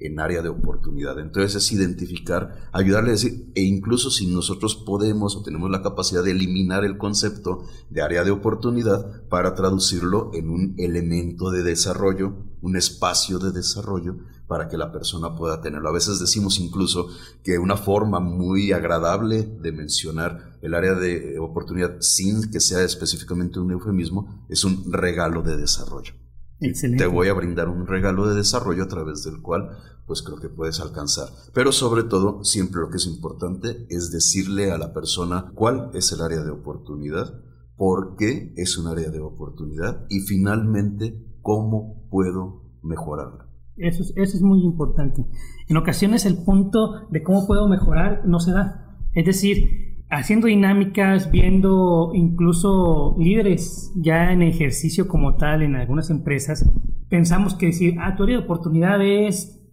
en 0.00 0.20
área 0.20 0.42
de 0.42 0.48
oportunidad. 0.48 1.18
Entonces 1.18 1.56
es 1.56 1.72
identificar, 1.72 2.68
ayudarle 2.72 3.10
a 3.10 3.12
decir, 3.12 3.50
e 3.54 3.62
incluso 3.62 4.10
si 4.10 4.26
nosotros 4.26 4.76
podemos 4.76 5.36
o 5.36 5.42
tenemos 5.42 5.70
la 5.70 5.82
capacidad 5.82 6.22
de 6.22 6.30
eliminar 6.30 6.84
el 6.84 6.98
concepto 6.98 7.64
de 7.90 8.02
área 8.02 8.24
de 8.24 8.30
oportunidad 8.30 9.24
para 9.28 9.54
traducirlo 9.54 10.30
en 10.34 10.50
un 10.50 10.74
elemento 10.78 11.50
de 11.50 11.62
desarrollo, 11.62 12.34
un 12.60 12.76
espacio 12.76 13.38
de 13.38 13.52
desarrollo 13.52 14.18
para 14.46 14.68
que 14.68 14.78
la 14.78 14.92
persona 14.92 15.34
pueda 15.34 15.60
tenerlo. 15.60 15.88
A 15.88 15.92
veces 15.92 16.18
decimos 16.18 16.58
incluso 16.58 17.08
que 17.44 17.58
una 17.58 17.76
forma 17.76 18.18
muy 18.18 18.72
agradable 18.72 19.42
de 19.42 19.72
mencionar 19.72 20.58
el 20.62 20.74
área 20.74 20.94
de 20.94 21.38
oportunidad 21.38 22.00
sin 22.00 22.50
que 22.50 22.60
sea 22.60 22.82
específicamente 22.82 23.60
un 23.60 23.72
eufemismo 23.72 24.46
es 24.48 24.64
un 24.64 24.90
regalo 24.92 25.42
de 25.42 25.56
desarrollo. 25.56 26.14
Te 26.58 27.06
voy 27.06 27.28
a 27.28 27.34
brindar 27.34 27.68
un 27.68 27.86
regalo 27.86 28.26
de 28.26 28.34
desarrollo 28.34 28.84
a 28.84 28.88
través 28.88 29.22
del 29.22 29.40
cual 29.40 29.70
pues 30.06 30.22
creo 30.22 30.38
que 30.38 30.48
puedes 30.48 30.80
alcanzar. 30.80 31.28
Pero 31.52 31.70
sobre 31.70 32.02
todo, 32.02 32.42
siempre 32.42 32.80
lo 32.80 32.90
que 32.90 32.96
es 32.96 33.06
importante 33.06 33.86
es 33.90 34.10
decirle 34.10 34.72
a 34.72 34.78
la 34.78 34.92
persona 34.92 35.52
cuál 35.54 35.90
es 35.94 36.10
el 36.12 36.22
área 36.22 36.42
de 36.42 36.50
oportunidad, 36.50 37.42
por 37.76 38.16
qué 38.16 38.54
es 38.56 38.76
un 38.78 38.88
área 38.88 39.10
de 39.10 39.20
oportunidad 39.20 40.06
y 40.08 40.20
finalmente 40.20 41.22
cómo 41.42 42.08
puedo 42.10 42.62
mejorarla. 42.82 43.48
Eso 43.76 44.02
es, 44.02 44.12
eso 44.16 44.36
es 44.36 44.42
muy 44.42 44.64
importante. 44.64 45.24
En 45.68 45.76
ocasiones 45.76 46.26
el 46.26 46.42
punto 46.42 47.06
de 47.10 47.22
cómo 47.22 47.46
puedo 47.46 47.68
mejorar 47.68 48.26
no 48.26 48.40
se 48.40 48.50
da. 48.50 48.98
Es 49.12 49.26
decir, 49.26 49.87
haciendo 50.10 50.46
dinámicas, 50.46 51.30
viendo 51.30 52.12
incluso 52.14 53.16
líderes 53.18 53.92
ya 53.96 54.32
en 54.32 54.42
ejercicio 54.42 55.08
como 55.08 55.36
tal 55.36 55.62
en 55.62 55.76
algunas 55.76 56.10
empresas, 56.10 56.70
pensamos 57.08 57.54
que 57.54 57.66
decir, 57.66 57.96
ah, 58.00 58.16
tu 58.16 58.24
área 58.24 58.38
de 58.38 58.44
oportunidad 58.44 58.98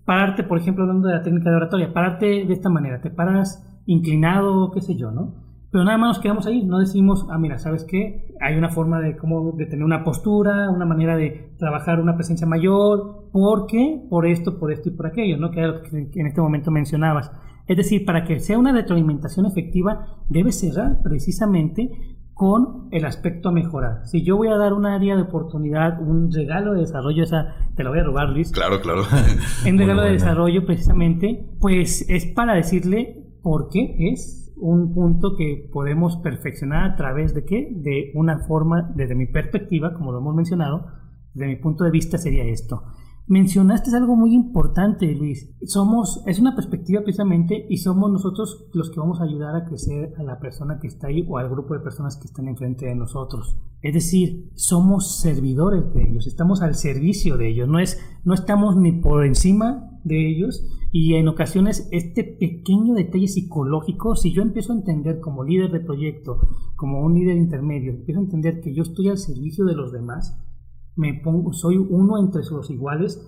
pararte, 0.06 0.44
por 0.44 0.60
ejemplo, 0.60 0.84
hablando 0.84 1.08
de 1.08 1.16
la 1.16 1.24
técnica 1.24 1.50
de 1.50 1.56
oratoria, 1.56 1.94
pararte 1.94 2.46
de 2.46 2.54
esta 2.54 2.70
manera, 2.70 3.02
te 3.02 3.10
paras 3.10 3.66
inclinado, 3.86 4.72
qué 4.72 4.82
sé 4.82 4.96
yo, 4.96 5.12
¿no? 5.12 5.44
Pero 5.72 5.84
nada 5.84 5.98
más 5.98 6.10
nos 6.10 6.20
quedamos 6.20 6.46
ahí, 6.48 6.64
no 6.64 6.80
decimos, 6.80 7.28
ah, 7.30 7.38
mira, 7.38 7.58
¿sabes 7.58 7.84
qué? 7.84 8.34
Hay 8.40 8.56
una 8.56 8.70
forma 8.70 9.02
de 9.02 9.18
cómo 9.18 9.52
de 9.54 9.66
tener 9.66 9.84
una 9.84 10.04
postura, 10.04 10.70
una 10.70 10.86
manera 10.86 11.18
de 11.18 11.54
trabajar 11.58 12.00
una 12.00 12.16
presencia 12.16 12.48
mayor, 12.48 13.30
¿por 13.34 13.66
qué? 13.68 14.02
Por 14.10 14.26
esto, 14.26 14.58
por 14.58 14.72
esto 14.72 14.90
y 14.90 14.94
por 14.94 15.08
aquello, 15.08 15.38
¿no? 15.38 15.52
Que 15.52 15.60
era 15.60 15.68
lo 15.70 15.82
que 15.82 16.10
en 16.14 16.28
este 16.28 16.40
momento 16.40 16.72
mencionabas. 16.72 17.32
Es 17.68 17.78
decir, 17.78 18.06
para 18.06 18.24
que 18.26 18.40
sea 18.40 18.60
una 18.60 18.72
retroalimentación 18.72 19.46
efectiva, 19.46 20.20
debe 20.30 20.52
cerrar 20.52 21.02
precisamente 21.04 21.90
con 22.36 22.90
el 22.92 23.06
aspecto 23.06 23.50
a 23.50 23.52
mejorar. 23.54 24.06
Si 24.06 24.24
yo 24.24 24.36
voy 24.36 24.50
a 24.50 24.58
dar 24.58 24.74
un 24.74 24.86
área 24.86 25.16
de 25.16 25.22
oportunidad, 25.22 26.02
un 26.02 26.32
regalo 26.32 26.74
de 26.74 26.82
desarrollo, 26.82 27.24
esa 27.24 27.56
te 27.76 27.84
la 27.84 27.90
voy 27.90 28.00
a 28.00 28.04
robar, 28.04 28.30
Luis. 28.30 28.52
Claro, 28.52 28.82
claro. 28.82 29.04
Un 29.66 29.78
regalo 29.78 30.02
de 30.02 30.12
desarrollo, 30.12 30.66
precisamente, 30.66 31.50
pues 31.62 32.06
es 32.10 32.26
para 32.26 32.54
decirle 32.54 33.40
por 33.42 33.70
qué 33.70 33.96
es 34.12 34.54
un 34.58 34.94
punto 34.94 35.36
que 35.38 35.70
podemos 35.72 36.18
perfeccionar 36.18 36.92
a 36.92 36.96
través 36.96 37.34
de 37.34 37.46
qué? 37.46 37.70
De 37.72 38.12
una 38.16 38.40
forma, 38.40 38.92
desde 38.96 39.16
mi 39.16 39.28
perspectiva, 39.28 39.94
como 39.94 40.12
lo 40.12 40.20
hemos 40.20 40.36
mencionado, 40.36 40.88
desde 41.34 41.48
mi 41.48 41.56
punto 41.58 41.84
de 41.84 41.92
vista 41.92 42.18
sería 42.18 42.44
esto. 42.44 42.84
Mencionaste 43.28 43.90
algo 43.96 44.16
muy 44.16 44.36
importante, 44.36 45.12
Luis. 45.16 45.50
Somos, 45.64 46.22
es 46.28 46.40
una 46.40 46.54
perspectiva 46.54 47.02
precisamente 47.02 47.66
y 47.68 47.78
somos 47.78 48.12
nosotros 48.12 48.68
los 48.72 48.92
que 48.92 49.00
vamos 49.00 49.20
a 49.20 49.24
ayudar 49.24 49.56
a 49.56 49.66
crecer 49.66 50.14
a 50.20 50.24
la 50.24 50.40
persona 50.40 50.78
que 50.80 50.86
está 50.86 51.08
ahí 51.08 51.26
o 51.28 51.40
al 51.40 51.50
grupo 51.50 51.74
de 51.74 51.80
personas 51.80 52.18
que 52.18 52.28
están 52.28 52.48
enfrente 52.48 52.86
de 52.86 52.94
nosotros. 52.94 53.58
Es 53.82 53.96
decir, 53.96 54.52
somos 54.54 55.22
servidores 55.22 55.92
de 55.96 56.04
ellos, 56.08 56.28
estamos 56.28 56.62
al 56.62 56.76
servicio 56.76 57.36
de 57.36 57.50
ellos, 57.50 57.68
no, 57.68 57.80
es, 57.80 58.00
no 58.26 58.36
estamos 58.36 58.76
ni 58.78 58.92
por 58.92 59.26
encima 59.26 59.90
de 60.04 60.30
ellos 60.30 60.64
y 60.92 61.16
en 61.16 61.28
ocasiones 61.28 61.90
este 61.92 62.24
pequeño 62.24 62.94
detalle 62.94 63.28
psicológico, 63.28 64.16
si 64.16 64.34
yo 64.34 64.44
empiezo 64.44 64.72
a 64.72 64.78
entender 64.78 65.20
como 65.20 65.44
líder 65.44 65.72
de 65.72 65.80
proyecto, 65.80 66.48
como 66.76 67.02
un 67.02 67.16
líder 67.16 67.38
intermedio, 67.38 67.92
empiezo 67.92 68.20
a 68.20 68.24
entender 68.24 68.62
que 68.62 68.74
yo 68.76 68.84
estoy 68.84 69.10
al 69.10 69.18
servicio 69.18 69.66
de 69.66 69.74
los 69.74 69.92
demás, 69.92 70.40
me 70.96 71.14
pongo, 71.24 71.54
soy 71.54 71.78
uno 71.78 72.18
entre 72.18 72.42
los 72.50 72.70
iguales, 72.70 73.22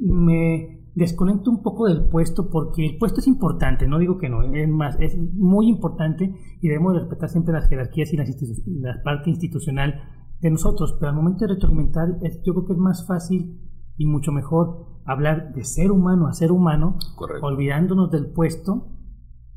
me 0.00 0.82
desconecto 0.94 1.50
un 1.50 1.62
poco 1.62 1.86
del 1.86 2.08
puesto 2.08 2.50
porque 2.50 2.84
el 2.84 2.98
puesto 2.98 3.20
es 3.20 3.26
importante, 3.26 3.86
no 3.86 3.98
digo 3.98 4.18
que 4.18 4.28
no, 4.28 4.42
es 4.42 4.68
más, 4.68 4.96
es 5.00 5.16
muy 5.34 5.68
importante 5.68 6.34
y 6.60 6.68
debemos 6.68 6.94
respetar 6.94 7.28
siempre 7.28 7.54
las 7.54 7.68
jerarquías 7.68 8.12
y 8.12 8.16
la 8.16 9.02
parte 9.02 9.30
institucional 9.30 9.94
de 10.40 10.50
nosotros, 10.50 10.96
pero 10.98 11.10
al 11.10 11.16
momento 11.16 11.46
de 11.46 11.54
retroalimentar 11.54 12.18
yo 12.44 12.52
creo 12.52 12.66
que 12.66 12.72
es 12.72 12.78
más 12.78 13.06
fácil 13.06 13.60
y 13.96 14.06
mucho 14.06 14.32
mejor 14.32 15.00
hablar 15.04 15.54
de 15.54 15.64
ser 15.64 15.90
humano 15.90 16.26
a 16.26 16.32
ser 16.32 16.52
humano, 16.52 16.98
olvidándonos 17.40 18.10
del 18.10 18.32
puesto 18.32 18.88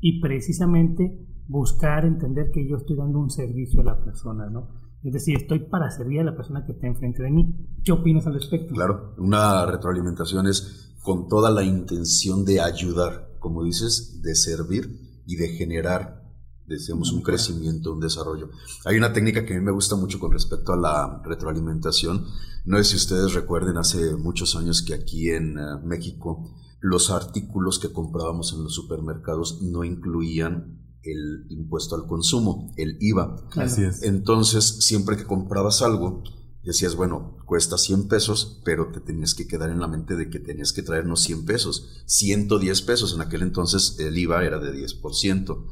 y 0.00 0.20
precisamente 0.20 1.26
buscar 1.48 2.04
entender 2.04 2.50
que 2.52 2.68
yo 2.68 2.76
estoy 2.76 2.96
dando 2.96 3.18
un 3.18 3.30
servicio 3.30 3.80
a 3.80 3.84
la 3.84 4.04
persona, 4.04 4.48
¿no? 4.50 4.85
Es 5.06 5.12
decir, 5.12 5.36
estoy 5.36 5.60
para 5.60 5.88
servir 5.88 6.18
a 6.18 6.24
la 6.24 6.34
persona 6.34 6.66
que 6.66 6.72
está 6.72 6.88
enfrente 6.88 7.22
de 7.22 7.30
mí. 7.30 7.54
¿Qué 7.84 7.92
opinas 7.92 8.26
al 8.26 8.34
respecto? 8.34 8.74
Claro, 8.74 9.14
una 9.18 9.64
retroalimentación 9.64 10.48
es 10.48 10.96
con 11.00 11.28
toda 11.28 11.52
la 11.52 11.62
intención 11.62 12.44
de 12.44 12.60
ayudar, 12.60 13.30
como 13.38 13.62
dices, 13.62 14.20
de 14.22 14.34
servir 14.34 15.22
y 15.24 15.36
de 15.36 15.50
generar, 15.50 16.24
decíamos, 16.66 17.12
un 17.12 17.22
crecimiento, 17.22 17.92
un 17.92 18.00
desarrollo. 18.00 18.50
Hay 18.84 18.96
una 18.96 19.12
técnica 19.12 19.46
que 19.46 19.54
a 19.54 19.58
mí 19.58 19.64
me 19.64 19.70
gusta 19.70 19.94
mucho 19.94 20.18
con 20.18 20.32
respecto 20.32 20.72
a 20.72 20.76
la 20.76 21.22
retroalimentación. 21.24 22.26
No 22.64 22.78
sé 22.78 22.84
si 22.84 22.96
ustedes 22.96 23.32
recuerden 23.32 23.76
hace 23.76 24.16
muchos 24.16 24.56
años 24.56 24.82
que 24.82 24.94
aquí 24.94 25.30
en 25.30 25.56
eh, 25.56 25.62
México 25.84 26.52
los 26.80 27.12
artículos 27.12 27.78
que 27.78 27.92
comprábamos 27.92 28.52
en 28.54 28.64
los 28.64 28.74
supermercados 28.74 29.62
no 29.62 29.84
incluían 29.84 30.85
el 31.06 31.46
impuesto 31.50 31.94
al 31.94 32.06
consumo, 32.06 32.72
el 32.76 32.96
IVA. 33.00 33.36
Así 33.56 33.84
es. 33.84 34.02
Entonces, 34.02 34.64
siempre 34.80 35.16
que 35.16 35.24
comprabas 35.24 35.82
algo, 35.82 36.22
decías, 36.66 36.96
bueno, 36.96 37.38
cuesta 37.46 37.78
100 37.78 38.08
pesos, 38.08 38.60
pero 38.64 38.90
te 38.90 39.00
tenías 39.00 39.34
que 39.34 39.46
quedar 39.46 39.70
en 39.70 39.78
la 39.78 39.86
mente 39.86 40.16
de 40.16 40.28
que 40.28 40.40
tenías 40.40 40.72
que 40.72 40.82
traernos 40.82 41.22
100 41.22 41.44
pesos, 41.44 42.02
110 42.06 42.82
pesos. 42.82 43.14
En 43.14 43.20
aquel 43.20 43.42
entonces 43.42 43.96
el 44.00 44.18
IVA 44.18 44.44
era 44.44 44.58
de 44.58 44.72
10%. 44.72 45.64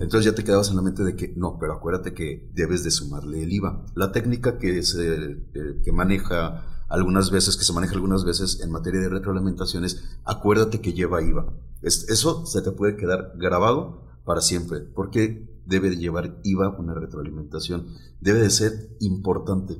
Entonces 0.00 0.24
ya 0.24 0.34
te 0.34 0.42
quedabas 0.42 0.70
en 0.70 0.76
la 0.76 0.82
mente 0.82 1.04
de 1.04 1.14
que 1.14 1.32
no, 1.36 1.58
pero 1.60 1.74
acuérdate 1.74 2.12
que 2.12 2.50
debes 2.54 2.82
de 2.82 2.90
sumarle 2.90 3.42
el 3.42 3.52
IVA. 3.52 3.84
La 3.94 4.10
técnica 4.10 4.58
que 4.58 4.82
se 4.82 5.14
eh, 5.54 5.80
que 5.84 5.92
maneja 5.92 6.64
algunas 6.88 7.30
veces, 7.30 7.56
que 7.56 7.64
se 7.64 7.72
maneja 7.72 7.94
algunas 7.94 8.24
veces 8.24 8.60
en 8.60 8.72
materia 8.72 9.00
de 9.00 9.10
retroalimentaciones, 9.10 10.02
acuérdate 10.24 10.80
que 10.80 10.94
lleva 10.94 11.22
IVA. 11.22 11.52
eso 11.82 12.46
se 12.46 12.62
te 12.62 12.72
puede 12.72 12.96
quedar 12.96 13.34
grabado 13.36 14.07
para 14.28 14.42
siempre. 14.42 14.80
porque 14.80 15.48
debe 15.64 15.88
de 15.88 15.96
llevar 15.96 16.38
IVA 16.44 16.68
una 16.78 16.92
retroalimentación? 16.92 17.86
Debe 18.20 18.40
de 18.40 18.50
ser 18.50 18.94
importante, 19.00 19.78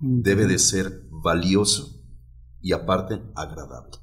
debe 0.00 0.48
de 0.48 0.58
ser 0.58 1.06
valioso 1.10 2.02
y 2.60 2.72
aparte 2.72 3.22
agradable. 3.36 3.98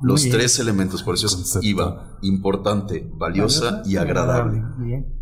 Los 0.00 0.22
tres 0.30 0.58
elementos, 0.58 1.02
por 1.02 1.14
eso 1.16 1.26
es 1.26 1.58
IVA, 1.60 2.18
importante, 2.22 3.06
valiosa 3.14 3.82
y 3.84 3.96
agradable. 3.96 4.64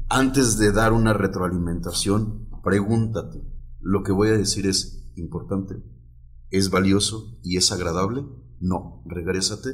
Antes 0.08 0.56
de 0.56 0.70
dar 0.70 0.92
una 0.92 1.12
retroalimentación, 1.12 2.48
pregúntate, 2.62 3.42
¿lo 3.80 4.04
que 4.04 4.12
voy 4.12 4.28
a 4.28 4.38
decir 4.38 4.68
es 4.68 5.10
importante? 5.16 5.82
¿Es 6.50 6.70
valioso 6.70 7.40
y 7.42 7.56
es 7.56 7.72
agradable? 7.72 8.24
No, 8.60 9.02
regrésate, 9.04 9.70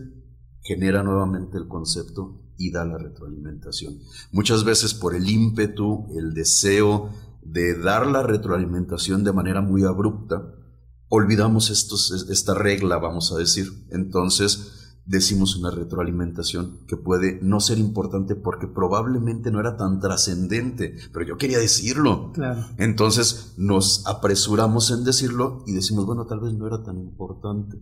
genera 0.62 1.02
nuevamente 1.02 1.59
el 1.59 1.68
concepto 1.68 2.45
y 2.59 2.71
da 2.71 2.85
la 2.85 2.99
retroalimentación. 2.99 3.99
Muchas 4.33 4.64
veces 4.64 4.95
por 4.95 5.14
el 5.14 5.29
ímpetu, 5.29 6.07
el 6.16 6.35
deseo 6.35 7.11
de 7.42 7.79
dar 7.79 8.07
la 8.07 8.23
retroalimentación 8.23 9.25
de 9.25 9.33
manera 9.33 9.61
muy 9.61 9.85
abrupta, 9.85 10.55
olvidamos 11.09 11.71
estos, 11.71 12.29
esta 12.31 12.55
regla, 12.55 12.99
vamos 12.99 13.33
a 13.33 13.38
decir. 13.38 13.66
Entonces 13.90 14.87
decimos 15.07 15.57
una 15.57 15.71
retroalimentación 15.71 16.85
que 16.88 16.97
puede 16.97 17.38
no 17.40 17.61
ser 17.61 17.79
importante 17.79 18.35
porque 18.35 18.66
probablemente 18.66 19.53
no 19.53 19.61
era 19.61 19.77
tan 19.77 20.01
trascendente, 20.01 20.97
pero 21.12 21.25
yo 21.25 21.37
quería 21.37 21.59
decirlo. 21.59 22.33
Entonces 22.77 23.55
nos 23.57 24.05
apresuramos 24.07 24.90
en 24.90 25.05
decirlo 25.05 25.62
y 25.66 25.73
decimos, 25.73 26.07
bueno, 26.07 26.27
tal 26.27 26.40
vez 26.40 26.53
no 26.55 26.66
era 26.66 26.83
tan 26.83 26.99
importante. 26.99 27.79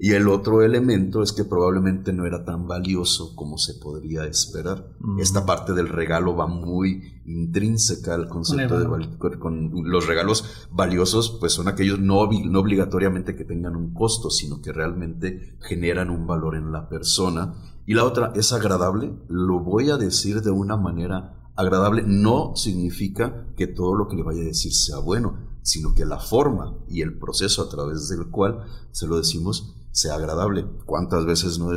Y 0.00 0.12
el 0.12 0.28
otro 0.28 0.62
elemento 0.62 1.24
es 1.24 1.32
que 1.32 1.44
probablemente 1.44 2.12
no 2.12 2.24
era 2.24 2.44
tan 2.44 2.68
valioso 2.68 3.34
como 3.34 3.58
se 3.58 3.74
podría 3.74 4.24
esperar. 4.26 4.92
Esta 5.18 5.44
parte 5.44 5.72
del 5.72 5.88
regalo 5.88 6.36
va 6.36 6.46
muy 6.46 7.20
intrínseca 7.26 8.14
al 8.14 8.28
concepto 8.28 8.78
de 8.78 9.38
con, 9.40 9.72
los 9.84 10.06
regalos 10.06 10.68
valiosos, 10.70 11.36
pues 11.40 11.52
son 11.52 11.66
aquellos 11.66 11.98
no, 11.98 12.28
no 12.30 12.60
obligatoriamente 12.60 13.34
que 13.34 13.44
tengan 13.44 13.74
un 13.74 13.92
costo, 13.92 14.30
sino 14.30 14.62
que 14.62 14.72
realmente 14.72 15.56
generan 15.62 16.10
un 16.10 16.28
valor 16.28 16.54
en 16.54 16.70
la 16.70 16.88
persona. 16.88 17.54
Y 17.84 17.94
la 17.94 18.04
otra 18.04 18.32
es 18.36 18.52
agradable, 18.52 19.12
lo 19.28 19.58
voy 19.58 19.90
a 19.90 19.96
decir 19.96 20.42
de 20.42 20.52
una 20.52 20.76
manera 20.76 21.50
agradable, 21.56 22.04
no 22.06 22.54
significa 22.54 23.48
que 23.56 23.66
todo 23.66 23.96
lo 23.96 24.06
que 24.06 24.14
le 24.14 24.22
vaya 24.22 24.42
a 24.42 24.44
decir 24.44 24.72
sea 24.72 24.98
bueno, 24.98 25.48
sino 25.62 25.92
que 25.92 26.04
la 26.04 26.20
forma 26.20 26.76
y 26.88 27.02
el 27.02 27.18
proceso 27.18 27.62
a 27.62 27.68
través 27.68 28.08
del 28.08 28.28
cual 28.28 28.64
se 28.92 29.08
lo 29.08 29.16
decimos 29.16 29.74
sea 29.90 30.14
agradable. 30.14 30.66
¿Cuántas 30.84 31.24
veces 31.26 31.58
no, 31.58 31.72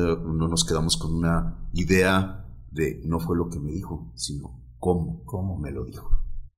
nos 0.47 0.65
quedamos 0.65 0.97
con 0.97 1.13
una 1.13 1.69
idea 1.73 2.45
de 2.71 3.01
no 3.05 3.19
fue 3.19 3.37
lo 3.37 3.49
que 3.49 3.59
me 3.59 3.71
dijo, 3.71 4.11
sino 4.15 4.59
cómo, 4.79 5.23
cómo 5.25 5.57
me 5.57 5.71
lo 5.71 5.85
dijo? 5.85 6.09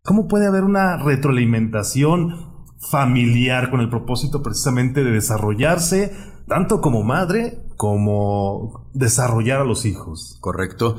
¿Cómo 0.03 0.27
puede 0.27 0.47
haber 0.47 0.63
una 0.63 0.97
retroalimentación 0.97 2.65
familiar 2.91 3.71
con 3.71 3.79
el 3.79 3.89
propósito 3.89 4.43
precisamente 4.43 5.03
de 5.03 5.11
desarrollarse 5.11 6.11
tanto 6.47 6.81
como 6.81 7.03
madre 7.03 7.65
como 7.77 8.89
desarrollar 8.93 9.61
a 9.61 9.65
los 9.65 9.85
hijos? 9.85 10.37
Correcto. 10.41 10.97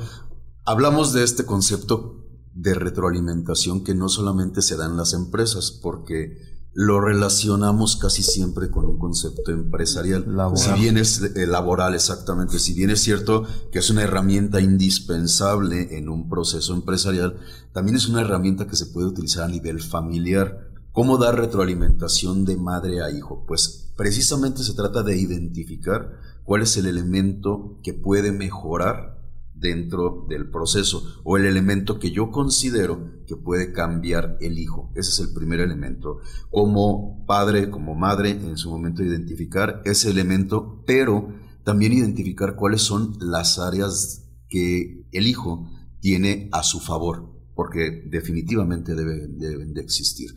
Hablamos 0.65 1.13
de 1.13 1.25
este 1.25 1.45
concepto 1.45 2.25
de 2.55 2.75
retroalimentación 2.75 3.85
que 3.85 3.95
no 3.95 4.09
solamente 4.09 4.63
se 4.63 4.77
da 4.77 4.87
en 4.87 4.97
las 4.97 5.13
empresas, 5.13 5.79
porque 5.83 6.39
lo 6.75 7.01
relacionamos 7.01 7.97
casi 7.97 8.25
siempre 8.25 8.69
con 8.69 8.85
un 8.85 8.99
concepto 8.99 9.53
empresarial. 9.53 10.27
Si 10.57 10.73
bien 10.73 10.99
es 10.99 11.23
eh, 11.23 11.47
laboral, 11.47 11.95
exactamente. 11.95 12.59
Si 12.59 12.75
bien 12.75 12.91
es 12.91 13.01
cierto 13.01 13.45
que 13.71 13.79
es 13.79 13.91
una 13.91 14.03
herramienta 14.03 14.61
indispensable 14.61 15.97
en 15.97 16.09
un 16.09 16.29
proceso 16.29 16.75
empresarial, 16.75 17.37
también 17.73 17.97
es 17.97 18.09
una 18.09 18.23
herramienta 18.23 18.67
que 18.67 18.75
se 18.75 18.87
puede 18.87 19.07
utilizar 19.07 19.45
a 19.45 19.49
nivel 19.49 19.81
familiar. 19.81 20.69
¿Cómo 20.91 21.17
dar 21.17 21.37
retroalimentación 21.37 22.45
de 22.45 22.57
madre 22.57 23.03
a 23.03 23.11
hijo? 23.11 23.45
Pues 23.47 23.93
precisamente 23.97 24.65
se 24.65 24.75
trata 24.75 25.05
de 25.05 25.17
identificar 25.17 26.19
cuál 26.43 26.63
es 26.63 26.77
el 26.77 26.87
elemento 26.87 27.79
que 27.85 27.95
puede 27.95 28.33
mejorar 28.33 29.14
dentro 29.55 30.27
del 30.29 30.51
proceso 30.51 31.21
o 31.25 31.37
el 31.37 31.47
elemento 31.47 31.99
que 31.99 32.11
yo 32.11 32.31
considero 32.31 33.23
que 33.27 33.37
puede 33.37 33.73
cambiar 33.73 34.37
el 34.41 34.59
hijo. 34.59 34.91
Ese 34.95 35.11
es 35.11 35.29
el 35.29 35.35
primer 35.35 35.61
elemento. 35.61 36.19
Como 36.51 37.25
padre, 37.27 37.71
como 37.71 37.95
madre, 37.95 38.31
en 38.31 38.57
su 38.57 38.71
momento 38.71 39.03
identificar 39.03 39.83
ese 39.85 40.11
elemento, 40.11 40.83
pero 40.87 41.29
también 41.63 41.93
identificar 41.93 42.57
cuáles 42.57 42.83
son 42.83 43.17
las 43.21 43.59
áreas 43.59 44.27
que 44.49 45.07
el 45.13 45.27
hijo 45.27 45.69
tiene 46.01 46.49
a 46.53 46.63
su 46.63 46.81
favor 46.81 47.34
porque 47.55 48.03
definitivamente 48.07 48.95
deben, 48.95 49.75
de 49.75 49.81
existir. 49.81 50.31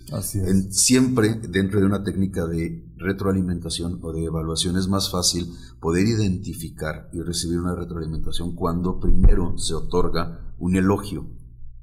siempre 0.70 1.34
dentro 1.50 1.80
de 1.80 1.86
una 1.86 2.04
técnica 2.04 2.46
de 2.46 2.86
retroalimentación 2.98 4.00
o 4.04 4.14
de 4.14 4.26
evaluación 4.26 4.78
es 4.78 4.88
más 4.88 5.10
fácil 5.10 5.52
poder 5.80 6.08
identificar 6.08 7.10
y 7.14 7.22
recibir 7.22 7.60
una 7.60 7.76
retroalimentación 7.76 8.56
cuando 8.56 9.00
primero 9.00 9.58
se 9.58 9.74
otorga 9.74 10.54
un 10.60 10.76
elogio. 10.76 11.28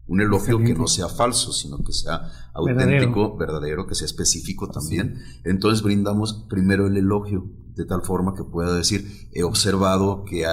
Un 0.06 0.20
elogio 0.20 0.58
que 0.58 0.74
no 0.74 0.86
sea 0.86 1.08
falso, 1.08 1.50
sino 1.52 1.78
que 1.78 1.92
sea 1.92 2.30
auténtico, 2.52 3.36
verdadero, 3.38 3.86
que 3.86 3.94
sea 3.94 4.04
específico 4.04 4.68
también. 4.68 5.18
Entonces 5.44 5.82
brindamos 5.82 6.44
primero 6.48 6.86
el 6.86 6.96
elogio, 6.96 7.50
de 7.74 7.86
tal 7.86 8.02
forma 8.02 8.34
que 8.34 8.44
pueda 8.44 8.74
decir, 8.74 9.28
he 9.32 9.42
observado 9.42 10.24
que 10.24 10.44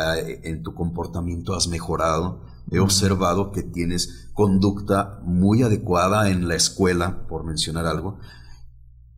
en 0.44 0.64
tu 0.64 0.74
comportamiento 0.74 1.54
has 1.54 1.68
mejorado, 1.68 2.46
He 2.72 2.80
observado 2.80 3.52
que 3.52 3.64
tienes 3.64 4.30
conducta 4.34 5.20
muy 5.24 5.62
adecuada 5.62 6.30
en 6.30 6.48
la 6.48 6.56
escuela, 6.56 7.28
por 7.28 7.44
mencionar 7.44 7.86
algo. 7.86 8.18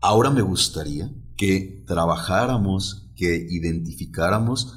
Ahora 0.01 0.31
me 0.31 0.41
gustaría 0.41 1.13
que 1.37 1.83
trabajáramos, 1.87 3.11
que 3.15 3.47
identificáramos 3.49 4.75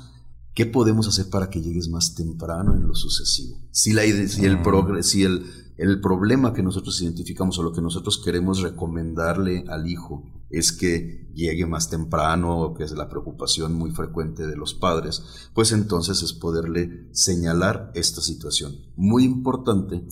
qué 0.55 0.67
podemos 0.67 1.09
hacer 1.09 1.31
para 1.31 1.51
que 1.51 1.63
llegues 1.63 1.89
más 1.89 2.15
temprano 2.15 2.75
en 2.75 2.87
lo 2.87 2.95
sucesivo. 2.95 3.59
Si, 3.71 3.93
la, 3.93 4.03
si, 4.03 4.45
el, 4.45 5.03
si 5.03 5.23
el, 5.23 5.43
el 5.77 6.01
problema 6.01 6.53
que 6.53 6.63
nosotros 6.63 7.01
identificamos 7.03 7.59
o 7.59 7.63
lo 7.63 7.73
que 7.73 7.83
nosotros 7.83 8.21
queremos 8.25 8.63
recomendarle 8.63 9.65
al 9.69 9.89
hijo 9.89 10.25
es 10.49 10.73
que 10.73 11.31
llegue 11.35 11.67
más 11.67 11.91
temprano, 11.91 12.73
que 12.77 12.85
es 12.85 12.93
la 12.93 13.09
preocupación 13.09 13.75
muy 13.75 13.91
frecuente 13.91 14.47
de 14.47 14.57
los 14.57 14.75
padres, 14.75 15.51
pues 15.55 15.73
entonces 15.73 16.23
es 16.23 16.33
poderle 16.33 17.09
señalar 17.13 17.91
esta 17.95 18.21
situación. 18.21 18.75
Muy 18.97 19.25
importante, 19.25 20.07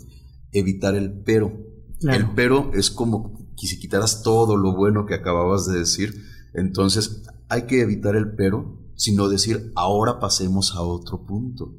evitar 0.53 0.94
el 0.94 1.22
pero. 1.22 1.53
El 2.00 2.35
pero 2.35 2.70
es 2.74 2.90
como 2.90 3.44
si 3.66 3.79
quitaras 3.79 4.22
todo 4.22 4.57
lo 4.57 4.74
bueno 4.74 5.07
que 5.07 5.14
acababas 5.14 5.66
de 5.66 5.79
decir, 5.79 6.14
entonces 6.53 7.22
hay 7.48 7.62
que 7.62 7.81
evitar 7.81 8.16
el 8.16 8.35
pero, 8.35 8.79
sino 8.94 9.29
decir, 9.29 9.72
ahora 9.74 10.20
pasemos 10.20 10.74
a 10.74 10.83
otro 10.83 11.24
punto. 11.24 11.74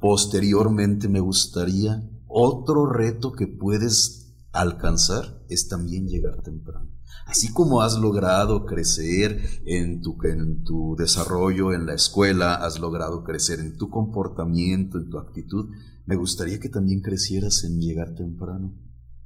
Posteriormente 0.00 1.08
me 1.08 1.20
gustaría, 1.20 2.02
otro 2.38 2.84
reto 2.84 3.32
que 3.32 3.46
puedes 3.46 4.34
alcanzar 4.52 5.42
es 5.48 5.68
también 5.68 6.06
llegar 6.06 6.42
temprano. 6.42 6.90
Así 7.24 7.50
como 7.50 7.80
has 7.80 7.98
logrado 7.98 8.66
crecer 8.66 9.40
en 9.64 10.02
tu, 10.02 10.18
en 10.22 10.62
tu 10.62 10.96
desarrollo 10.98 11.72
en 11.72 11.86
la 11.86 11.94
escuela, 11.94 12.54
has 12.54 12.78
logrado 12.78 13.24
crecer 13.24 13.60
en 13.60 13.78
tu 13.78 13.88
comportamiento, 13.88 14.98
en 14.98 15.08
tu 15.08 15.18
actitud, 15.18 15.70
me 16.04 16.16
gustaría 16.16 16.60
que 16.60 16.68
también 16.68 17.00
crecieras 17.00 17.64
en 17.64 17.80
llegar 17.80 18.14
temprano. 18.14 18.74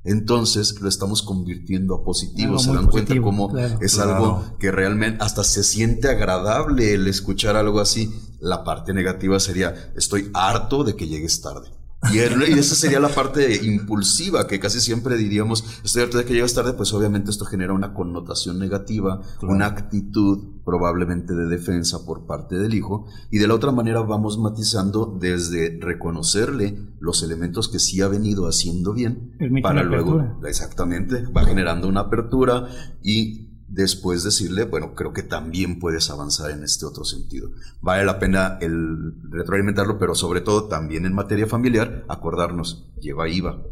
Entonces 0.04 0.80
lo 0.80 0.88
estamos 0.88 1.22
convirtiendo 1.22 1.96
a 1.96 2.04
positivo. 2.04 2.60
Se 2.60 2.72
dan 2.72 2.86
cuenta 2.86 3.20
cómo 3.20 3.52
es 3.80 3.98
algo 3.98 4.56
que 4.60 4.70
realmente 4.70 5.22
hasta 5.22 5.42
se 5.42 5.64
siente 5.64 6.08
agradable 6.08 6.94
el 6.94 7.08
escuchar 7.08 7.56
algo 7.56 7.80
así. 7.80 8.08
La 8.38 8.62
parte 8.62 8.94
negativa 8.94 9.40
sería, 9.40 9.92
estoy 9.96 10.30
harto 10.32 10.84
de 10.84 10.94
que 10.94 11.08
llegues 11.08 11.40
tarde. 11.42 11.79
Y, 12.12 12.18
esa 12.18 12.74
sería 12.74 12.98
la 12.98 13.10
parte 13.10 13.62
impulsiva, 13.62 14.46
que 14.46 14.58
casi 14.58 14.80
siempre 14.80 15.16
diríamos, 15.16 15.64
estoy 15.84 16.02
harto 16.02 16.16
de 16.16 16.24
que 16.24 16.32
llegas 16.32 16.54
tarde, 16.54 16.72
pues 16.72 16.94
obviamente 16.94 17.30
esto 17.30 17.44
genera 17.44 17.74
una 17.74 17.92
connotación 17.92 18.58
negativa, 18.58 19.20
una 19.42 19.66
actitud 19.66 20.62
probablemente 20.64 21.34
de 21.34 21.46
defensa 21.46 22.06
por 22.06 22.26
parte 22.26 22.56
del 22.56 22.72
hijo, 22.72 23.06
y 23.30 23.38
de 23.38 23.46
la 23.46 23.54
otra 23.54 23.70
manera 23.70 24.00
vamos 24.00 24.38
matizando 24.38 25.14
desde 25.20 25.78
reconocerle 25.78 26.78
los 27.00 27.22
elementos 27.22 27.68
que 27.68 27.78
sí 27.78 28.00
ha 28.00 28.08
venido 28.08 28.48
haciendo 28.48 28.94
bien, 28.94 29.36
para 29.62 29.82
luego, 29.82 30.38
exactamente, 30.44 31.26
va 31.26 31.44
generando 31.44 31.86
una 31.86 32.00
apertura 32.00 32.66
y 33.02 33.49
después 33.70 34.24
decirle, 34.24 34.64
bueno, 34.64 34.94
creo 34.94 35.12
que 35.12 35.22
también 35.22 35.78
puedes 35.78 36.10
avanzar 36.10 36.50
en 36.50 36.64
este 36.64 36.84
otro 36.84 37.04
sentido. 37.04 37.50
Vale 37.80 38.04
la 38.04 38.18
pena 38.18 38.58
el 38.60 39.14
retroalimentarlo, 39.30 39.98
pero 39.98 40.14
sobre 40.14 40.40
todo 40.40 40.64
también 40.64 41.06
en 41.06 41.14
materia 41.14 41.46
familiar, 41.46 42.04
acordarnos, 42.08 42.90
lleva 43.00 43.28
IVA. 43.28 43.62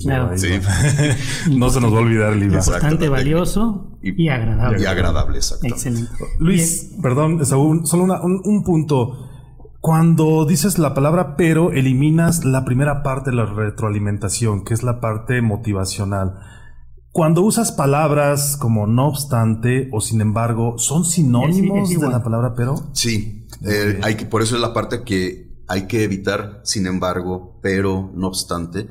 Claro. 0.00 0.36
Sí. 0.36 0.48
no 1.52 1.70
se 1.70 1.80
nos 1.80 1.92
va 1.92 1.98
a 1.98 2.00
olvidar 2.00 2.32
el 2.32 2.42
IVA. 2.42 2.56
Bastante 2.56 3.08
valioso 3.08 3.96
y, 4.02 4.28
agradable. 4.28 4.82
Y 4.82 4.86
agradable, 4.86 5.38
exactamente. 5.38 5.76
Excelente. 5.76 6.24
Luis, 6.40 6.90
perdón, 7.00 7.46
solo 7.46 8.02
un, 8.02 8.40
un 8.44 8.64
punto. 8.64 9.30
Cuando 9.80 10.46
dices 10.46 10.78
la 10.78 10.94
palabra 10.94 11.36
pero, 11.36 11.70
eliminas 11.70 12.44
la 12.44 12.64
primera 12.64 13.02
parte 13.02 13.30
de 13.30 13.36
la 13.36 13.44
retroalimentación, 13.44 14.64
que 14.64 14.74
es 14.74 14.82
la 14.82 14.98
parte 15.00 15.42
motivacional. 15.42 16.40
Cuando 17.14 17.42
usas 17.42 17.70
palabras 17.70 18.56
como 18.56 18.88
no 18.88 19.06
obstante 19.06 19.88
o 19.92 20.00
sin 20.00 20.20
embargo, 20.20 20.78
¿son 20.78 21.04
sinónimos 21.04 21.88
de 21.88 22.08
la 22.08 22.24
palabra 22.24 22.54
pero? 22.56 22.74
Sí, 22.92 23.46
eh, 23.64 24.00
hay 24.02 24.16
que, 24.16 24.26
por 24.26 24.42
eso 24.42 24.56
es 24.56 24.60
la 24.60 24.74
parte 24.74 25.04
que 25.04 25.48
hay 25.68 25.86
que 25.86 26.02
evitar, 26.02 26.60
sin 26.64 26.88
embargo, 26.88 27.60
pero 27.62 28.10
no 28.16 28.26
obstante, 28.26 28.88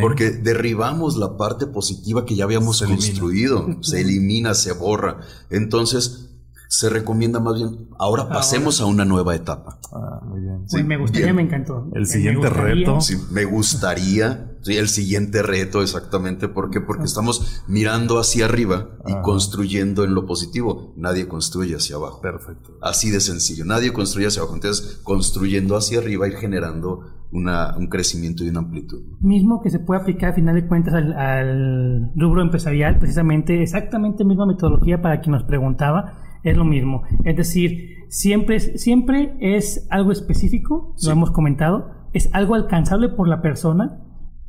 porque 0.00 0.30
derribamos 0.30 1.18
la 1.18 1.36
parte 1.36 1.66
positiva 1.66 2.24
que 2.24 2.34
ya 2.34 2.44
habíamos 2.44 2.80
construido, 2.80 3.66
se 3.82 4.00
elimina, 4.00 4.54
se 4.54 4.72
borra. 4.72 5.20
Entonces, 5.50 6.30
se 6.68 6.88
recomienda 6.88 7.40
más 7.40 7.56
bien, 7.56 7.90
ahora 7.98 8.30
pasemos 8.30 8.80
a 8.80 8.86
una 8.86 9.04
nueva 9.04 9.34
etapa. 9.34 9.78
Ah, 9.92 10.22
muy 10.24 10.40
bien. 10.40 10.66
Sí, 10.66 10.82
me 10.82 10.96
gustaría, 10.96 11.34
me 11.34 11.42
encantó. 11.42 11.90
El 11.94 12.06
siguiente 12.06 12.48
reto. 12.48 13.02
Sí, 13.02 13.18
me 13.30 13.44
gustaría, 13.44 14.55
sí, 14.66 14.76
el 14.76 14.88
siguiente 14.88 15.42
reto 15.42 15.82
exactamente. 15.82 16.48
¿Por 16.48 16.70
qué? 16.70 16.80
Porque 16.80 17.04
estamos 17.04 17.62
mirando 17.66 18.18
hacia 18.18 18.44
arriba 18.44 18.90
y 19.06 19.14
construyendo 19.22 20.04
en 20.04 20.14
lo 20.14 20.26
positivo. 20.26 20.92
Nadie 20.96 21.28
construye 21.28 21.76
hacia 21.76 21.96
abajo. 21.96 22.20
Perfecto. 22.20 22.72
Así 22.82 23.10
de 23.10 23.20
sencillo. 23.20 23.64
Nadie 23.64 23.92
construye 23.92 24.26
hacia 24.26 24.42
abajo. 24.42 24.56
Entonces, 24.56 25.00
construyendo 25.02 25.76
hacia 25.76 25.98
arriba 25.98 26.28
y 26.28 26.32
generando 26.32 27.00
una, 27.32 27.76
un 27.76 27.88
crecimiento 27.88 28.44
y 28.44 28.48
una 28.48 28.60
amplitud. 28.60 29.02
Mismo 29.20 29.62
que 29.62 29.70
se 29.70 29.78
puede 29.78 30.00
aplicar 30.00 30.30
a 30.30 30.32
final 30.34 30.54
de 30.54 30.66
cuentas 30.66 30.94
al, 30.94 31.12
al 31.12 32.12
rubro 32.16 32.42
empresarial, 32.42 32.98
precisamente 32.98 33.62
exactamente 33.62 34.24
misma 34.24 34.46
metodología 34.46 35.02
para 35.02 35.20
quien 35.20 35.32
nos 35.32 35.42
preguntaba 35.44 36.18
Es 36.42 36.56
lo 36.56 36.64
mismo. 36.64 37.02
Es 37.24 37.36
decir, 37.36 38.04
siempre, 38.08 38.60
siempre 38.60 39.36
es 39.40 39.86
algo 39.90 40.12
específico, 40.12 40.94
lo 41.04 41.10
hemos 41.10 41.30
comentado, 41.30 41.90
es 42.12 42.30
algo 42.32 42.54
alcanzable 42.54 43.08
por 43.08 43.28
la 43.28 43.42
persona. 43.42 44.02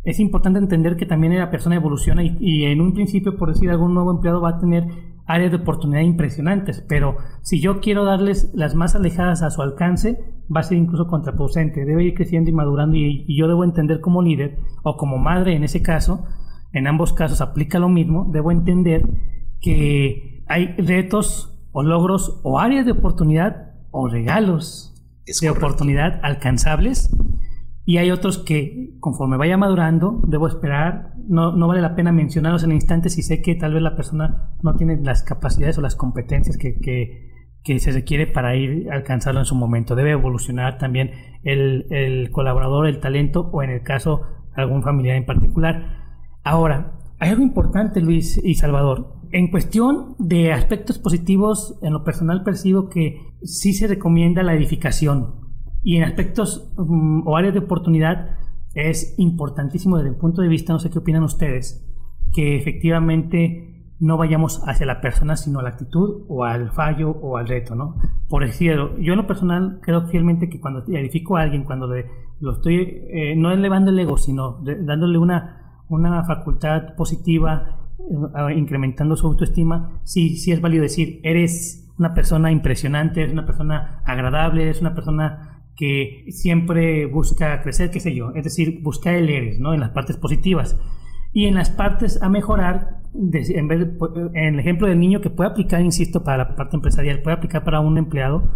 Es 0.08 0.22
importante 0.22 0.58
entender 0.58 0.96
que 0.96 1.06
también 1.06 1.38
la 1.38 1.52
persona 1.52 1.76
evoluciona 1.76 2.24
y, 2.24 2.38
y 2.40 2.64
en 2.64 2.80
un 2.80 2.94
principio, 2.94 3.36
por 3.36 3.50
decir, 3.54 3.70
algún 3.70 3.94
nuevo 3.94 4.12
empleado 4.12 4.40
va 4.40 4.52
a 4.52 4.58
tener 4.58 4.88
áreas 5.26 5.52
de 5.52 5.58
oportunidad 5.58 6.00
impresionantes, 6.00 6.82
pero 6.88 7.18
si 7.42 7.60
yo 7.60 7.82
quiero 7.82 8.06
darles 8.06 8.50
las 8.54 8.74
más 8.74 8.96
alejadas 8.96 9.44
a 9.44 9.50
su 9.50 9.62
alcance, 9.62 10.18
va 10.50 10.62
a 10.62 10.64
ser 10.64 10.78
incluso 10.78 11.08
contraproducente, 11.08 11.84
debe 11.84 12.06
ir 12.06 12.14
creciendo 12.14 12.50
y 12.50 12.54
madurando 12.54 12.96
y, 12.96 13.26
yo 13.38 13.50
debo 13.50 13.66
entender 13.66 14.00
como 14.00 14.22
líder 14.22 14.58
o 14.82 14.96
como 14.96 15.18
madre 15.18 15.58
en 15.58 15.66
ese 15.66 15.82
caso, 15.82 16.24
en 16.72 16.88
ambos 16.88 17.12
casos 17.12 17.42
aplica 17.42 17.78
lo 17.78 17.90
mismo, 17.90 18.30
debo 18.32 18.54
entender 18.54 19.06
que 19.60 20.46
hay 20.48 20.68
retos 20.78 21.54
o 21.74 21.84
logros 21.84 22.40
o 22.44 22.60
áreas 22.60 22.86
de 22.86 22.94
oportunidad 22.94 23.74
o 23.92 24.08
regalos 24.08 24.94
de 25.42 25.50
oportunidad 25.50 26.22
alcanzables 26.24 27.14
y 27.88 28.00
hay 28.00 28.12
otros 28.12 28.38
que 28.38 28.98
conforme 29.00 29.38
vaya 29.38 29.56
madurando 29.56 30.20
debo 30.28 30.50
esperar, 30.50 31.14
no, 31.26 31.56
no, 31.56 31.70
vale 31.70 31.80
la 31.80 31.96
pena 31.96 32.12
mencionarlos 32.12 32.66
en 32.66 32.72
el 32.72 32.76
instante 32.76 33.10
si 33.10 33.24
sé 33.24 33.42
que 33.42 33.56
tal 33.56 33.74
vez 33.74 33.82
la 33.82 33.96
persona 33.96 34.52
no 34.62 34.76
tiene 34.76 35.00
las 35.02 35.24
capacidades 35.24 35.78
o 35.78 35.82
las 35.82 35.96
competencias 35.96 36.58
que, 36.58 36.82
que, 36.82 37.32
que 37.64 37.80
se 37.80 37.94
requiere 37.94 38.28
para 38.28 38.58
ir 38.58 38.92
a 38.92 38.96
alcanzarlo 38.96 39.40
en 39.40 39.46
su 39.46 39.56
momento. 39.56 39.96
Debe 39.96 40.12
evolucionar 40.12 40.78
también 40.78 41.12
el, 41.44 41.88
el 41.90 42.30
colaborador, 42.30 42.88
el 42.88 43.00
talento 43.00 43.50
o 43.54 43.64
en 43.64 43.70
el 43.70 43.84
caso 43.84 44.22
algún 44.54 44.84
familiar 44.84 45.16
en 45.16 45.26
particular. 45.26 45.86
Ahora, 46.44 47.00
hay 47.20 47.30
algo 47.30 47.44
importante 47.44 48.02
Luis 48.02 48.38
y 48.44 48.56
Salvador. 48.56 49.14
En 49.32 49.50
cuestión 49.50 50.18
de 50.20 50.52
aspectos 50.52 51.00
positivos, 51.00 51.80
en 51.82 51.94
lo 51.94 52.04
personal 52.04 52.44
percibo 52.44 52.90
que 52.90 53.22
sí 53.44 53.72
se 53.72 53.88
recomienda 53.88 54.44
la 54.44 54.56
edificación 54.56 55.47
y 55.88 55.96
en 55.96 56.04
aspectos 56.04 56.70
mm, 56.76 57.26
o 57.26 57.38
áreas 57.38 57.54
de 57.54 57.62
oportunidad 57.62 58.32
es 58.74 59.18
importantísimo 59.18 59.96
desde 59.96 60.10
el 60.10 60.18
punto 60.18 60.42
de 60.42 60.50
vista, 60.50 60.74
no 60.74 60.80
sé 60.80 60.90
qué 60.90 61.00
opinan 61.00 61.24
ustedes, 61.24 61.82
que 62.34 62.58
efectivamente 62.58 63.96
no 63.98 64.18
vayamos 64.18 64.62
hacia 64.68 64.86
la 64.86 65.00
persona, 65.00 65.38
sino 65.38 65.60
a 65.60 65.64
la 65.64 65.70
actitud 65.70 66.26
o 66.28 66.44
al 66.44 66.72
fallo 66.72 67.12
o 67.12 67.38
al 67.38 67.48
reto, 67.48 67.74
¿no? 67.74 67.96
Por 68.28 68.46
decirlo, 68.46 68.98
yo 69.00 69.14
en 69.14 69.20
lo 69.20 69.28
personal 69.28 69.80
creo 69.82 70.06
fielmente 70.08 70.50
que 70.50 70.60
cuando 70.60 70.84
edifico 70.86 71.38
a 71.38 71.44
alguien, 71.44 71.64
cuando 71.64 71.88
le, 71.88 72.06
lo 72.42 72.52
estoy, 72.52 73.06
eh, 73.08 73.36
no 73.38 73.52
elevando 73.52 73.90
el 73.90 73.98
ego, 73.98 74.18
sino 74.18 74.60
dándole 74.62 75.18
una, 75.18 75.86
una 75.88 76.22
facultad 76.26 76.96
positiva, 76.98 77.88
eh, 77.98 78.58
incrementando 78.58 79.16
su 79.16 79.26
autoestima, 79.26 80.02
sí, 80.04 80.36
sí 80.36 80.52
es 80.52 80.60
válido 80.60 80.84
decir, 80.84 81.22
eres 81.24 81.90
una 81.98 82.14
persona 82.14 82.52
impresionante, 82.52 83.22
eres 83.22 83.32
una 83.32 83.46
persona 83.46 84.02
agradable, 84.04 84.64
eres 84.64 84.82
una 84.82 84.94
persona 84.94 85.57
que 85.78 86.26
siempre 86.30 87.06
busca 87.06 87.62
crecer, 87.62 87.92
qué 87.92 88.00
sé 88.00 88.14
yo, 88.14 88.32
es 88.34 88.44
decir, 88.44 88.82
buscar 88.82 89.14
el 89.14 89.30
eres, 89.30 89.60
¿no? 89.60 89.74
En 89.74 89.80
las 89.80 89.92
partes 89.92 90.18
positivas. 90.18 90.78
Y 91.32 91.46
en 91.46 91.54
las 91.54 91.70
partes 91.70 92.22
a 92.22 92.30
mejorar, 92.30 93.02
en, 93.14 93.68
vez 93.68 93.88
en 94.34 94.54
el 94.56 94.60
ejemplo 94.60 94.88
del 94.88 95.00
niño 95.00 95.22
que 95.22 95.30
puede 95.30 95.52
aplicar, 95.52 95.82
insisto, 95.82 96.24
para 96.24 96.38
la 96.38 96.56
parte 96.56 96.76
empresarial, 96.76 97.22
puede 97.22 97.38
aplicar 97.38 97.64
para 97.64 97.80
un 97.80 97.98
empleado, 97.98 98.52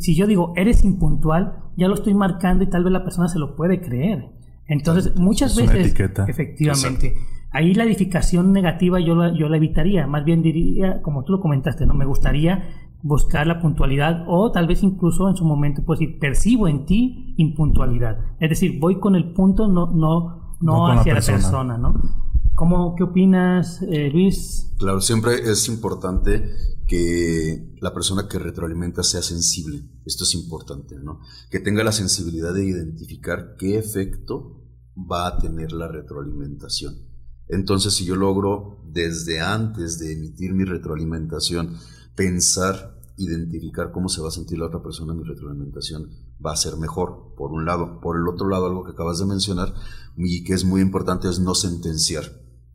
si 0.00 0.14
yo 0.14 0.26
digo, 0.26 0.52
eres 0.56 0.84
impuntual, 0.84 1.64
ya 1.76 1.88
lo 1.88 1.94
estoy 1.94 2.14
marcando 2.14 2.64
y 2.64 2.66
tal 2.68 2.84
vez 2.84 2.92
la 2.92 3.04
persona 3.04 3.28
se 3.28 3.38
lo 3.38 3.56
puede 3.56 3.80
creer. 3.80 4.30
Entonces, 4.66 5.16
muchas 5.16 5.56
veces, 5.56 5.94
efectivamente, 6.28 7.14
ahí 7.50 7.74
la 7.74 7.84
edificación 7.84 8.52
negativa 8.52 9.00
yo 9.00 9.14
la, 9.14 9.32
yo 9.32 9.48
la 9.48 9.56
evitaría, 9.56 10.06
más 10.06 10.24
bien 10.24 10.42
diría, 10.42 11.00
como 11.00 11.24
tú 11.24 11.32
lo 11.32 11.40
comentaste, 11.40 11.86
¿no? 11.86 11.94
Me 11.94 12.04
gustaría 12.04 12.64
buscar 13.02 13.46
la 13.46 13.60
puntualidad 13.60 14.24
o 14.26 14.50
tal 14.50 14.66
vez 14.66 14.82
incluso 14.82 15.28
en 15.28 15.36
su 15.36 15.44
momento 15.44 15.82
pues 15.84 16.00
decir 16.00 16.18
percibo 16.18 16.66
en 16.66 16.84
ti 16.84 17.34
impuntualidad 17.36 18.18
es 18.40 18.50
decir 18.50 18.78
voy 18.80 18.98
con 18.98 19.14
el 19.14 19.32
punto 19.32 19.68
no 19.68 19.86
no 19.86 20.38
no, 20.60 20.88
hacia 20.88 21.14
la 21.14 21.20
persona. 21.20 21.78
no 21.78 21.94
¿Cómo, 22.58 22.96
¿Qué 22.96 23.04
opinas, 23.04 23.82
eh, 23.82 24.10
Luis? 24.12 24.72
Claro, 24.78 25.00
siempre 25.00 25.48
es 25.48 25.68
importante 25.68 26.50
que 26.88 27.76
la 27.80 27.94
persona 27.94 28.26
que 28.28 28.40
retroalimenta 28.40 29.04
sea 29.04 29.22
sensible. 29.22 29.84
Esto 30.04 30.24
es 30.24 30.34
importante, 30.34 30.96
¿no? 30.98 31.20
Que 31.52 31.60
tenga 31.60 31.84
la 31.84 31.92
sensibilidad 31.92 32.52
de 32.52 32.66
identificar 32.66 33.54
qué 33.60 33.78
efecto 33.78 34.64
va 34.96 35.28
a 35.28 35.38
tener 35.38 35.70
la 35.70 35.86
retroalimentación. 35.86 36.96
Entonces, 37.46 37.94
si 37.94 38.04
yo 38.04 38.16
logro 38.16 38.82
desde 38.88 39.40
antes 39.40 40.00
de 40.00 40.14
emitir 40.14 40.52
mi 40.52 40.64
retroalimentación 40.64 41.76
pensar, 42.18 42.98
identificar 43.16 43.92
cómo 43.92 44.08
se 44.08 44.20
va 44.20 44.26
a 44.26 44.32
sentir 44.32 44.58
la 44.58 44.66
otra 44.66 44.82
persona 44.82 45.12
en 45.12 45.20
mi 45.20 45.24
retroalimentación 45.24 46.10
va 46.44 46.52
a 46.52 46.56
ser 46.56 46.76
mejor, 46.76 47.32
por 47.36 47.52
un 47.52 47.64
lado. 47.64 48.00
Por 48.00 48.16
el 48.16 48.26
otro 48.26 48.48
lado, 48.48 48.66
algo 48.66 48.82
que 48.82 48.90
acabas 48.90 49.20
de 49.20 49.26
mencionar 49.26 49.72
y 50.16 50.42
que 50.42 50.54
es 50.54 50.64
muy 50.64 50.80
importante 50.80 51.28
es 51.28 51.38
no 51.38 51.54
sentenciar, 51.54 52.24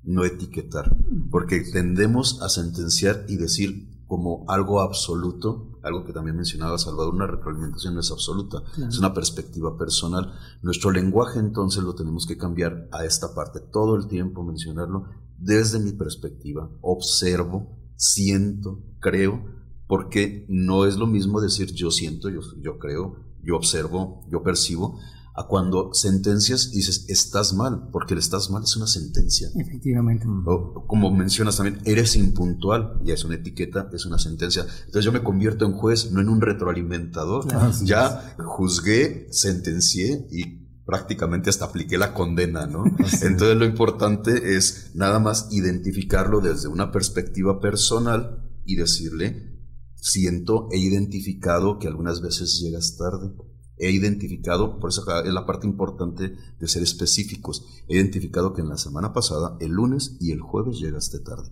no 0.02 0.24
etiquetar, 0.24 0.96
porque 1.30 1.60
tendemos 1.60 2.42
a 2.42 2.48
sentenciar 2.48 3.26
y 3.28 3.36
decir 3.36 4.06
como 4.08 4.46
algo 4.48 4.80
absoluto, 4.80 5.78
algo 5.84 6.06
que 6.06 6.14
también 6.14 6.38
mencionaba 6.38 6.78
Salvador, 6.78 7.14
una 7.14 7.28
retroalimentación 7.28 7.96
no 7.96 8.00
es 8.00 8.12
absoluta, 8.12 8.64
es 8.88 8.98
una 9.00 9.14
perspectiva 9.14 9.78
personal. 9.78 10.34
Nuestro 10.62 10.92
lenguaje 10.92 11.40
entonces 11.40 11.84
lo 11.84 11.96
tenemos 11.96 12.26
que 12.26 12.38
cambiar 12.38 12.88
a 12.94 13.04
esta 13.04 13.36
parte, 13.36 13.60
todo 13.60 13.98
el 13.98 14.08
tiempo 14.08 14.42
mencionarlo 14.42 15.10
desde 15.38 15.80
mi 15.80 15.92
perspectiva, 15.92 16.70
observo, 16.82 17.83
siento, 17.96 18.84
creo, 19.00 19.46
porque 19.88 20.46
no 20.50 20.86
es 20.86 20.98
lo 20.98 21.08
mismo 21.08 21.42
decir 21.42 21.74
yo 21.74 21.92
siento, 21.92 22.30
yo, 22.30 22.42
yo 22.62 22.80
creo, 22.80 23.18
yo 23.44 23.56
observo, 23.56 24.26
yo 24.30 24.44
percibo, 24.44 25.00
a 25.36 25.48
cuando 25.48 25.94
sentencias 25.94 26.70
y 26.74 26.78
dices 26.78 27.06
estás 27.10 27.54
mal, 27.54 27.90
porque 27.92 28.14
el 28.14 28.20
estás 28.20 28.52
mal 28.52 28.64
es 28.64 28.76
una 28.78 28.86
sentencia. 28.88 29.50
Efectivamente. 29.56 30.28
O, 30.46 30.86
como 30.86 31.12
mencionas 31.12 31.58
también, 31.58 31.80
eres 31.86 32.16
impuntual, 32.16 33.00
ya 33.04 33.16
es 33.16 33.26
una 33.26 33.36
etiqueta, 33.36 33.90
es 33.94 34.06
una 34.06 34.20
sentencia. 34.20 34.66
Entonces 34.86 35.06
yo 35.06 35.12
me 35.12 35.24
convierto 35.24 35.66
en 35.66 35.74
juez, 35.74 36.12
no 36.12 36.22
en 36.22 36.30
un 36.30 36.40
retroalimentador. 36.40 37.46
ya 37.84 38.36
juzgué, 38.38 39.28
sentencié 39.32 40.28
y 40.32 40.63
prácticamente 40.86 41.50
hasta 41.50 41.66
apliqué 41.66 41.98
la 41.98 42.14
condena, 42.14 42.66
¿no? 42.68 42.84
Entonces 43.22 43.58
lo 43.58 43.66
importante 43.66 44.56
es 44.56 44.92
nada 44.94 45.20
más 45.20 45.48
identificarlo 45.52 46.42
desde 46.42 46.68
una 46.68 46.92
perspectiva 46.92 47.60
personal 47.60 48.50
y 48.66 48.76
decirle, 48.76 49.60
siento, 49.96 50.68
he 50.72 50.80
identificado 50.80 51.80
que 51.80 51.88
algunas 51.88 52.22
veces 52.22 52.60
llegas 52.62 52.98
tarde. 52.98 53.34
He 53.78 53.90
identificado, 53.92 54.80
por 54.80 54.92
eso 54.92 55.04
es 55.24 55.34
la 55.34 55.46
parte 55.46 55.66
importante 55.66 56.36
de 56.60 56.68
ser 56.68 56.84
específicos, 56.84 57.66
he 57.88 57.96
identificado 57.96 58.54
que 58.54 58.62
en 58.62 58.70
la 58.70 58.78
semana 58.78 59.14
pasada, 59.14 59.58
el 59.60 59.72
lunes 59.72 60.16
y 60.20 60.32
el 60.32 60.42
jueves 60.42 60.80
llegaste 60.80 61.20
tarde 61.20 61.50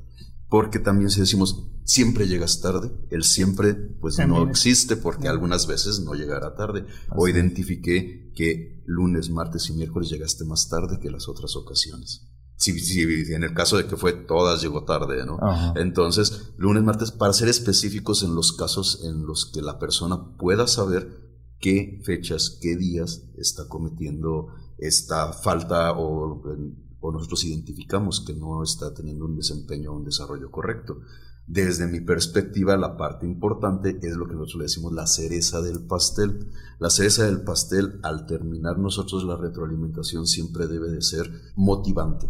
porque 0.52 0.80
también 0.80 1.10
si 1.10 1.22
decimos 1.22 1.66
siempre 1.86 2.28
llegas 2.28 2.60
tarde, 2.60 2.92
el 3.10 3.24
siempre 3.24 3.74
pues 3.74 4.20
no 4.20 4.50
existe 4.50 4.98
porque 4.98 5.30
algunas 5.30 5.66
veces 5.66 6.02
no 6.02 6.14
llegará 6.14 6.56
tarde. 6.56 6.86
o 7.16 7.30
identifiqué 7.30 8.34
que 8.36 8.84
lunes, 8.86 9.30
martes 9.30 9.70
y 9.70 9.74
miércoles 9.74 10.10
llegaste 10.10 10.44
más 10.44 10.68
tarde 10.68 11.00
que 11.00 11.10
las 11.10 11.30
otras 11.30 11.56
ocasiones. 11.56 12.28
Si, 12.58 12.74
en 13.34 13.44
el 13.44 13.54
caso 13.54 13.78
de 13.78 13.88
que 13.88 13.96
fue 13.96 14.12
todas 14.12 14.62
llegó 14.62 14.84
tarde, 14.84 15.26
¿no? 15.26 15.40
Entonces, 15.78 16.52
lunes, 16.58 16.84
martes, 16.84 17.12
para 17.12 17.32
ser 17.32 17.48
específicos 17.48 18.22
en 18.22 18.36
los 18.36 18.52
casos 18.52 19.06
en 19.06 19.26
los 19.26 19.46
que 19.46 19.62
la 19.62 19.80
persona 19.80 20.36
pueda 20.38 20.68
saber 20.68 21.32
qué 21.60 22.02
fechas, 22.04 22.58
qué 22.62 22.76
días 22.76 23.24
está 23.38 23.70
cometiendo 23.70 24.48
esta 24.78 25.32
falta 25.32 25.94
o 25.94 26.44
o 27.02 27.12
nosotros 27.12 27.44
identificamos 27.44 28.22
que 28.22 28.34
no 28.34 28.64
está 28.64 28.94
teniendo 28.94 29.26
un 29.26 29.36
desempeño 29.36 29.92
o 29.92 29.98
un 29.98 30.06
desarrollo 30.06 30.50
correcto. 30.50 31.02
Desde 31.48 31.88
mi 31.88 32.00
perspectiva, 32.00 32.78
la 32.78 32.96
parte 32.96 33.26
importante 33.26 34.00
es 34.04 34.16
lo 34.16 34.28
que 34.28 34.36
nosotros 34.36 34.58
le 34.58 34.64
decimos 34.66 34.94
la 34.94 35.08
cereza 35.08 35.62
del 35.62 35.82
pastel. 35.86 36.48
La 36.80 36.90
cereza 36.90 37.26
del 37.26 37.42
pastel, 37.42 38.00
al 38.04 38.26
terminar 38.28 38.78
nosotros 38.78 39.24
la 39.24 39.36
retroalimentación, 39.36 40.28
siempre 40.28 40.68
debe 40.68 40.90
de 40.90 41.02
ser 41.02 41.30
motivante. 41.56 42.30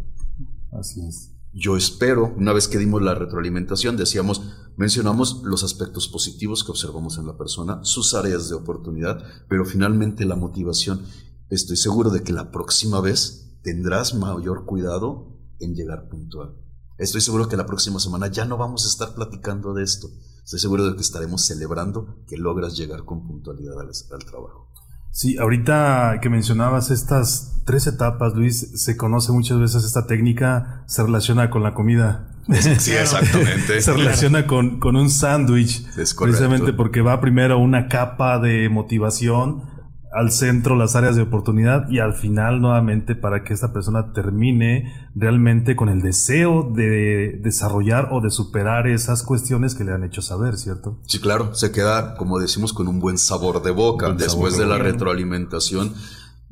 Así 0.71 1.05
es. 1.05 1.31
Yo 1.53 1.75
espero, 1.75 2.33
una 2.37 2.53
vez 2.53 2.69
que 2.69 2.77
dimos 2.77 3.01
la 3.01 3.13
retroalimentación, 3.13 3.97
decíamos, 3.97 4.41
mencionamos 4.77 5.41
los 5.43 5.65
aspectos 5.65 6.07
positivos 6.07 6.63
que 6.63 6.71
observamos 6.71 7.17
en 7.17 7.27
la 7.27 7.37
persona, 7.37 7.83
sus 7.83 8.13
áreas 8.13 8.47
de 8.47 8.55
oportunidad, 8.55 9.21
pero 9.49 9.65
finalmente 9.65 10.23
la 10.23 10.37
motivación. 10.37 11.01
Estoy 11.49 11.75
seguro 11.75 12.09
de 12.09 12.23
que 12.23 12.31
la 12.31 12.51
próxima 12.51 13.01
vez 13.01 13.50
tendrás 13.61 14.13
mayor 14.13 14.65
cuidado 14.65 15.37
en 15.59 15.75
llegar 15.75 16.07
puntual. 16.09 16.55
Estoy 16.97 17.21
seguro 17.21 17.47
que 17.47 17.57
la 17.57 17.65
próxima 17.65 17.99
semana 17.99 18.27
ya 18.27 18.45
no 18.45 18.57
vamos 18.57 18.85
a 18.85 18.89
estar 18.89 19.15
platicando 19.15 19.73
de 19.73 19.83
esto. 19.83 20.07
Estoy 20.43 20.59
seguro 20.59 20.85
de 20.85 20.95
que 20.95 21.01
estaremos 21.01 21.45
celebrando 21.45 22.23
que 22.27 22.37
logras 22.37 22.77
llegar 22.77 23.05
con 23.05 23.25
puntualidad 23.25 23.79
al, 23.79 24.25
trabajo. 24.25 24.67
Sí, 25.11 25.37
ahorita 25.37 26.19
que 26.21 26.29
mencionabas 26.29 26.91
estas 26.91 27.63
tres 27.65 27.87
etapas, 27.87 28.33
Luis, 28.33 28.71
se 28.75 28.97
conoce 28.97 29.31
muchas 29.31 29.59
veces 29.59 29.83
esta 29.83 30.07
técnica, 30.07 30.83
se 30.87 31.03
relaciona 31.03 31.49
con 31.49 31.63
la 31.63 31.73
comida. 31.73 32.27
Sí, 32.51 32.91
exactamente. 32.91 33.81
se 33.81 33.93
relaciona 33.93 34.45
con, 34.45 34.79
con 34.79 34.95
un 34.95 35.09
sándwich, 35.09 35.85
precisamente 35.95 36.73
porque 36.73 37.01
va 37.01 37.21
primero 37.21 37.59
una 37.59 37.87
capa 37.87 38.39
de 38.39 38.67
motivación, 38.67 39.63
al 40.11 40.31
centro 40.31 40.75
las 40.75 40.95
áreas 40.95 41.15
de 41.15 41.21
oportunidad 41.21 41.89
y 41.89 41.99
al 41.99 42.13
final 42.13 42.59
nuevamente 42.59 43.15
para 43.15 43.43
que 43.43 43.53
esta 43.53 43.71
persona 43.71 44.11
termine 44.11 45.09
realmente 45.15 45.75
con 45.75 45.87
el 45.87 46.01
deseo 46.01 46.69
de 46.75 47.39
desarrollar 47.41 48.09
o 48.11 48.19
de 48.19 48.29
superar 48.29 48.87
esas 48.87 49.23
cuestiones 49.23 49.73
que 49.73 49.85
le 49.85 49.93
han 49.93 50.03
hecho 50.03 50.21
saber, 50.21 50.57
¿cierto? 50.57 50.99
Sí, 51.05 51.19
claro, 51.19 51.55
se 51.55 51.71
queda, 51.71 52.15
como 52.17 52.39
decimos, 52.39 52.73
con 52.73 52.87
un 52.89 52.99
buen 52.99 53.17
sabor 53.17 53.63
de 53.63 53.71
boca 53.71 54.11
después 54.13 54.57
de, 54.57 54.65
la 54.65 54.77
retroalimentación. 54.77 55.93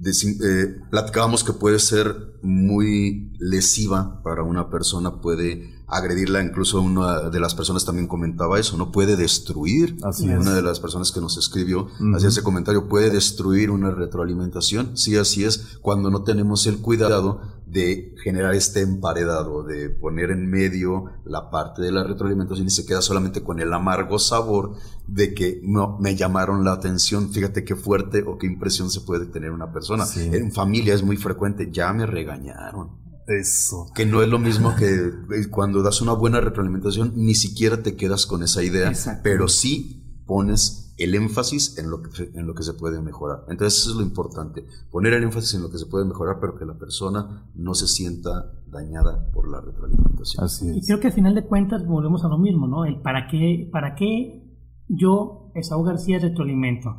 Eh, 0.01 0.77
platicábamos 0.89 1.43
que 1.43 1.51
puede 1.51 1.79
ser 1.79 2.15
muy 2.41 3.33
lesiva 3.39 4.21
para 4.23 4.43
una 4.43 4.69
persona, 4.69 5.19
puede 5.19 5.78
agredirla, 5.89 6.43
incluso 6.43 6.81
una 6.81 7.29
de 7.29 7.39
las 7.39 7.55
personas 7.55 7.83
también 7.83 8.07
comentaba 8.07 8.59
eso, 8.59 8.77
¿no? 8.77 8.91
Puede 8.91 9.15
destruir, 9.15 9.97
así 10.03 10.29
una 10.29 10.53
de 10.53 10.61
las 10.61 10.79
personas 10.79 11.11
que 11.11 11.19
nos 11.19 11.37
escribió 11.37 11.87
hacía 12.15 12.29
ese 12.29 12.43
comentario, 12.43 12.87
puede 12.87 13.09
destruir 13.09 13.71
una 13.71 13.91
retroalimentación, 13.91 14.95
sí, 14.95 15.17
así 15.17 15.43
es, 15.43 15.77
cuando 15.81 16.11
no 16.11 16.23
tenemos 16.23 16.67
el 16.67 16.79
cuidado 16.79 17.41
de 17.65 18.15
generar 18.23 18.55
este 18.55 18.81
emparedado, 18.81 19.63
de 19.63 19.89
poner 19.89 20.31
en 20.31 20.49
medio 20.49 21.05
la 21.25 21.49
parte 21.49 21.81
de 21.81 21.91
la 21.91 22.03
retroalimentación 22.03 22.67
y 22.67 22.71
se 22.71 22.85
queda 22.85 23.01
solamente 23.01 23.43
con 23.43 23.59
el 23.59 23.71
amargo 23.73 24.17
sabor 24.19 24.73
de 25.07 25.33
que 25.33 25.59
no 25.63 25.97
me 25.99 26.15
llamaron 26.15 26.63
la 26.63 26.73
atención, 26.73 27.31
fíjate 27.31 27.63
qué 27.63 27.75
fuerte 27.75 28.23
o 28.27 28.37
qué 28.37 28.47
impresión 28.47 28.89
se 28.89 29.01
puede 29.01 29.25
tener 29.25 29.51
una 29.51 29.71
persona. 29.71 30.05
En 30.15 30.51
familia 30.51 30.93
es 30.93 31.03
muy 31.03 31.17
frecuente, 31.17 31.69
ya 31.71 31.91
me 31.93 32.05
regañaron 32.05 33.08
eso. 33.29 33.87
Que 33.95 34.05
no 34.05 34.21
es 34.21 34.29
lo 34.29 34.39
mismo 34.39 34.75
que 34.75 34.87
eh, 34.87 35.49
cuando 35.49 35.81
das 35.81 36.01
una 36.01 36.13
buena 36.13 36.41
retroalimentación, 36.41 37.13
ni 37.15 37.35
siquiera 37.35 37.81
te 37.83 37.95
quedas 37.95 38.25
con 38.25 38.43
esa 38.43 38.63
idea, 38.63 38.91
pero 39.23 39.47
sí 39.47 40.21
pones 40.25 40.93
el 40.97 41.15
énfasis 41.15 41.77
en 41.77 41.89
lo, 41.89 42.01
que, 42.01 42.29
en 42.33 42.45
lo 42.45 42.53
que 42.53 42.63
se 42.63 42.73
puede 42.73 43.01
mejorar. 43.01 43.45
Entonces 43.47 43.79
eso 43.79 43.91
es 43.91 43.95
lo 43.95 44.03
importante, 44.03 44.65
poner 44.91 45.13
el 45.13 45.23
énfasis 45.23 45.55
en 45.55 45.61
lo 45.61 45.71
que 45.71 45.77
se 45.77 45.85
puede 45.85 46.05
mejorar, 46.05 46.37
pero 46.41 46.55
que 46.55 46.65
la 46.65 46.77
persona 46.77 47.49
no 47.55 47.73
se 47.73 47.87
sienta 47.87 48.51
dañada 48.67 49.31
por 49.31 49.49
la 49.49 49.61
retroalimentación. 49.61 50.43
Así 50.43 50.69
es. 50.69 50.77
Y 50.77 50.81
creo 50.85 50.99
que 50.99 51.07
al 51.07 51.13
final 51.13 51.35
de 51.35 51.45
cuentas 51.45 51.85
volvemos 51.85 52.23
a 52.25 52.27
lo 52.27 52.37
mismo, 52.37 52.67
¿no? 52.67 52.85
El 52.85 53.01
para 53.01 53.27
qué, 53.27 53.69
para 53.71 53.95
qué 53.95 54.43
yo, 54.87 55.51
Esaú 55.55 55.83
García, 55.83 56.19
retroalimento. 56.19 56.95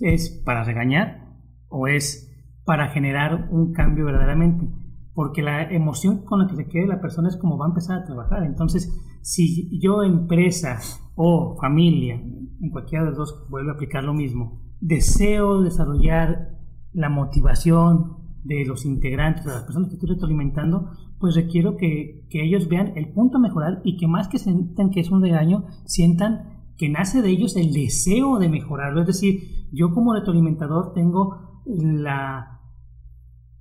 ¿Es 0.00 0.30
para 0.44 0.64
regañar 0.64 1.36
o 1.68 1.86
es 1.86 2.30
para 2.64 2.88
generar 2.88 3.48
un 3.50 3.72
cambio 3.72 4.04
verdaderamente? 4.04 4.81
Porque 5.14 5.42
la 5.42 5.70
emoción 5.70 6.24
con 6.24 6.40
la 6.40 6.48
que 6.48 6.56
se 6.56 6.68
quede 6.68 6.86
la 6.86 7.00
persona 7.00 7.28
es 7.28 7.36
como 7.36 7.58
va 7.58 7.66
a 7.66 7.68
empezar 7.68 7.98
a 7.98 8.04
trabajar. 8.04 8.44
Entonces, 8.44 8.92
si 9.20 9.78
yo 9.78 10.02
empresa 10.02 10.78
o 11.14 11.56
familia, 11.60 12.14
en 12.14 12.70
cualquiera 12.70 13.04
de 13.04 13.10
los 13.10 13.18
dos 13.18 13.46
vuelve 13.50 13.70
a 13.70 13.74
aplicar 13.74 14.04
lo 14.04 14.14
mismo, 14.14 14.60
deseo 14.80 15.62
desarrollar 15.62 16.58
la 16.92 17.08
motivación 17.08 18.16
de 18.44 18.64
los 18.64 18.84
integrantes, 18.84 19.44
de 19.44 19.52
las 19.52 19.62
personas 19.62 19.88
que 19.88 19.94
estoy 19.94 20.10
retroalimentando, 20.10 20.90
pues 21.20 21.36
requiero 21.36 21.76
que, 21.76 22.26
que 22.28 22.44
ellos 22.44 22.68
vean 22.68 22.92
el 22.96 23.12
punto 23.12 23.38
a 23.38 23.40
mejorar 23.40 23.80
y 23.84 23.96
que 23.96 24.08
más 24.08 24.28
que 24.28 24.38
sientan 24.38 24.90
que 24.90 25.00
es 25.00 25.10
un 25.10 25.22
regaño, 25.22 25.66
sientan 25.84 26.64
que 26.76 26.88
nace 26.88 27.22
de 27.22 27.30
ellos 27.30 27.56
el 27.56 27.72
deseo 27.72 28.38
de 28.38 28.48
mejorarlo. 28.48 29.02
Es 29.02 29.06
decir, 29.06 29.68
yo 29.72 29.92
como 29.92 30.14
retroalimentador 30.14 30.92
tengo 30.94 31.62
la 31.64 32.51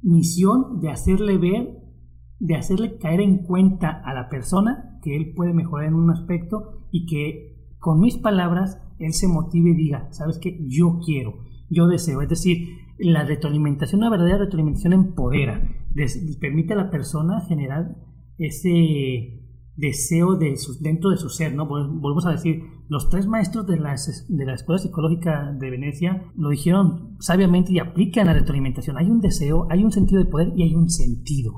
misión 0.01 0.79
de 0.79 0.89
hacerle 0.89 1.37
ver, 1.37 1.77
de 2.39 2.55
hacerle 2.55 2.97
caer 2.97 3.21
en 3.21 3.39
cuenta 3.39 3.89
a 3.89 4.13
la 4.13 4.29
persona 4.29 4.99
que 5.03 5.15
él 5.15 5.33
puede 5.35 5.53
mejorar 5.53 5.87
en 5.87 5.95
un 5.95 6.09
aspecto 6.09 6.87
y 6.91 7.05
que 7.05 7.75
con 7.79 7.99
mis 7.99 8.17
palabras 8.17 8.81
él 8.99 9.13
se 9.13 9.27
motive 9.27 9.71
y 9.71 9.75
diga, 9.75 10.07
sabes 10.11 10.37
que 10.37 10.59
yo 10.67 10.99
quiero, 11.03 11.33
yo 11.69 11.87
deseo. 11.87 12.21
Es 12.21 12.29
decir, 12.29 12.67
la 12.97 13.23
retroalimentación, 13.23 14.01
una 14.01 14.11
verdadera 14.11 14.37
retroalimentación 14.37 14.93
empodera, 14.93 15.61
permite 16.39 16.73
a 16.73 16.77
la 16.77 16.91
persona 16.91 17.41
generar 17.47 17.95
ese 18.37 19.41
deseo 19.75 20.35
de 20.35 20.55
dentro 20.81 21.09
de 21.09 21.17
su 21.17 21.29
ser, 21.29 21.55
¿no? 21.55 21.65
Volvemos 21.67 22.25
a 22.25 22.31
decir, 22.31 22.61
los 22.87 23.09
tres 23.09 23.27
maestros 23.27 23.65
de 23.67 23.77
la, 23.77 23.95
de 24.27 24.45
la 24.45 24.53
Escuela 24.53 24.79
Psicológica 24.79 25.53
de 25.59 25.69
Venecia 25.69 26.31
lo 26.35 26.49
dijeron 26.49 27.15
sabiamente 27.19 27.71
y 27.71 27.79
aplican 27.79 28.27
la 28.27 28.33
retroalimentación. 28.33 28.97
Hay 28.97 29.09
un 29.09 29.21
deseo, 29.21 29.67
hay 29.69 29.83
un 29.83 29.91
sentido 29.91 30.23
de 30.23 30.29
poder 30.29 30.51
y 30.55 30.63
hay 30.63 30.75
un 30.75 30.89
sentido. 30.89 31.53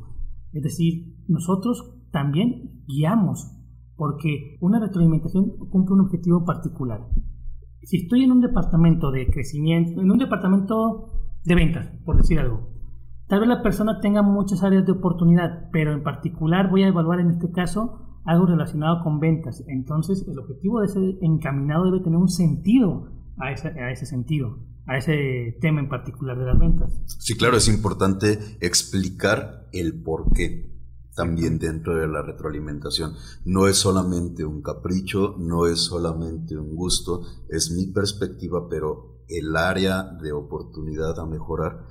Es 0.51 0.63
decir, 0.63 1.15
nosotros 1.27 1.99
también 2.11 2.83
guiamos 2.87 3.51
porque 3.95 4.57
una 4.61 4.79
retroalimentación 4.79 5.57
cumple 5.69 5.95
un 5.95 6.01
objetivo 6.01 6.45
particular. 6.45 7.07
Si 7.83 7.97
estoy 7.97 8.23
en 8.23 8.31
un 8.31 8.41
departamento 8.41 9.11
de 9.11 9.27
crecimiento, 9.27 10.01
en 10.01 10.11
un 10.11 10.17
departamento 10.17 11.29
de 11.43 11.55
ventas, 11.55 11.89
por 12.05 12.17
decir 12.17 12.39
algo, 12.39 12.72
tal 13.27 13.39
vez 13.39 13.49
la 13.49 13.63
persona 13.63 13.99
tenga 14.01 14.21
muchas 14.21 14.63
áreas 14.63 14.85
de 14.85 14.91
oportunidad, 14.91 15.69
pero 15.71 15.93
en 15.93 16.03
particular 16.03 16.69
voy 16.69 16.83
a 16.83 16.87
evaluar 16.87 17.19
en 17.19 17.31
este 17.31 17.51
caso 17.51 17.99
algo 18.25 18.45
relacionado 18.45 19.03
con 19.03 19.19
ventas. 19.19 19.63
Entonces, 19.67 20.25
el 20.27 20.39
objetivo 20.39 20.79
de 20.79 20.85
ese 20.87 21.17
encaminado 21.21 21.85
debe 21.85 21.99
tener 21.99 22.17
un 22.17 22.29
sentido 22.29 23.11
a 23.37 23.51
ese, 23.51 23.67
a 23.67 23.91
ese 23.91 24.05
sentido, 24.05 24.59
a 24.85 24.97
ese 24.97 25.57
tema 25.61 25.81
en 25.81 25.89
particular 25.89 26.37
de 26.37 26.45
las 26.45 26.59
ventas. 26.59 27.01
Sí, 27.05 27.35
claro, 27.35 27.57
es 27.57 27.67
importante 27.67 28.39
explicar 28.61 29.67
el 29.71 30.01
por 30.01 30.31
qué 30.31 30.71
también 31.15 31.59
dentro 31.59 31.95
de 31.95 32.07
la 32.07 32.21
retroalimentación. 32.21 33.13
No 33.45 33.67
es 33.67 33.77
solamente 33.77 34.45
un 34.45 34.61
capricho, 34.61 35.35
no 35.37 35.67
es 35.67 35.79
solamente 35.79 36.57
un 36.57 36.75
gusto, 36.75 37.21
es 37.49 37.71
mi 37.71 37.87
perspectiva, 37.87 38.67
pero 38.69 39.23
el 39.27 39.55
área 39.55 40.03
de 40.03 40.31
oportunidad 40.31 41.19
a 41.19 41.25
mejorar 41.25 41.85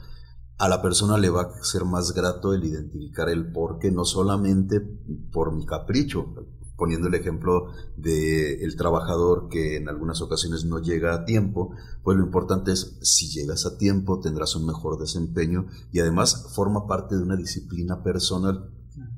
a 0.63 0.69
la 0.69 0.81
persona 0.81 1.19
le 1.19 1.29
va 1.29 1.43
a 1.43 1.65
ser 1.65 1.85
más 1.85 2.13
grato 2.13 2.55
el 2.55 2.63
identificar 2.63 3.29
el 3.29 3.51
por 3.51 3.81
qué, 3.81 3.91
no 3.91 4.05
solamente 4.05 4.81
por 5.33 5.53
mi 5.53 5.67
capricho, 5.67 6.37
poniendo 6.77 7.09
el 7.09 7.15
ejemplo 7.15 7.73
del 7.97 8.63
el 8.63 8.77
trabajador 8.77 9.49
que 9.49 9.77
en 9.77 9.89
algunas 9.89 10.23
ocasiones 10.23 10.65
no 10.65 10.79
llega 10.79 11.15
a 11.15 11.25
tiempo, 11.25 11.75
pues 12.05 12.17
lo 12.17 12.25
importante 12.25 12.71
es 12.71 12.97
si 13.03 13.29
llegas 13.29 13.67
a 13.67 13.77
tiempo 13.77 14.21
tendrás 14.21 14.55
un 14.55 14.67
mejor 14.67 15.01
desempeño 15.01 15.67
y 15.91 15.99
además 15.99 16.47
forma 16.55 16.87
parte 16.87 17.17
de 17.17 17.25
una 17.25 17.35
disciplina 17.35 18.05
personal 18.05 18.71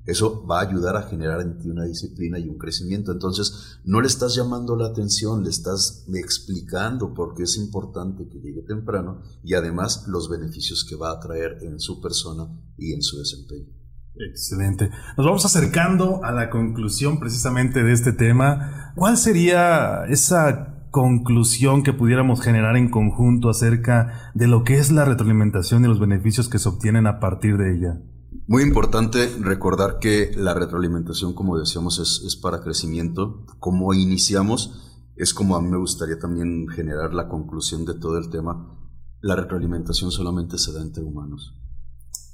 eso 0.07 0.47
va 0.47 0.61
a 0.61 0.69
ayudar 0.69 0.97
a 0.97 1.03
generar 1.03 1.41
en 1.41 1.59
ti 1.59 1.71
una 1.71 1.85
disciplina 1.85 2.39
y 2.39 2.49
un 2.49 2.59
crecimiento. 2.59 3.13
Entonces, 3.13 3.79
no 3.85 4.01
le 4.01 4.07
estás 4.07 4.35
llamando 4.35 4.77
la 4.77 4.87
atención, 4.87 5.43
le 5.43 5.51
estás 5.51 6.05
explicando 6.13 7.15
por 7.15 7.35
qué 7.35 7.45
es 7.45 7.57
importante 7.57 8.29
que 8.29 8.41
llegue 8.41 8.63
temprano 8.63 9.23
y 9.43 9.55
además 9.55 10.07
los 10.09 10.29
beneficios 10.29 10.85
que 10.85 10.97
va 10.97 11.11
a 11.11 11.21
traer 11.21 11.59
en 11.63 11.81
su 11.81 12.01
persona 12.01 12.49
y 12.77 12.93
en 12.93 13.03
su 13.03 13.19
desempeño. 13.19 13.73
Excelente. 14.17 14.91
Nos 15.17 15.27
vamos 15.27 15.45
acercando 15.45 16.23
a 16.23 16.31
la 16.31 16.51
conclusión 16.51 17.19
precisamente 17.19 17.83
de 17.83 17.93
este 17.93 18.13
tema. 18.13 18.93
¿Cuál 18.95 19.17
sería 19.17 20.05
esa 20.09 20.89
conclusión 20.91 21.83
que 21.83 21.93
pudiéramos 21.93 22.41
generar 22.41 22.77
en 22.77 22.89
conjunto 22.89 23.51
acerca 23.51 24.31
de 24.35 24.47
lo 24.47 24.63
que 24.63 24.79
es 24.79 24.93
la 24.93 25.05
retroalimentación 25.05 25.85
y 25.85 25.89
los 25.89 25.99
beneficios 25.99 26.49
que 26.49 26.61
se 26.61 26.69
obtienen 26.69 27.09
a 27.09 27.19
partir 27.19 27.57
de 27.57 27.75
ella? 27.75 28.01
Muy 28.47 28.63
importante 28.63 29.35
recordar 29.41 29.99
que 29.99 30.33
la 30.37 30.53
retroalimentación, 30.53 31.33
como 31.33 31.59
decíamos, 31.59 31.99
es, 31.99 32.37
para 32.37 32.61
crecimiento. 32.61 33.47
Como 33.59 33.95
iniciamos, 33.95 35.01
es 35.17 35.33
como 35.33 35.57
a 35.57 35.63
mí 35.63 35.69
me 35.69 35.79
gustaría 35.79 36.19
también 36.19 36.69
generar 36.69 37.15
la 37.15 37.29
conclusión 37.29 37.87
de 37.87 37.95
todo 37.95 38.19
el 38.19 38.29
tema. 38.29 38.79
La 39.23 39.35
retroalimentación 39.35 40.11
solamente 40.11 40.59
se 40.59 40.73
da 40.73 40.83
entre 40.83 41.03
humanos. 41.03 41.55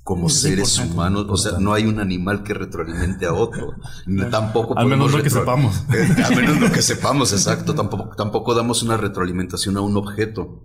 Como 0.02 0.28
seres 0.28 0.78
humanos, 0.80 1.26
o 1.28 1.36
sea, 1.36 1.60
no 1.60 1.72
hay 1.72 1.84
un 1.84 2.00
animal 2.00 2.42
que 2.42 2.54
retroalimente 2.54 3.26
a 3.26 3.32
otro. 3.32 3.74
tampoco 4.32 4.76
al 4.76 4.88
menos 4.88 5.12
lo 5.12 5.22
que 5.22 5.30
sepamos. 5.30 5.84
Eh, 5.94 6.22
al 6.24 6.34
menos 6.34 6.60
lo 6.60 6.72
que 6.72 6.82
sepamos, 6.82 7.32
exacto. 7.32 7.76
Tampoco, 7.76 8.16
tampoco 8.16 8.54
damos 8.56 8.82
una 8.82 8.96
retroalimentación 8.96 9.76
a 9.76 9.82
un 9.82 9.96
objeto. 9.96 10.64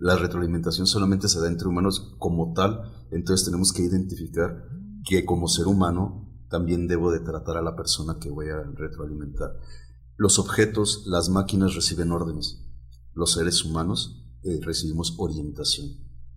La 0.00 0.16
retroalimentación 0.16 0.86
solamente 0.86 1.28
se 1.28 1.40
da 1.40 1.48
entre 1.48 1.68
humanos 1.68 2.16
como 2.18 2.54
tal, 2.54 2.90
entonces 3.10 3.44
tenemos 3.44 3.74
que 3.74 3.82
identificar 3.82 4.66
que 5.04 5.26
como 5.26 5.46
ser 5.46 5.66
humano 5.66 6.26
también 6.48 6.88
debo 6.88 7.12
de 7.12 7.20
tratar 7.20 7.58
a 7.58 7.62
la 7.62 7.76
persona 7.76 8.16
que 8.18 8.30
voy 8.30 8.48
a 8.48 8.62
retroalimentar. 8.62 9.52
Los 10.16 10.38
objetos, 10.38 11.04
las 11.06 11.28
máquinas 11.28 11.74
reciben 11.74 12.12
órdenes. 12.12 12.64
Los 13.12 13.34
seres 13.34 13.62
humanos 13.62 14.26
eh, 14.42 14.58
recibimos 14.62 15.16
orientación. 15.18 15.90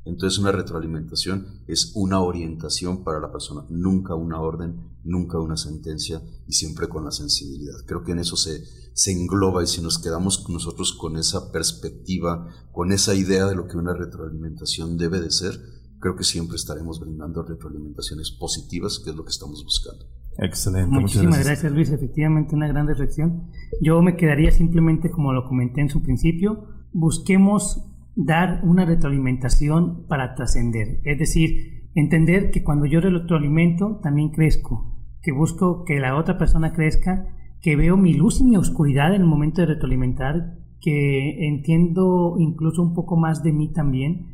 Entonces 0.03 0.39
una 0.39 0.51
retroalimentación 0.51 1.64
es 1.66 1.93
una 1.95 2.20
orientación 2.20 3.05
para 3.05 3.22
la 3.22 3.32
persona, 3.32 3.66
nunca 3.70 4.14
una 4.14 4.41
orden, 4.41 4.97
nunca 5.05 5.39
una 5.39 5.55
sentencia 5.55 6.22
y 6.45 6.51
siempre 6.51 6.89
con 6.89 7.05
la 7.05 7.11
sensibilidad. 7.11 7.78
Creo 7.86 8.03
que 8.03 8.11
en 8.11 8.20
eso 8.20 8.36
se, 8.36 8.66
se 8.94 9.12
engloba 9.12 9.64
y 9.64 9.68
si 9.68 9.82
nos 9.82 10.02
quedamos 10.02 10.48
nosotros 10.50 10.94
con 10.94 11.18
esa 11.18 11.52
perspectiva, 11.52 12.48
con 12.72 12.91
esa 12.91 13.16
idea 13.16 13.46
de 13.46 13.56
lo 13.56 13.68
que 13.68 13.78
una 13.78 13.94
retroalimentación 13.94 14.98
debe 14.98 15.20
de 15.20 15.32
ser, 15.32 15.54
creo 16.00 16.16
que 16.16 16.24
siempre 16.24 16.56
estaremos 16.56 17.00
brindando 17.00 17.44
retroalimentaciones 17.44 18.32
positivas, 18.32 19.00
que 19.04 19.12
es 19.12 19.16
lo 19.16 19.24
que 19.24 19.32
estamos 19.32 19.64
buscando. 19.64 20.06
Excelente. 20.38 20.89
Muchísimas 20.89 21.46
gracias. 21.46 21.72
Luis. 21.72 21.89
Efectivamente, 21.89 22.56
una 22.56 22.68
gran 22.68 22.88
reflexión. 22.88 23.50
Yo 23.82 24.02
me 24.02 24.16
quedaría 24.16 24.52
simplemente, 24.52 25.12
como 25.12 25.34
lo 25.34 25.46
comenté 25.46 25.82
en 25.82 25.89
su 25.89 26.02
principio, 26.02 26.68
busquemos 26.91 27.86
dar 28.16 28.62
una 28.64 28.86
retroalimentación 28.86 30.06
para 30.08 30.36
trascender. 30.36 31.00
Es 31.04 31.20
decir, 31.20 31.89
entender 31.96 32.52
que 32.52 32.64
cuando 32.64 32.86
yo 32.86 33.00
retroalimento 33.00 34.00
también 34.04 34.30
crezco, 34.30 34.94
que 35.22 35.32
busco 35.32 35.84
que 35.86 36.00
la 36.00 36.18
otra 36.18 36.38
persona 36.38 36.74
crezca, 36.74 37.28
que 37.64 37.78
veo 37.78 37.95
mi 37.95 38.14
luz 38.14 38.41
y 38.41 38.43
mi 38.43 38.57
oscuridad 38.57 39.16
en 39.16 39.22
el 39.22 39.28
momento 39.28 39.61
de 39.61 39.68
retroalimentar, 39.68 40.57
que 40.82 41.47
entiendo 41.47 42.36
incluso 42.38 42.84
un 42.84 42.93
poco 42.93 43.16
más 43.16 43.41
de 43.41 43.53
mí 43.53 43.72
también. 43.72 44.28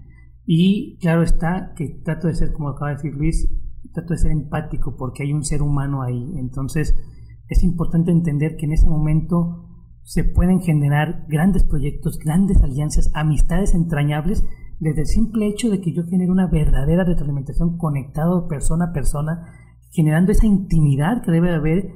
Y 0.47 0.97
claro 0.99 1.21
está 1.21 1.73
que 1.77 2.01
trato 2.03 2.27
de 2.27 2.33
ser, 2.33 2.51
como 2.51 2.69
acaba 2.69 2.89
de 2.89 2.95
decir 2.95 3.13
Luis, 3.13 3.47
trato 3.93 4.13
de 4.13 4.19
ser 4.19 4.31
empático 4.31 4.95
porque 4.97 5.21
hay 5.21 5.31
un 5.31 5.43
ser 5.43 5.61
humano 5.61 6.01
ahí. 6.01 6.33
Entonces 6.37 6.95
es 7.47 7.63
importante 7.63 8.11
entender 8.11 8.57
que 8.57 8.65
en 8.65 8.73
ese 8.73 8.89
momento 8.89 9.67
se 10.01 10.23
pueden 10.23 10.59
generar 10.61 11.25
grandes 11.29 11.63
proyectos, 11.63 12.17
grandes 12.17 12.63
alianzas, 12.63 13.11
amistades 13.13 13.75
entrañables 13.75 14.43
desde 14.79 15.01
el 15.01 15.07
simple 15.07 15.45
hecho 15.45 15.69
de 15.69 15.81
que 15.81 15.93
yo 15.93 16.03
genere 16.05 16.31
una 16.31 16.47
verdadera 16.47 17.03
retroalimentación 17.03 17.77
conectado 17.77 18.47
persona 18.47 18.85
a 18.85 18.93
persona, 18.93 19.45
generando 19.91 20.31
esa 20.31 20.47
intimidad 20.47 21.21
que 21.21 21.31
debe 21.31 21.53
haber 21.53 21.91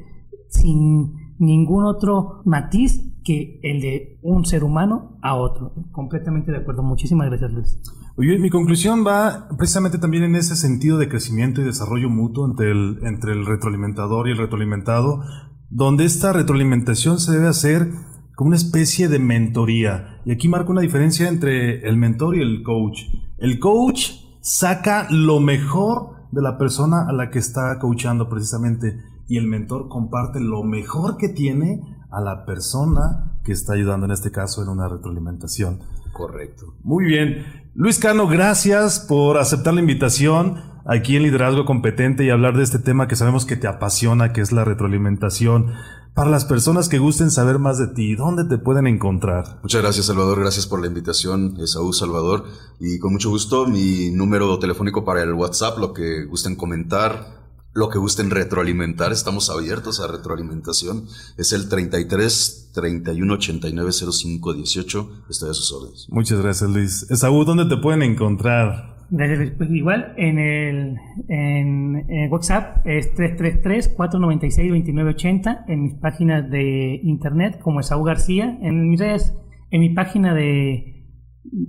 sin 0.49 1.22
ningún 1.39 1.85
otro 1.85 2.41
matiz 2.45 3.13
que 3.23 3.59
el 3.63 3.81
de 3.81 4.19
un 4.21 4.45
ser 4.45 4.63
humano 4.63 5.17
a 5.21 5.35
otro. 5.35 5.73
Completamente 5.91 6.51
de 6.51 6.57
acuerdo. 6.57 6.83
Muchísimas 6.83 7.27
gracias, 7.27 7.51
Luis. 7.51 7.79
Oye, 8.15 8.37
mi 8.37 8.49
conclusión 8.49 9.05
va 9.05 9.47
precisamente 9.57 9.97
también 9.97 10.23
en 10.23 10.35
ese 10.35 10.55
sentido 10.55 10.97
de 10.97 11.09
crecimiento 11.09 11.61
y 11.61 11.63
desarrollo 11.63 12.09
mutuo 12.09 12.45
entre 12.45 12.71
el, 12.71 12.99
entre 13.03 13.33
el 13.33 13.45
retroalimentador 13.45 14.27
y 14.27 14.31
el 14.31 14.37
retroalimentado, 14.37 15.23
donde 15.69 16.05
esta 16.05 16.31
retroalimentación 16.31 17.19
se 17.19 17.31
debe 17.31 17.47
hacer 17.47 17.89
como 18.35 18.49
una 18.49 18.57
especie 18.57 19.07
de 19.07 19.19
mentoría. 19.19 20.21
Y 20.25 20.31
aquí 20.31 20.47
marco 20.47 20.71
una 20.71 20.81
diferencia 20.81 21.27
entre 21.27 21.87
el 21.87 21.97
mentor 21.97 22.35
y 22.35 22.41
el 22.41 22.61
coach. 22.63 23.01
El 23.37 23.59
coach 23.59 24.11
saca 24.41 25.07
lo 25.09 25.39
mejor 25.39 26.27
de 26.31 26.41
la 26.41 26.57
persona 26.57 27.07
a 27.07 27.13
la 27.13 27.29
que 27.29 27.39
está 27.39 27.79
coachando 27.79 28.29
precisamente 28.29 28.99
y 29.27 29.37
el 29.37 29.47
mentor 29.47 29.87
comparte 29.89 30.39
lo 30.39 30.63
mejor 30.63 31.17
que 31.17 31.29
tiene 31.29 31.81
a 32.11 32.21
la 32.21 32.45
persona 32.45 33.37
que 33.43 33.51
está 33.51 33.73
ayudando 33.73 34.05
en 34.05 34.11
este 34.11 34.31
caso 34.31 34.61
en 34.61 34.69
una 34.69 34.87
retroalimentación. 34.87 35.81
Correcto. 36.13 36.75
Muy 36.83 37.05
bien. 37.05 37.45
Luis 37.73 37.97
Cano, 37.97 38.27
gracias 38.27 38.99
por 38.99 39.37
aceptar 39.37 39.73
la 39.73 39.81
invitación 39.81 40.61
aquí 40.85 41.15
en 41.15 41.23
Liderazgo 41.23 41.65
Competente 41.65 42.23
y 42.23 42.29
hablar 42.29 42.55
de 42.55 42.63
este 42.63 42.79
tema 42.79 43.07
que 43.07 43.15
sabemos 43.15 43.45
que 43.45 43.55
te 43.55 43.67
apasiona, 43.67 44.31
que 44.31 44.41
es 44.41 44.51
la 44.51 44.63
retroalimentación. 44.63 45.73
Para 46.13 46.29
las 46.29 46.45
personas 46.45 46.89
que 46.89 46.99
gusten 46.99 47.31
saber 47.31 47.57
más 47.57 47.79
de 47.79 47.87
ti, 47.87 48.13
¿dónde 48.13 48.43
te 48.43 48.59
pueden 48.59 48.85
encontrar? 48.85 49.59
Muchas 49.63 49.81
gracias, 49.81 50.05
Salvador. 50.05 50.39
Gracias 50.39 50.67
por 50.67 50.79
la 50.79 50.85
invitación, 50.85 51.57
Saúl 51.65 51.95
Salvador. 51.95 52.43
Y 52.79 52.99
con 52.99 53.13
mucho 53.13 53.31
gusto, 53.31 53.65
mi 53.65 54.11
número 54.11 54.59
telefónico 54.59 55.03
para 55.03 55.23
el 55.23 55.33
WhatsApp, 55.33 55.79
lo 55.79 55.91
que 55.93 56.25
gusten 56.25 56.55
comentar, 56.55 57.42
lo 57.73 57.89
que 57.89 57.97
gusten 57.97 58.29
retroalimentar, 58.29 59.11
estamos 59.11 59.49
abiertos 59.49 59.99
a 59.99 60.07
retroalimentación. 60.07 61.07
Es 61.37 61.51
el 61.53 61.69
33 61.69 62.71
31 62.73 63.33
89 63.33 63.91
05 63.91 64.53
18. 64.53 65.23
Estoy 65.29 65.49
a 65.49 65.53
sus 65.53 65.71
órdenes. 65.71 66.07
Muchas 66.09 66.41
gracias, 66.41 66.69
Luis. 66.69 67.07
Saúl, 67.09 67.45
¿dónde 67.45 67.65
te 67.65 67.77
pueden 67.77 68.03
encontrar? 68.03 68.93
Gracias, 69.09 69.51
Pues 69.57 69.71
igual 69.71 70.13
en 70.17 70.37
el 70.39 70.97
en, 71.27 72.31
WhatsApp 72.31 72.85
es 72.85 73.13
333-496-2980. 73.15 75.65
En 75.67 75.83
mis 75.83 75.95
páginas 75.95 76.49
de 76.49 77.01
internet, 77.03 77.59
como 77.61 77.83
Saúl 77.83 78.07
García. 78.07 78.57
En 78.61 78.89
mis 78.89 78.97
redes, 78.99 79.33
en 79.71 79.81
mi 79.81 79.89
página 79.89 80.33
de 80.33 80.91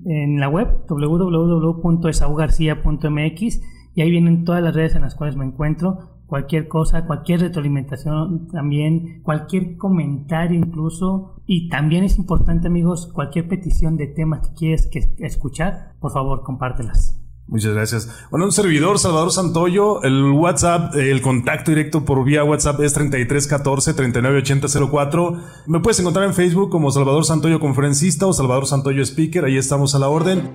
en 0.07 0.39
la 0.41 0.49
web 0.49 0.87
www.esaugarcía.mx 0.89 3.61
y 3.95 4.03
ahí 4.03 4.11
vienen 4.11 4.45
todas 4.45 4.63
las 4.63 4.75
redes 4.75 4.95
en 4.95 5.03
las 5.03 5.15
cuales 5.15 5.37
me 5.37 5.45
encuentro. 5.45 6.11
Cualquier 6.27 6.69
cosa, 6.69 7.07
cualquier 7.07 7.41
retroalimentación 7.41 8.49
también, 8.49 9.21
cualquier 9.23 9.77
comentario 9.77 10.59
incluso. 10.59 11.43
Y 11.47 11.69
también 11.69 12.05
es 12.05 12.19
importante 12.19 12.69
amigos, 12.69 13.11
cualquier 13.13 13.47
petición 13.47 13.97
de 13.97 14.09
temas 14.09 14.49
que 14.49 14.55
quieres 14.55 14.87
que 14.87 15.15
escuchar, 15.19 15.93
por 16.01 16.13
favor 16.13 16.43
compártelas. 16.43 17.21
Muchas 17.47 17.75
gracias. 17.75 18.09
Bueno, 18.31 18.47
un 18.47 18.53
servidor, 18.53 18.99
Salvador 18.99 19.31
Santoyo. 19.31 20.03
El 20.03 20.33
WhatsApp, 20.33 20.95
el 20.95 21.21
contacto 21.21 21.73
directo 21.73 22.07
por 22.07 22.25
vía 22.25 22.43
WhatsApp 22.43 22.81
es 22.81 22.99
3314-398004. 22.99 25.43
Me 25.67 25.81
puedes 25.81 26.01
encontrar 26.01 26.25
en 26.25 26.33
Facebook 26.33 26.71
como 26.71 26.91
Salvador 26.91 27.27
Santoyo 27.27 27.61
Conferencista 27.61 28.27
o 28.27 28.33
Salvador 28.33 28.67
Santoyo 28.67 29.03
Speaker. 29.03 29.45
Ahí 29.45 29.59
estamos 29.59 29.95
a 29.95 29.99
la 29.99 30.09
orden. 30.09 30.55